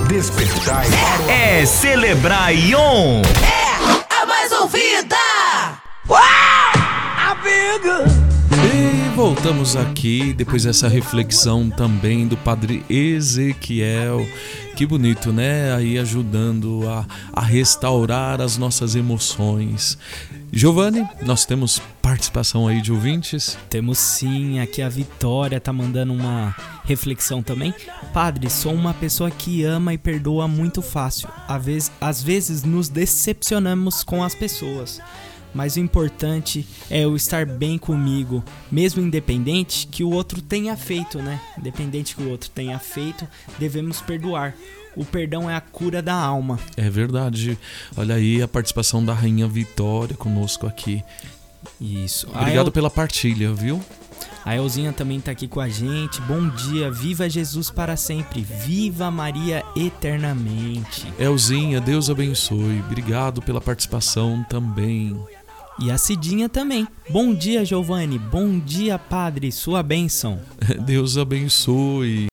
[0.08, 0.86] Despertai
[1.28, 3.22] É celebrar Ion.
[3.22, 5.16] É a mais ouvida!
[6.08, 6.20] Uau!
[7.30, 8.04] Amiga!
[8.06, 8.23] E
[9.14, 14.26] voltamos aqui depois dessa reflexão também do Padre Ezequiel.
[14.74, 15.72] Que bonito, né?
[15.72, 19.96] Aí ajudando a, a restaurar as nossas emoções.
[20.52, 23.56] Giovanni, nós temos participação aí de ouvintes?
[23.70, 26.54] Temos sim, aqui a Vitória tá mandando uma
[26.84, 27.72] reflexão também.
[28.12, 31.28] Padre, sou uma pessoa que ama e perdoa muito fácil.
[31.46, 35.00] Às vezes, às vezes nos decepcionamos com as pessoas.
[35.54, 41.18] Mas o importante é eu estar bem comigo, mesmo independente que o outro tenha feito,
[41.18, 41.40] né?
[41.56, 43.26] Independente que o outro tenha feito,
[43.58, 44.54] devemos perdoar.
[44.96, 46.58] O perdão é a cura da alma.
[46.76, 47.58] É verdade.
[47.96, 51.02] Olha aí a participação da Rainha Vitória conosco aqui.
[51.80, 52.28] Isso.
[52.28, 52.72] Obrigado El...
[52.72, 53.82] pela partilha, viu?
[54.44, 56.20] A Elzinha também tá aqui com a gente.
[56.22, 61.10] Bom dia, viva Jesus para sempre, viva Maria eternamente.
[61.18, 62.80] Elzinha, Deus abençoe.
[62.80, 65.18] Obrigado pela participação também.
[65.78, 66.86] E a Cidinha também.
[67.10, 68.18] Bom dia, Giovanni.
[68.18, 69.50] Bom dia, Padre.
[69.50, 70.40] Sua bênção.
[70.86, 72.28] Deus abençoe.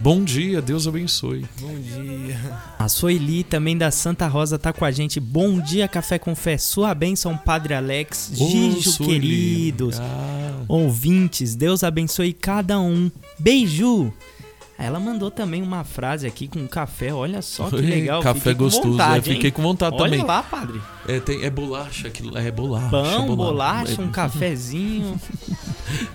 [0.00, 1.44] Bom dia, Deus abençoe.
[1.58, 2.38] Bom dia.
[2.78, 5.18] A Soeli também da Santa Rosa tá com a gente.
[5.18, 6.58] Bom dia, Café com Fé.
[6.58, 8.30] Sua bênção, Padre Alex.
[8.38, 9.98] Ô, Gijo, queridos.
[9.98, 10.62] Ah.
[10.68, 13.10] Ouvintes, Deus abençoe cada um.
[13.38, 14.12] Beijo.
[14.78, 17.12] Ela mandou também uma frase aqui com café.
[17.12, 18.20] Olha só que legal.
[18.22, 18.90] Café Fiquei gostoso.
[18.90, 20.22] vontade, é, fiquei com vontade Olha também.
[20.26, 20.80] lá, padre.
[21.08, 22.90] É, tem, é bolacha, aquilo, é bolacha.
[22.90, 25.18] Pão, bola- bolacha, é- um cafezinho.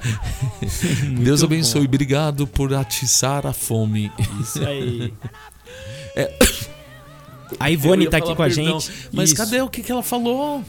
[1.24, 1.82] Deus abençoe.
[1.82, 1.88] bom.
[1.88, 4.12] Obrigado por atiçar a fome.
[4.40, 5.14] Isso aí.
[6.16, 6.32] É.
[7.60, 8.92] A Ivone tá aqui com a perdão, gente.
[9.12, 9.38] Mas Isso.
[9.38, 10.64] cadê o que, que ela falou?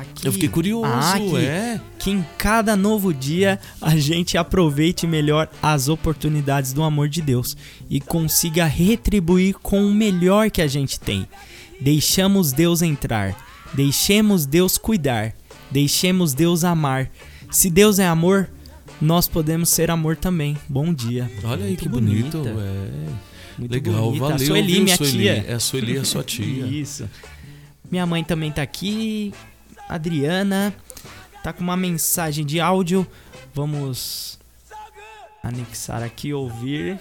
[0.00, 0.26] Aqui.
[0.26, 1.36] Eu fiquei curioso, Ah, aqui.
[1.36, 1.80] é.
[1.98, 7.56] Que em cada novo dia a gente aproveite melhor as oportunidades do amor de Deus
[7.88, 11.26] e consiga retribuir com o melhor que a gente tem.
[11.80, 13.36] Deixamos Deus entrar,
[13.74, 15.34] deixemos Deus cuidar,
[15.70, 17.10] deixemos Deus amar.
[17.50, 18.48] Se Deus é amor,
[19.00, 20.56] nós podemos ser amor também.
[20.68, 21.30] Bom dia.
[21.42, 22.38] Olha aí Muito que bonito.
[22.38, 22.60] bonita.
[22.60, 23.10] É.
[23.58, 24.20] Muito Legal, bonita.
[24.20, 24.36] valeu.
[24.36, 25.12] A Sueli, viu, minha Sueli?
[25.12, 25.44] tia.
[25.48, 26.64] É a Sueli, a sua tia.
[26.68, 27.08] Isso.
[27.90, 29.32] Minha mãe também tá aqui.
[29.90, 30.72] Adriana
[31.42, 33.04] tá com uma mensagem de áudio.
[33.52, 34.38] Vamos
[35.42, 36.98] anexar aqui ouvir.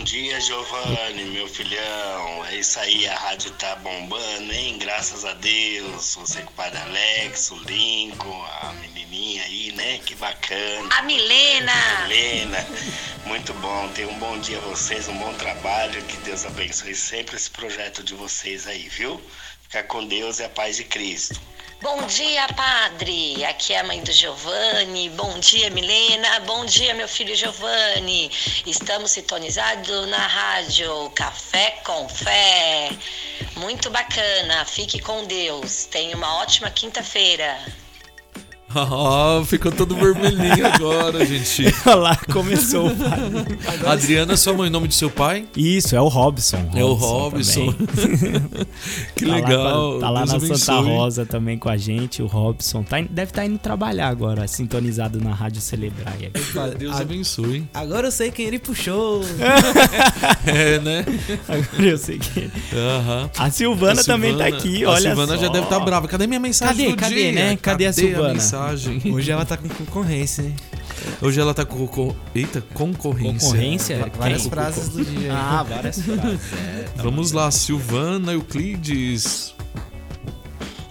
[0.00, 2.46] Bom dia, Giovanni, meu filhão.
[2.46, 4.78] É isso aí, a rádio tá bombando, hein?
[4.78, 6.14] Graças a Deus.
[6.14, 9.98] Você com o padre Alex, o Lincoln, a menininha aí, né?
[9.98, 10.88] Que bacana.
[10.96, 11.72] A Milena.
[12.06, 12.66] Helena,
[13.26, 13.88] muito bom.
[13.88, 16.02] Tenha um bom dia a vocês, um bom trabalho.
[16.04, 19.20] Que Deus abençoe sempre esse projeto de vocês aí, viu?
[19.64, 21.38] Ficar com Deus e a paz de Cristo.
[21.82, 23.42] Bom dia, padre.
[23.42, 25.08] Aqui é a mãe do Giovanni.
[25.08, 26.40] Bom dia, Milena.
[26.40, 28.30] Bom dia, meu filho Giovanni.
[28.66, 32.90] Estamos sintonizados na rádio Café com Fé.
[33.56, 34.62] Muito bacana.
[34.66, 35.86] Fique com Deus.
[35.86, 37.58] Tenha uma ótima quinta-feira.
[38.74, 41.64] Oh, ficou todo vermelhinho agora, gente.
[41.86, 43.20] Olha lá, começou o pai.
[43.84, 45.44] Adriana, sua mãe, nome do seu pai?
[45.56, 46.70] Isso, é o Robson.
[46.74, 47.72] É o Robson.
[49.16, 49.94] que tá legal.
[49.94, 50.58] Lá, tá lá Deus na abençoe.
[50.58, 52.84] Santa Rosa também com a gente, o Robson.
[52.84, 56.30] Tá, deve estar indo trabalhar agora, sintonizado na Rádio Celebraia.
[56.78, 57.66] Deus abençoe.
[57.74, 59.22] Agora eu sei quem ele puxou.
[60.46, 61.04] É, né?
[61.48, 62.50] Agora eu sei que.
[62.72, 63.30] Aham.
[63.36, 65.42] A Silvana também tá aqui, a olha Silvana só.
[65.42, 66.06] já deve estar brava.
[66.06, 67.32] Cadê minha mensagem Cadê, do cadê, dia?
[67.32, 67.58] né?
[67.60, 68.40] Cadê a Silvana?
[68.60, 69.00] Mensagem?
[69.12, 70.56] Hoje ela tá com concorrência, hein?
[71.22, 71.86] Hoje ela tá com...
[71.86, 73.48] com eita, concorrência.
[73.48, 74.12] Concorrência?
[74.16, 74.50] Várias Quem?
[74.50, 75.32] frases do dia.
[75.32, 76.52] Ah, várias frases.
[76.52, 79.54] é, tá Vamos lá, Silvana Euclides.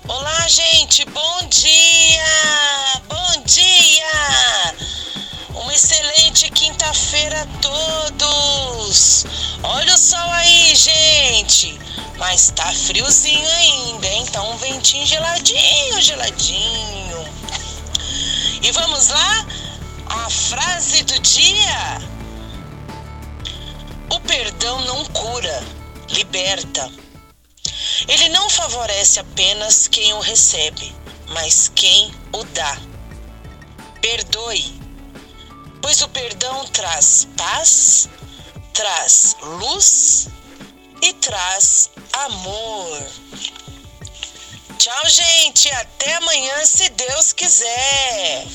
[0.08, 2.24] Olá, gente, bom dia!
[3.08, 4.74] Bom dia!
[5.50, 9.26] Uma excelente quinta-feira a todos!
[9.62, 11.78] Olha o sol aí, gente!
[12.18, 14.26] Mas tá friozinho ainda, hein?
[14.32, 17.39] Tá um ventinho geladinho, geladinho.
[18.62, 19.46] E vamos lá?
[20.08, 22.02] A frase do dia:
[24.10, 25.64] O perdão não cura,
[26.10, 26.92] liberta.
[28.08, 30.94] Ele não favorece apenas quem o recebe,
[31.30, 32.78] mas quem o dá.
[34.02, 34.80] Perdoe,
[35.82, 38.10] pois o perdão traz paz,
[38.74, 40.28] traz luz
[41.02, 43.04] e traz amor.
[44.80, 45.70] Tchau, gente.
[45.72, 48.48] Até amanhã, se Deus quiser.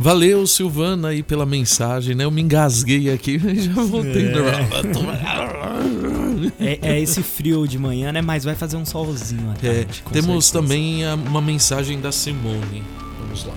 [0.00, 2.24] Valeu, Silvana, aí pela mensagem, né?
[2.24, 4.28] Eu me engasguei aqui e já voltei.
[6.60, 8.22] É, é esse frio de manhã, né?
[8.22, 10.52] Mas vai fazer um solzinho à É, tarde, com temos certeza.
[10.52, 12.84] também a- uma mensagem da Simone.
[13.20, 13.54] Vamos lá.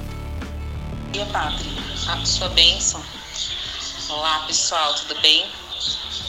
[1.12, 1.68] Dia, Padre.
[2.08, 3.04] A sua bênção.
[4.08, 5.46] Olá, pessoal, tudo bem?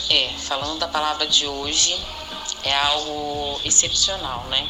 [0.09, 1.97] É, falando da palavra de hoje,
[2.63, 4.67] é algo excepcional, né?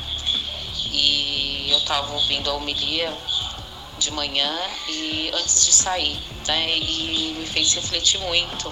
[0.91, 3.11] E eu estava ouvindo a homilia
[3.97, 4.55] de manhã
[4.87, 6.77] e antes de sair, né?
[6.77, 8.71] E me fez refletir muito,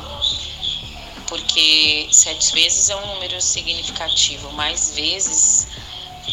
[1.26, 5.69] porque sete vezes é um número significativo, mais vezes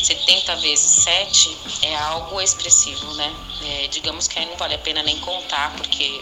[0.03, 3.35] 70 vezes 7 é algo expressivo, né?
[3.63, 6.21] É, digamos que aí não vale a pena nem contar, porque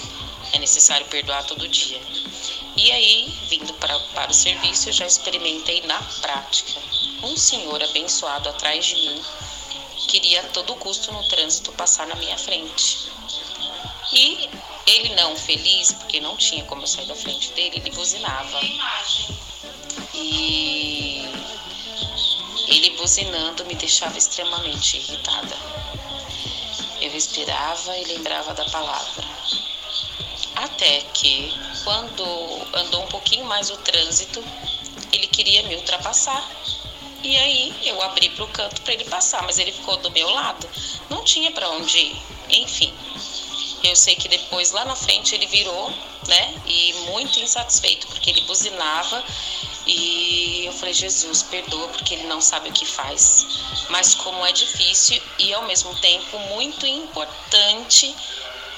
[0.52, 2.00] é necessário perdoar todo dia.
[2.76, 6.80] E aí, vindo pra, para o serviço, eu já experimentei na prática.
[7.22, 9.22] Um senhor abençoado atrás de mim
[10.06, 13.10] queria a todo custo no trânsito passar na minha frente.
[14.12, 14.48] E
[14.86, 18.60] ele não feliz, porque não tinha como eu sair da frente dele, ele buzinava.
[20.14, 21.25] E
[22.96, 25.56] buzinando me deixava extremamente irritada.
[27.00, 29.24] Eu respirava e lembrava da palavra.
[30.56, 31.52] Até que,
[31.84, 32.24] quando
[32.74, 34.42] andou um pouquinho mais o trânsito,
[35.12, 36.50] ele queria me ultrapassar.
[37.22, 40.28] E aí eu abri para o canto para ele passar, mas ele ficou do meu
[40.30, 40.68] lado.
[41.10, 42.22] Não tinha para onde ir.
[42.48, 42.92] Enfim,
[43.82, 45.90] eu sei que depois lá na frente ele virou,
[46.26, 46.54] né?
[46.66, 49.22] E muito insatisfeito porque ele buzinava
[49.86, 53.46] e eu falei, Jesus, perdoa porque ele não sabe o que faz.
[53.88, 58.12] Mas como é difícil e ao mesmo tempo muito importante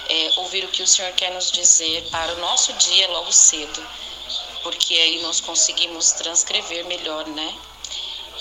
[0.06, 3.86] é, ouvir o que o Senhor quer nos dizer para o nosso dia logo cedo.
[4.62, 7.58] Porque aí nós conseguimos transcrever melhor, né?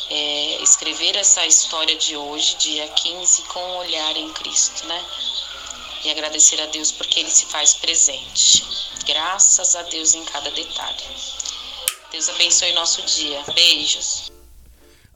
[0.10, 5.06] É, escrever essa história de hoje, dia 15, com um olhar em Cristo, né?
[6.04, 8.64] E agradecer a Deus porque Ele se faz presente.
[9.06, 11.06] Graças a Deus em cada detalhe.
[12.12, 13.44] Deus abençoe nosso dia.
[13.54, 14.32] Beijos.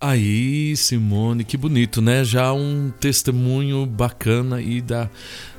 [0.04, 2.24] Aí, Simone, que bonito, né?
[2.26, 5.08] Já um testemunho bacana aí da,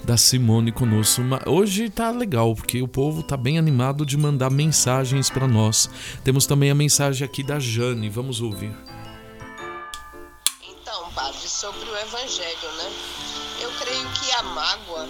[0.03, 1.23] da Simone conosco.
[1.47, 5.89] Hoje tá legal, porque o povo tá bem animado de mandar mensagens para nós.
[6.25, 8.75] Temos também a mensagem aqui da Jane, vamos ouvir.
[10.61, 12.93] Então, padre, sobre o evangelho, né?
[13.61, 15.09] Eu creio que a mágoa,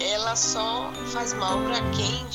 [0.00, 2.26] ela só faz mal para quem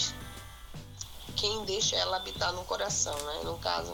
[1.37, 3.41] quem deixa ela habitar no coração, né?
[3.43, 3.93] No caso,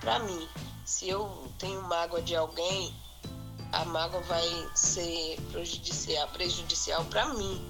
[0.00, 0.48] para mim,
[0.84, 2.94] se eu tenho mágoa de alguém,
[3.72, 7.64] a mágoa vai ser prejudicial, prejudicial para mim.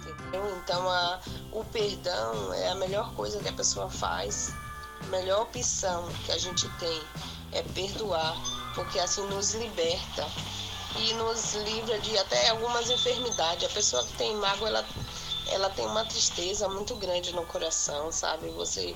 [0.00, 0.56] Entendeu?
[0.58, 1.20] Então, a,
[1.52, 4.52] o perdão é a melhor coisa que a pessoa faz.
[5.02, 7.02] A melhor opção que a gente tem
[7.52, 8.36] é perdoar,
[8.74, 10.26] porque assim nos liberta
[10.96, 13.64] e nos livra de até algumas enfermidades.
[13.70, 14.84] A pessoa que tem mágoa, ela,
[15.50, 18.48] ela tem uma tristeza muito grande no coração, sabe?
[18.50, 18.94] Você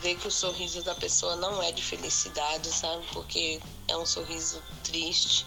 [0.00, 3.04] vê que o sorriso da pessoa não é de felicidade, sabe?
[3.12, 5.46] Porque é um sorriso triste.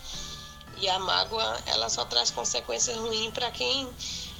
[0.77, 3.87] E a mágoa, ela só traz consequências ruins para quem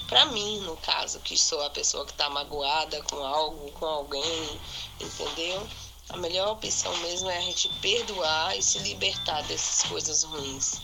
[0.08, 4.60] Para mim, no caso, que sou a pessoa que está magoada com algo, com alguém,
[5.02, 5.68] entendeu?
[6.10, 10.82] A melhor opção mesmo é a gente perdoar e se libertar dessas coisas ruins.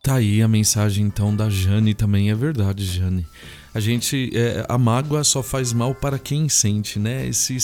[0.00, 3.26] Tá aí a mensagem então da Jane também, é verdade, Jane.
[3.74, 4.30] A gente.
[4.32, 7.26] É, a mágoa só faz mal para quem sente, né?
[7.26, 7.56] Esse,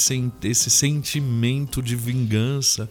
[0.43, 2.89] esse sentimento de vingança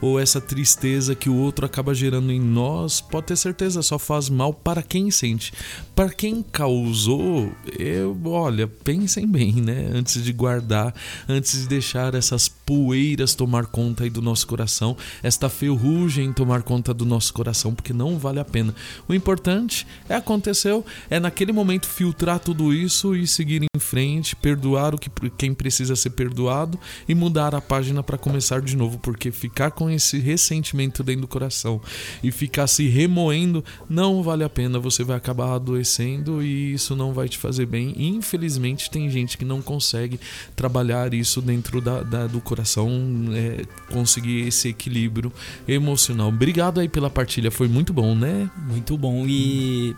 [0.00, 4.28] ou essa tristeza que o outro acaba gerando em nós, pode ter certeza, só faz
[4.28, 5.52] mal para quem sente.
[5.94, 9.90] Para quem causou, eu, olha, pensem bem, né?
[9.92, 10.94] Antes de guardar,
[11.28, 16.94] antes de deixar essas poeiras tomar conta aí do nosso coração, esta ferrugem tomar conta
[16.94, 18.74] do nosso coração, porque não vale a pena.
[19.08, 24.36] O importante é aconteceu, é naquele momento filtrar tudo tudo isso e seguir em frente,
[24.36, 25.08] perdoar o que
[25.38, 26.78] quem precisa ser perdoado
[27.08, 31.28] e mudar a página para começar de novo, porque ficar com esse ressentimento dentro do
[31.28, 31.80] coração
[32.22, 37.14] e ficar se remoendo não vale a pena, você vai acabar adoecendo e isso não
[37.14, 37.94] vai te fazer bem.
[37.96, 40.20] Infelizmente tem gente que não consegue
[40.54, 42.90] trabalhar isso dentro da, da do coração,
[43.32, 45.32] é, conseguir esse equilíbrio
[45.66, 46.28] emocional.
[46.28, 48.50] Obrigado aí pela partilha, foi muito bom, né?
[48.68, 49.96] Muito bom e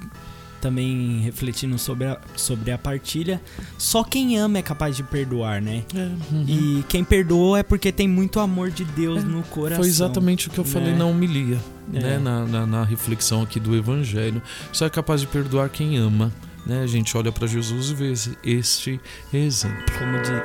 [0.63, 3.43] também refletindo sobre a, sobre a partilha,
[3.77, 5.83] só quem ama é capaz de perdoar, né?
[5.93, 5.99] É,
[6.33, 6.45] uhum.
[6.47, 9.83] E quem perdoou é porque tem muito amor de Deus é, no coração.
[9.83, 10.71] Foi exatamente o que eu né?
[10.71, 11.59] falei na homilia,
[11.93, 11.99] é.
[11.99, 12.19] né?
[12.19, 14.41] Na, na, na reflexão aqui do Evangelho.
[14.73, 16.33] Só é capaz de perdoar quem ama.
[16.65, 16.81] Né?
[16.81, 18.13] A gente olha para Jesus e vê
[18.45, 19.01] este
[19.35, 19.85] exemplo.
[19.99, 20.43] Como, di,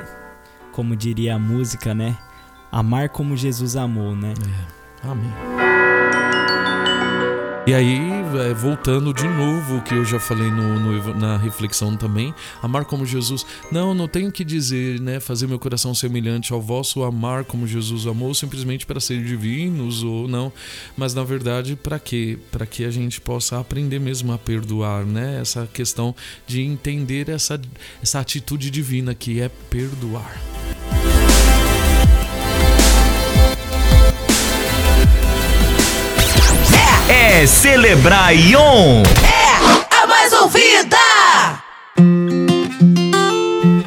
[0.72, 2.18] como diria a música, né?
[2.72, 4.34] Amar como Jesus amou, né?
[5.04, 5.08] É.
[5.08, 5.32] Amém.
[7.68, 12.34] E aí, é, voltando de novo que eu já falei no, no, na reflexão também,
[12.60, 13.46] amar como Jesus.
[13.70, 15.20] Não, não tenho que dizer, né?
[15.20, 20.26] Fazer meu coração semelhante ao vosso, amar como Jesus amou, simplesmente para ser divinos ou
[20.26, 20.52] não.
[20.96, 22.38] Mas na verdade, para quê?
[22.50, 25.38] Para que a gente possa aprender mesmo a perdoar, né?
[25.40, 26.14] Essa questão
[26.46, 27.60] de entender essa,
[28.02, 30.97] essa atitude divina que é perdoar.
[37.08, 39.02] É Celebrar Ion.
[39.24, 40.98] É a mais ouvida.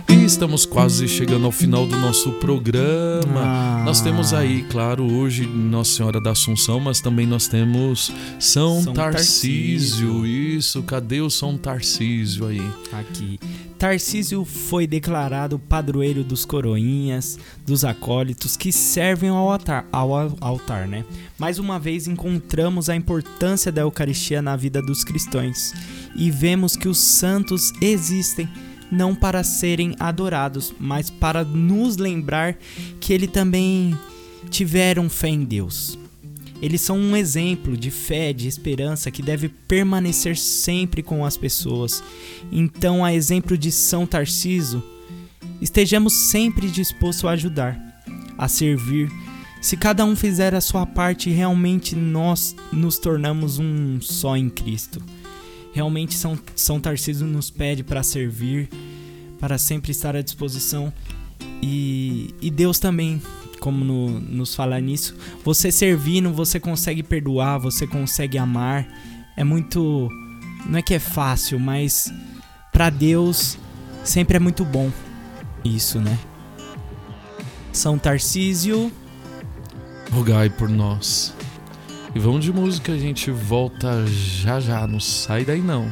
[0.09, 3.41] E estamos quase chegando ao final do nosso programa.
[3.43, 3.83] Ah.
[3.85, 8.93] Nós temos aí, claro, hoje Nossa Senhora da Assunção, mas também nós temos São, São
[8.93, 10.07] Tarcísio.
[10.07, 10.25] Tarcísio.
[10.25, 12.61] Isso, cadê o São Tarcísio aí?
[12.91, 13.39] Aqui.
[13.81, 21.03] Tarcísio foi declarado padroeiro dos coroinhas, dos acólitos que servem ao altar, ao altar, né?
[21.39, 25.73] Mais uma vez encontramos a importância da Eucaristia na vida dos cristãos
[26.15, 28.47] e vemos que os santos existem
[28.91, 32.55] não para serem adorados, mas para nos lembrar
[32.99, 33.97] que ele também
[34.51, 35.97] tiveram fé em Deus.
[36.61, 42.03] Eles são um exemplo de fé, de esperança que deve permanecer sempre com as pessoas.
[42.51, 44.83] Então, a exemplo de São Tarciso,
[45.59, 48.03] estejamos sempre dispostos a ajudar,
[48.37, 49.09] a servir.
[49.59, 55.01] Se cada um fizer a sua parte, realmente nós nos tornamos um só em Cristo.
[55.73, 58.69] Realmente São, São Tarciso nos pede para servir,
[59.39, 60.93] para sempre estar à disposição.
[61.61, 63.21] E, e Deus também
[63.61, 65.15] como no, nos falar nisso.
[65.45, 68.85] Você servindo, você consegue perdoar, você consegue amar.
[69.37, 70.09] É muito.
[70.65, 72.11] Não é que é fácil, mas
[72.73, 73.57] para Deus
[74.03, 74.91] sempre é muito bom
[75.63, 76.17] isso, né?
[77.71, 78.91] São Tarcísio.
[80.11, 81.33] Rogai por nós.
[82.13, 84.85] E vamos de música, a gente volta já já.
[84.85, 85.89] Não sai daí não.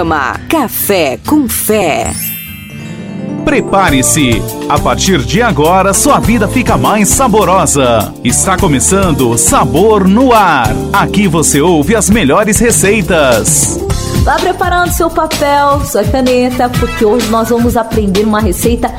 [0.00, 2.10] Programa Café com Fé.
[3.44, 4.42] Prepare-se!
[4.66, 8.14] A partir de agora, sua vida fica mais saborosa.
[8.24, 10.70] Está começando Sabor no Ar.
[10.90, 13.78] Aqui você ouve as melhores receitas.
[14.22, 18.90] Vá preparando seu papel, sua caneta, porque hoje nós vamos aprender uma receita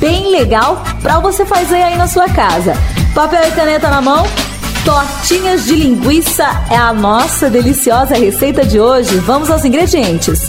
[0.00, 2.74] bem legal para você fazer aí na sua casa.
[3.14, 4.26] Papel e caneta na mão,
[4.84, 9.18] tortinhas de linguiça é a nossa deliciosa receita de hoje.
[9.18, 10.47] Vamos aos ingredientes.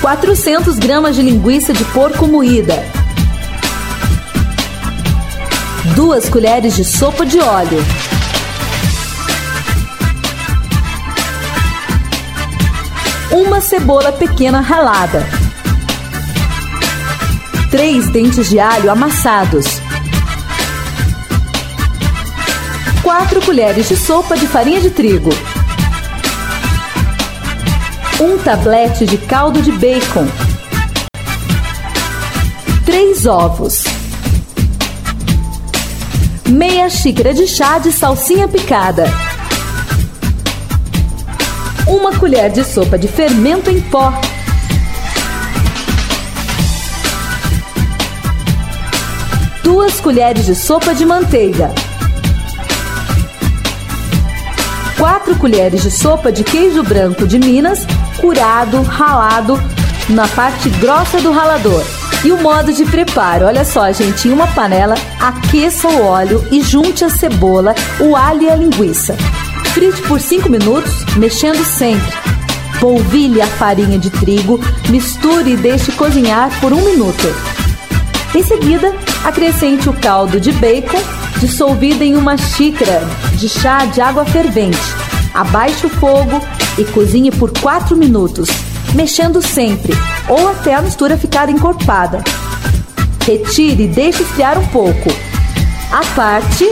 [0.00, 2.84] 400 gramas de linguiça de porco moída,
[5.96, 7.84] 2 colheres de sopa de óleo,
[13.32, 15.26] uma cebola pequena ralada,
[17.70, 19.66] 3 dentes de alho amassados,
[23.02, 25.30] 4 colheres de sopa de farinha de trigo,
[28.20, 30.26] um tablete de caldo de bacon,
[32.84, 33.84] três ovos,
[36.48, 39.04] meia xícara de chá de salsinha picada,
[41.86, 44.12] uma colher de sopa de fermento em pó,
[49.62, 51.72] duas colheres de sopa de manteiga.
[54.98, 57.86] 4 colheres de sopa de queijo branco de Minas,
[58.20, 59.58] curado, ralado
[60.08, 61.82] na parte grossa do ralador.
[62.24, 66.60] E o modo de preparo, olha só, gente, em uma panela, aqueça o óleo e
[66.62, 69.16] junte a cebola, o alho e a linguiça.
[69.72, 72.12] Frite por 5 minutos, mexendo sempre.
[72.80, 77.26] Polvilhe a farinha de trigo, misture e deixe cozinhar por um minuto.
[78.34, 81.00] Em seguida, acrescente o caldo de bacon
[81.38, 83.00] dissolvido em uma xícara
[83.34, 84.78] de chá de água fervente.
[85.32, 86.40] Abaixe o fogo
[86.78, 88.48] e cozinhe por 4 minutos,
[88.94, 89.92] mexendo sempre
[90.28, 92.22] ou até a mistura ficar encorpada.
[93.24, 95.10] Retire e deixe esfriar um pouco.
[95.90, 96.70] À parte,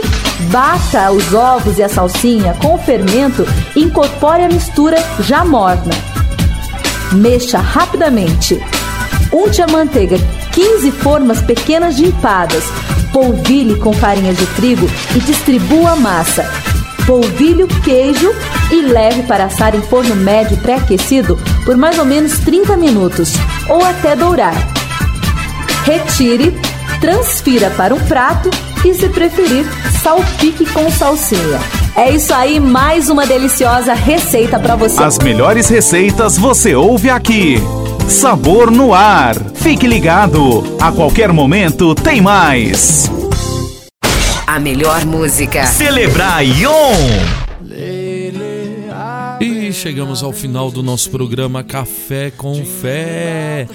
[0.51, 5.93] bata os ovos e a salsinha com o fermento e incorpore a mistura já morna.
[7.11, 8.61] Mexa rapidamente.
[9.31, 10.17] Unte a manteiga
[10.51, 12.63] 15 formas pequenas de empadas.
[13.11, 16.66] Polvilhe com farinha de trigo e distribua a massa.
[17.07, 18.35] Polvilhe queijo
[18.69, 23.31] e leve para assar em forno médio pré-aquecido por mais ou menos 30 minutos
[23.69, 24.53] ou até dourar.
[25.85, 26.53] Retire,
[26.99, 28.49] transfira para um prato
[28.83, 29.65] e, se preferir,
[30.03, 31.59] salpique com salsinha.
[31.95, 35.01] É isso aí, mais uma deliciosa receita para você.
[35.01, 37.55] As melhores receitas você ouve aqui.
[38.07, 39.35] Sabor no ar.
[39.55, 40.77] Fique ligado.
[40.79, 43.09] A qualquer momento tem mais.
[44.57, 45.67] A melhor música.
[45.67, 46.95] Celebrar Ion.
[49.39, 53.67] E chegamos ao final do nosso programa Café com Fé.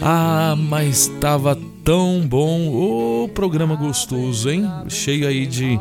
[0.00, 1.54] Ah, mas estava
[1.84, 2.68] tão bom.
[2.70, 4.66] O programa gostoso, hein?
[4.88, 5.78] Cheio aí de,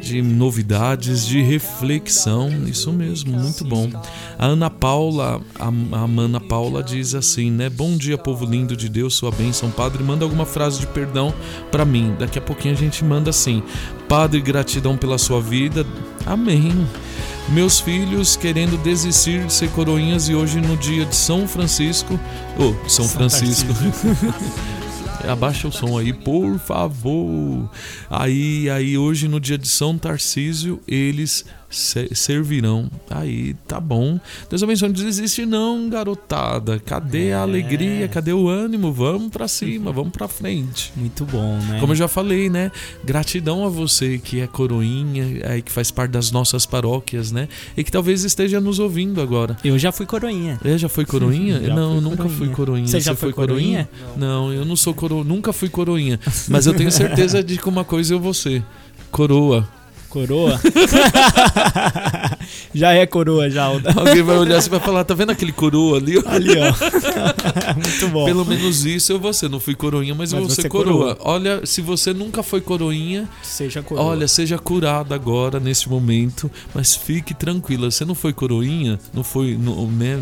[0.00, 2.50] de novidades, de reflexão.
[2.66, 3.90] Isso mesmo, muito bom.
[4.38, 7.68] A Ana Paula, a, a Ana Paula diz assim, né?
[7.68, 10.02] Bom dia, povo lindo de Deus, sua bênção, Padre.
[10.02, 11.32] Manda alguma frase de perdão
[11.70, 12.14] para mim.
[12.18, 13.62] Daqui a pouquinho a gente manda assim.
[14.08, 15.86] Padre, gratidão pela sua vida.
[16.26, 16.86] Amém.
[17.48, 22.18] Meus filhos querendo desistir de ser coroinhas e hoje no dia de São Francisco,
[22.58, 23.72] oh, São, São Francisco.
[25.28, 27.70] Abaixa o som aí, por favor.
[28.10, 32.90] Aí, aí hoje no dia de São Tarcísio, eles servirão.
[33.10, 34.20] Aí, tá bom.
[34.48, 34.88] Deus abençoe.
[34.88, 36.78] Não desiste não, garotada.
[36.78, 37.34] Cadê é.
[37.34, 38.06] a alegria?
[38.08, 38.92] Cadê o ânimo?
[38.92, 40.92] Vamos para cima, vamos para frente.
[40.96, 41.80] Muito bom, né?
[41.80, 42.70] Como eu já falei, né?
[43.04, 47.48] Gratidão a você que é coroinha, aí que faz parte das nossas paróquias, né?
[47.76, 49.56] E que talvez esteja nos ouvindo agora.
[49.64, 50.58] Eu já fui coroinha.
[50.64, 51.60] É, já foi coroinha?
[51.64, 52.38] já não, fui nunca coroinha.
[52.38, 52.86] fui coroinha.
[52.86, 53.88] Você já foi coroinha?
[54.16, 56.18] Não, eu não sou coroa, nunca fui coroinha,
[56.48, 58.62] mas eu tenho certeza de que uma coisa eu vou ser.
[59.10, 59.68] Coroa.
[60.12, 60.60] Coroa?
[62.74, 63.64] já é coroa, já.
[63.64, 66.14] Alguém vai olhar e vai falar, tá vendo aquele coroa ali?
[66.26, 66.72] Ali, ó.
[67.74, 68.24] Muito bom.
[68.24, 69.48] Pelo menos isso eu vou ser.
[69.48, 71.14] Não fui coroinha, mas, Mas eu vou ser coroa.
[71.14, 71.18] coroa.
[71.20, 74.04] Olha, se você nunca foi coroinha, Seja coroa.
[74.06, 77.90] olha, seja curado agora, nesse momento, mas fique tranquila.
[77.90, 80.18] Você não foi coroinha, não foi, não, né?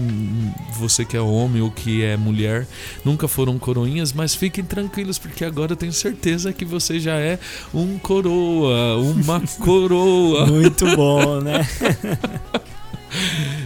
[0.78, 2.66] Você que é homem ou que é mulher,
[3.04, 7.38] nunca foram coroinhas, mas fiquem tranquilos, porque agora eu tenho certeza que você já é
[7.74, 10.46] um coroa, uma coroa.
[10.46, 11.66] Muito bom, né?
[12.54, 12.60] okay.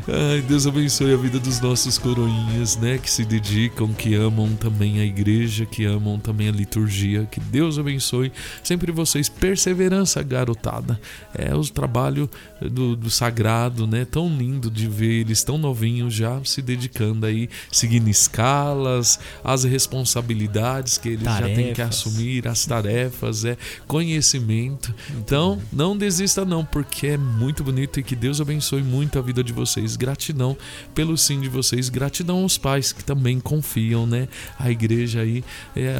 [0.06, 2.98] Ai, Deus abençoe a vida dos nossos coroinhas, né?
[2.98, 7.26] Que se dedicam, que amam também a igreja, que amam também a liturgia.
[7.30, 9.28] Que Deus abençoe sempre vocês.
[9.28, 11.00] Perseverança, garotada.
[11.34, 12.28] É o trabalho
[12.60, 14.04] do, do sagrado, né?
[14.04, 20.98] Tão lindo de ver eles tão novinhos já se dedicando aí, seguindo escalas, as responsabilidades
[20.98, 21.48] que eles tarefas.
[21.48, 23.56] já têm que assumir, as tarefas, é
[23.86, 24.94] conhecimento.
[25.18, 29.33] Então, não desista não, porque é muito bonito e que Deus abençoe muito a vida
[29.42, 29.96] de vocês.
[29.96, 30.56] Gratidão
[30.94, 34.28] pelo sim de vocês, gratidão aos pais que também confiam, né?
[34.58, 35.44] A igreja aí,
[35.74, 35.96] é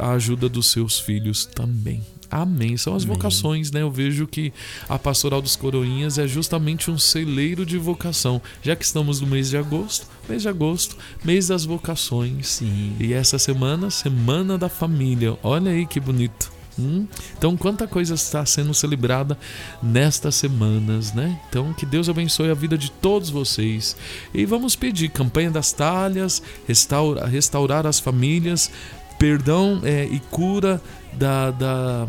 [0.00, 2.02] a, a ajuda dos seus filhos também.
[2.30, 2.76] Amém.
[2.76, 3.14] São as Amém.
[3.14, 3.82] vocações, né?
[3.82, 4.52] Eu vejo que
[4.88, 8.42] a Pastoral dos Coroinhas é justamente um celeiro de vocação.
[8.62, 12.48] Já que estamos no mês de agosto, mês de agosto, mês das vocações.
[12.48, 12.96] Sim.
[12.98, 15.38] E essa semana, Semana da Família.
[15.42, 16.53] Olha aí que bonito.
[16.78, 17.06] Hum?
[17.36, 19.38] Então, quanta coisa está sendo celebrada
[19.82, 21.40] nestas semanas, né?
[21.48, 23.96] Então, que Deus abençoe a vida de todos vocês.
[24.32, 28.70] E vamos pedir campanha das talhas, restaura, restaurar as famílias,
[29.18, 30.82] perdão é, e cura
[31.12, 32.08] da, da,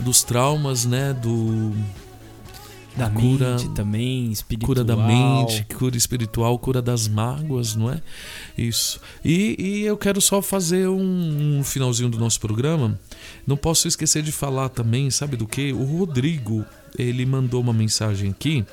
[0.00, 1.14] dos traumas, né?
[1.14, 1.72] Do
[2.98, 4.68] da cura, mente também, espiritual.
[4.68, 8.02] Cura da mente, cura espiritual, cura das mágoas, não é?
[8.56, 9.00] Isso.
[9.24, 12.98] E, e eu quero só fazer um, um, finalzinho do nosso programa.
[13.46, 15.72] Não posso esquecer de falar também, sabe do que?
[15.72, 16.64] O Rodrigo,
[16.98, 18.64] ele mandou uma mensagem aqui.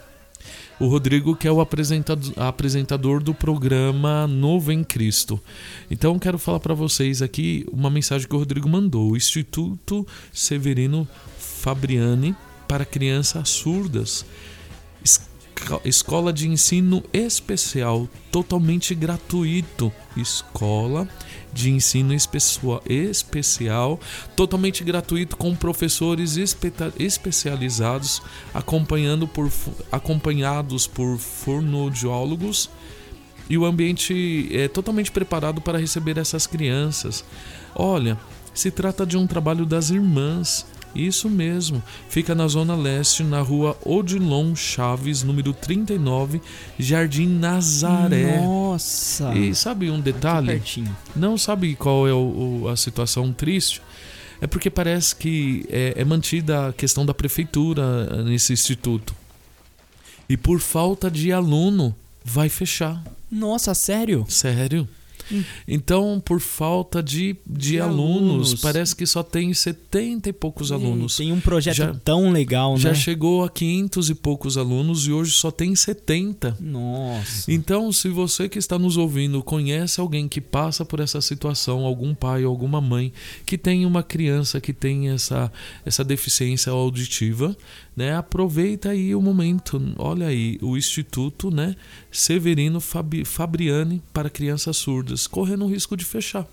[0.79, 5.39] O Rodrigo, que é o apresentador, apresentador do programa Novo em Cristo.
[5.89, 9.11] Então, quero falar para vocês aqui uma mensagem que o Rodrigo mandou.
[9.11, 11.07] O Instituto Severino
[11.37, 12.35] Fabriani
[12.67, 14.25] para crianças surdas.
[15.83, 19.91] Escola de ensino especial, totalmente gratuito.
[20.15, 21.07] Escola
[21.51, 23.99] de ensino especial,
[24.35, 26.37] totalmente gratuito, com professores
[26.99, 28.21] especializados,
[28.53, 29.49] acompanhando por,
[29.91, 32.69] acompanhados por fonoaudiólogos.
[33.49, 37.23] E o ambiente é totalmente preparado para receber essas crianças.
[37.73, 38.19] Olha,
[38.53, 43.77] se trata de um trabalho das irmãs isso mesmo, fica na Zona Leste, na rua
[43.83, 46.41] Odilon Chaves, número 39,
[46.79, 48.39] Jardim Nazaré.
[48.41, 49.35] Nossa!
[49.35, 50.61] E sabe um detalhe?
[51.15, 53.81] Não sabe qual é o, o, a situação triste?
[54.39, 59.15] É porque parece que é, é mantida a questão da prefeitura nesse instituto.
[60.29, 63.03] E por falta de aluno, vai fechar.
[63.31, 64.25] Nossa, sério?
[64.27, 64.87] Sério.
[65.67, 70.71] Então, por falta de, de, de alunos, alunos, parece que só tem 70 e poucos
[70.71, 71.15] alunos.
[71.15, 72.95] Tem um projeto já, tão legal, já né?
[72.95, 76.57] Já chegou a 500 e poucos alunos e hoje só tem 70.
[76.59, 77.51] Nossa.
[77.51, 82.13] Então, se você que está nos ouvindo conhece alguém que passa por essa situação, algum
[82.13, 83.11] pai ou alguma mãe
[83.45, 85.51] que tem uma criança que tem essa,
[85.85, 87.55] essa deficiência auditiva,
[87.95, 88.15] né?
[88.15, 89.81] Aproveita aí o momento.
[89.97, 91.75] Olha aí, o Instituto, né?
[92.11, 96.47] Severino Fabriani para crianças surdas, correndo o risco de fechar.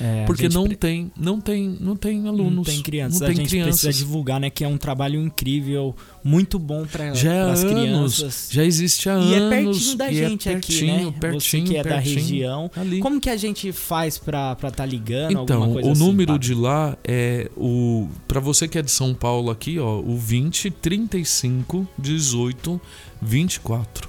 [0.00, 0.76] É, porque não pre...
[0.76, 3.20] tem, não tem, não tem alunos, não tem crianças.
[3.20, 3.80] Não tem a gente crianças.
[3.80, 8.48] precisa divulgar, né, que é um trabalho incrível, muito bom para já é as crianças.
[8.50, 9.30] Já existe há e anos.
[9.30, 11.14] E é pertinho da gente é pertinho, aqui, né?
[11.20, 12.70] Pertinho, Você que é pertinho, da região.
[12.74, 12.98] Ali.
[12.98, 15.42] Como que a gente faz para estar tá ligando?
[15.42, 19.50] Então, o assim, número de lá é o para você que é de São Paulo
[19.50, 22.80] aqui, ó, o 20 35 18
[23.22, 24.08] 24.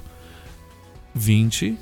[1.13, 1.77] 20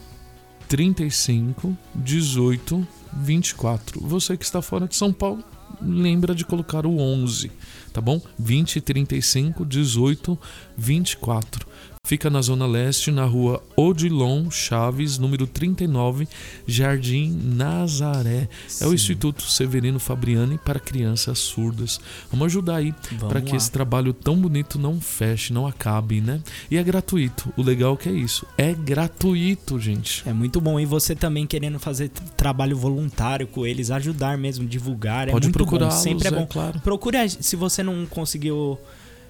[0.68, 2.88] 35 18
[3.22, 4.02] 24.
[4.02, 5.44] Você que está fora de São Paulo,
[5.82, 7.52] lembra de colocar o 11,
[7.92, 8.22] tá bom?
[8.38, 10.40] 20 35 18
[10.78, 11.68] 24.
[12.06, 16.28] Fica na Zona Leste, na rua Odilon Chaves, número 39,
[16.68, 18.50] Jardim Nazaré.
[18.68, 18.84] Sim.
[18.84, 22.02] É o Instituto Severino Fabriani para crianças surdas.
[22.30, 22.94] Vamos ajudar aí
[23.30, 26.42] para que esse trabalho tão bonito não feche, não acabe, né?
[26.70, 27.54] E é gratuito.
[27.56, 28.46] O legal é que é isso.
[28.58, 30.28] É gratuito, gente.
[30.28, 30.78] É muito bom.
[30.78, 35.30] E você também querendo fazer trabalho voluntário com eles, ajudar mesmo, divulgar.
[35.30, 35.90] É Pode procurar.
[35.92, 36.42] Sempre é bom.
[36.42, 36.82] É, claro.
[36.82, 38.78] Procure, se você não conseguiu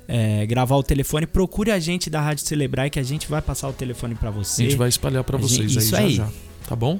[0.07, 3.69] é, gravar o telefone, procure a gente da Rádio Celebrar que a gente vai passar
[3.69, 4.63] o telefone para você.
[4.63, 6.13] A gente vai espalhar para vocês gente, aí, já, aí.
[6.15, 6.99] já tá bom?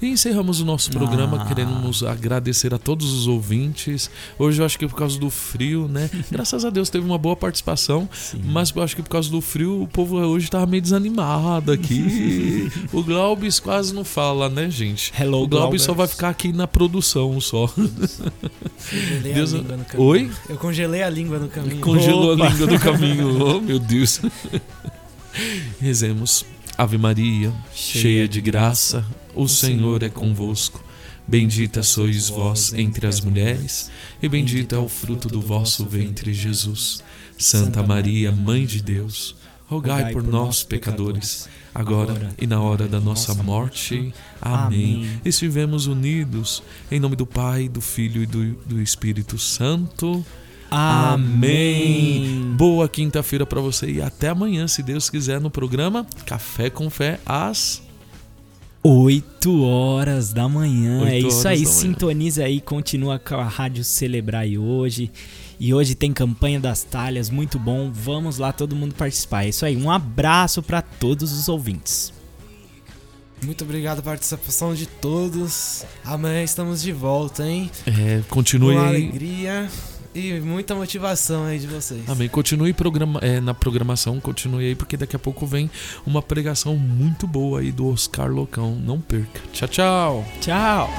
[0.00, 1.42] E encerramos o nosso programa.
[1.42, 1.46] Ah.
[1.46, 4.10] Queremos agradecer a todos os ouvintes.
[4.38, 6.10] Hoje eu acho que por causa do frio, né?
[6.30, 8.42] Graças a Deus teve uma boa participação, Sim.
[8.44, 12.70] mas eu acho que por causa do frio o povo hoje tava meio desanimado aqui.
[12.92, 15.12] o Glaubis quase não fala, né, gente?
[15.18, 17.70] Hello, o Glaubis só vai ficar aqui na produção só.
[19.22, 19.54] Deus...
[19.96, 20.30] Oi?
[20.48, 21.80] Eu congelei a língua no caminho.
[21.80, 22.46] Congelou Opa.
[22.46, 23.34] a língua no caminho.
[23.44, 24.20] Oh, meu Deus.
[25.80, 26.44] Rezemos.
[26.76, 30.82] Ave Maria, cheia de graça, o Senhor é convosco.
[31.26, 33.90] Bendita sois vós entre as mulheres,
[34.22, 37.02] e bendito é o fruto do vosso ventre, Jesus.
[37.38, 39.34] Santa Maria, Mãe de Deus
[39.66, 44.12] rogai por nós, pecadores, agora e na hora da nossa morte.
[44.40, 45.20] Amém.
[45.24, 50.24] Estivemos unidos em nome do Pai, do Filho e do, do Espírito Santo.
[50.76, 52.52] Amém.
[52.56, 57.20] Boa quinta-feira para você e até amanhã, se Deus quiser, no programa Café com Fé
[57.24, 57.80] às
[58.82, 61.02] 8 horas da manhã.
[61.02, 61.80] Oito é isso aí, horas da manhã.
[61.80, 65.12] sintoniza aí, continua com a Rádio Celebrar aí hoje.
[65.60, 67.88] E hoje tem campanha das talhas, muito bom.
[67.92, 69.44] Vamos lá todo mundo participar.
[69.44, 72.12] É isso aí, um abraço para todos os ouvintes.
[73.44, 75.84] Muito obrigado pela participação de todos.
[76.04, 77.70] Amanhã estamos de volta, hein?
[77.86, 78.88] É, continue Com aí.
[78.88, 79.70] alegria
[80.14, 82.08] e muita motivação aí de vocês.
[82.08, 82.28] Amém.
[82.28, 85.70] Continue programa, é, na programação, continue aí, porque daqui a pouco vem
[86.06, 88.74] uma pregação muito boa aí do Oscar Locão.
[88.76, 89.40] Não perca.
[89.52, 90.24] Tchau, tchau.
[90.40, 90.90] Tchau.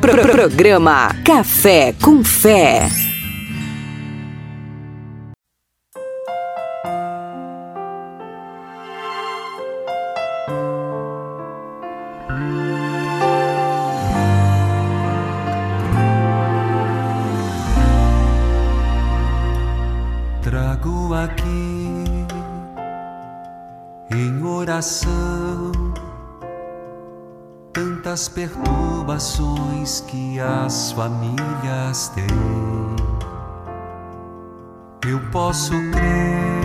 [0.00, 2.88] Pro- Programa Café com Fé.
[24.80, 25.72] Em oração
[27.72, 32.26] tantas perturbações que as famílias têm.
[35.06, 36.60] Eu posso crer,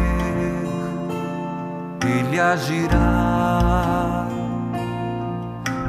[2.06, 4.26] Ele agirá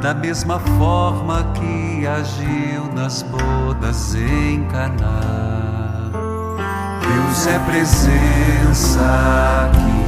[0.02, 4.14] da mesma forma que agiu nas bodas
[4.70, 6.10] Caná.
[7.00, 9.00] Deus é presença
[9.70, 10.05] aqui,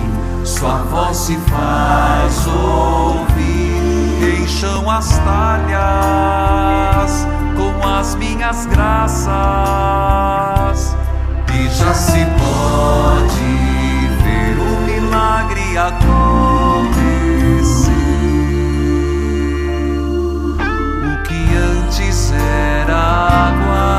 [0.48, 4.42] sua voz se faz ouvir.
[4.42, 9.26] Encham as talhas com as minhas graças,
[11.54, 16.08] e já se pode ver o milagre acontecer.
[21.04, 23.97] O que antes era água,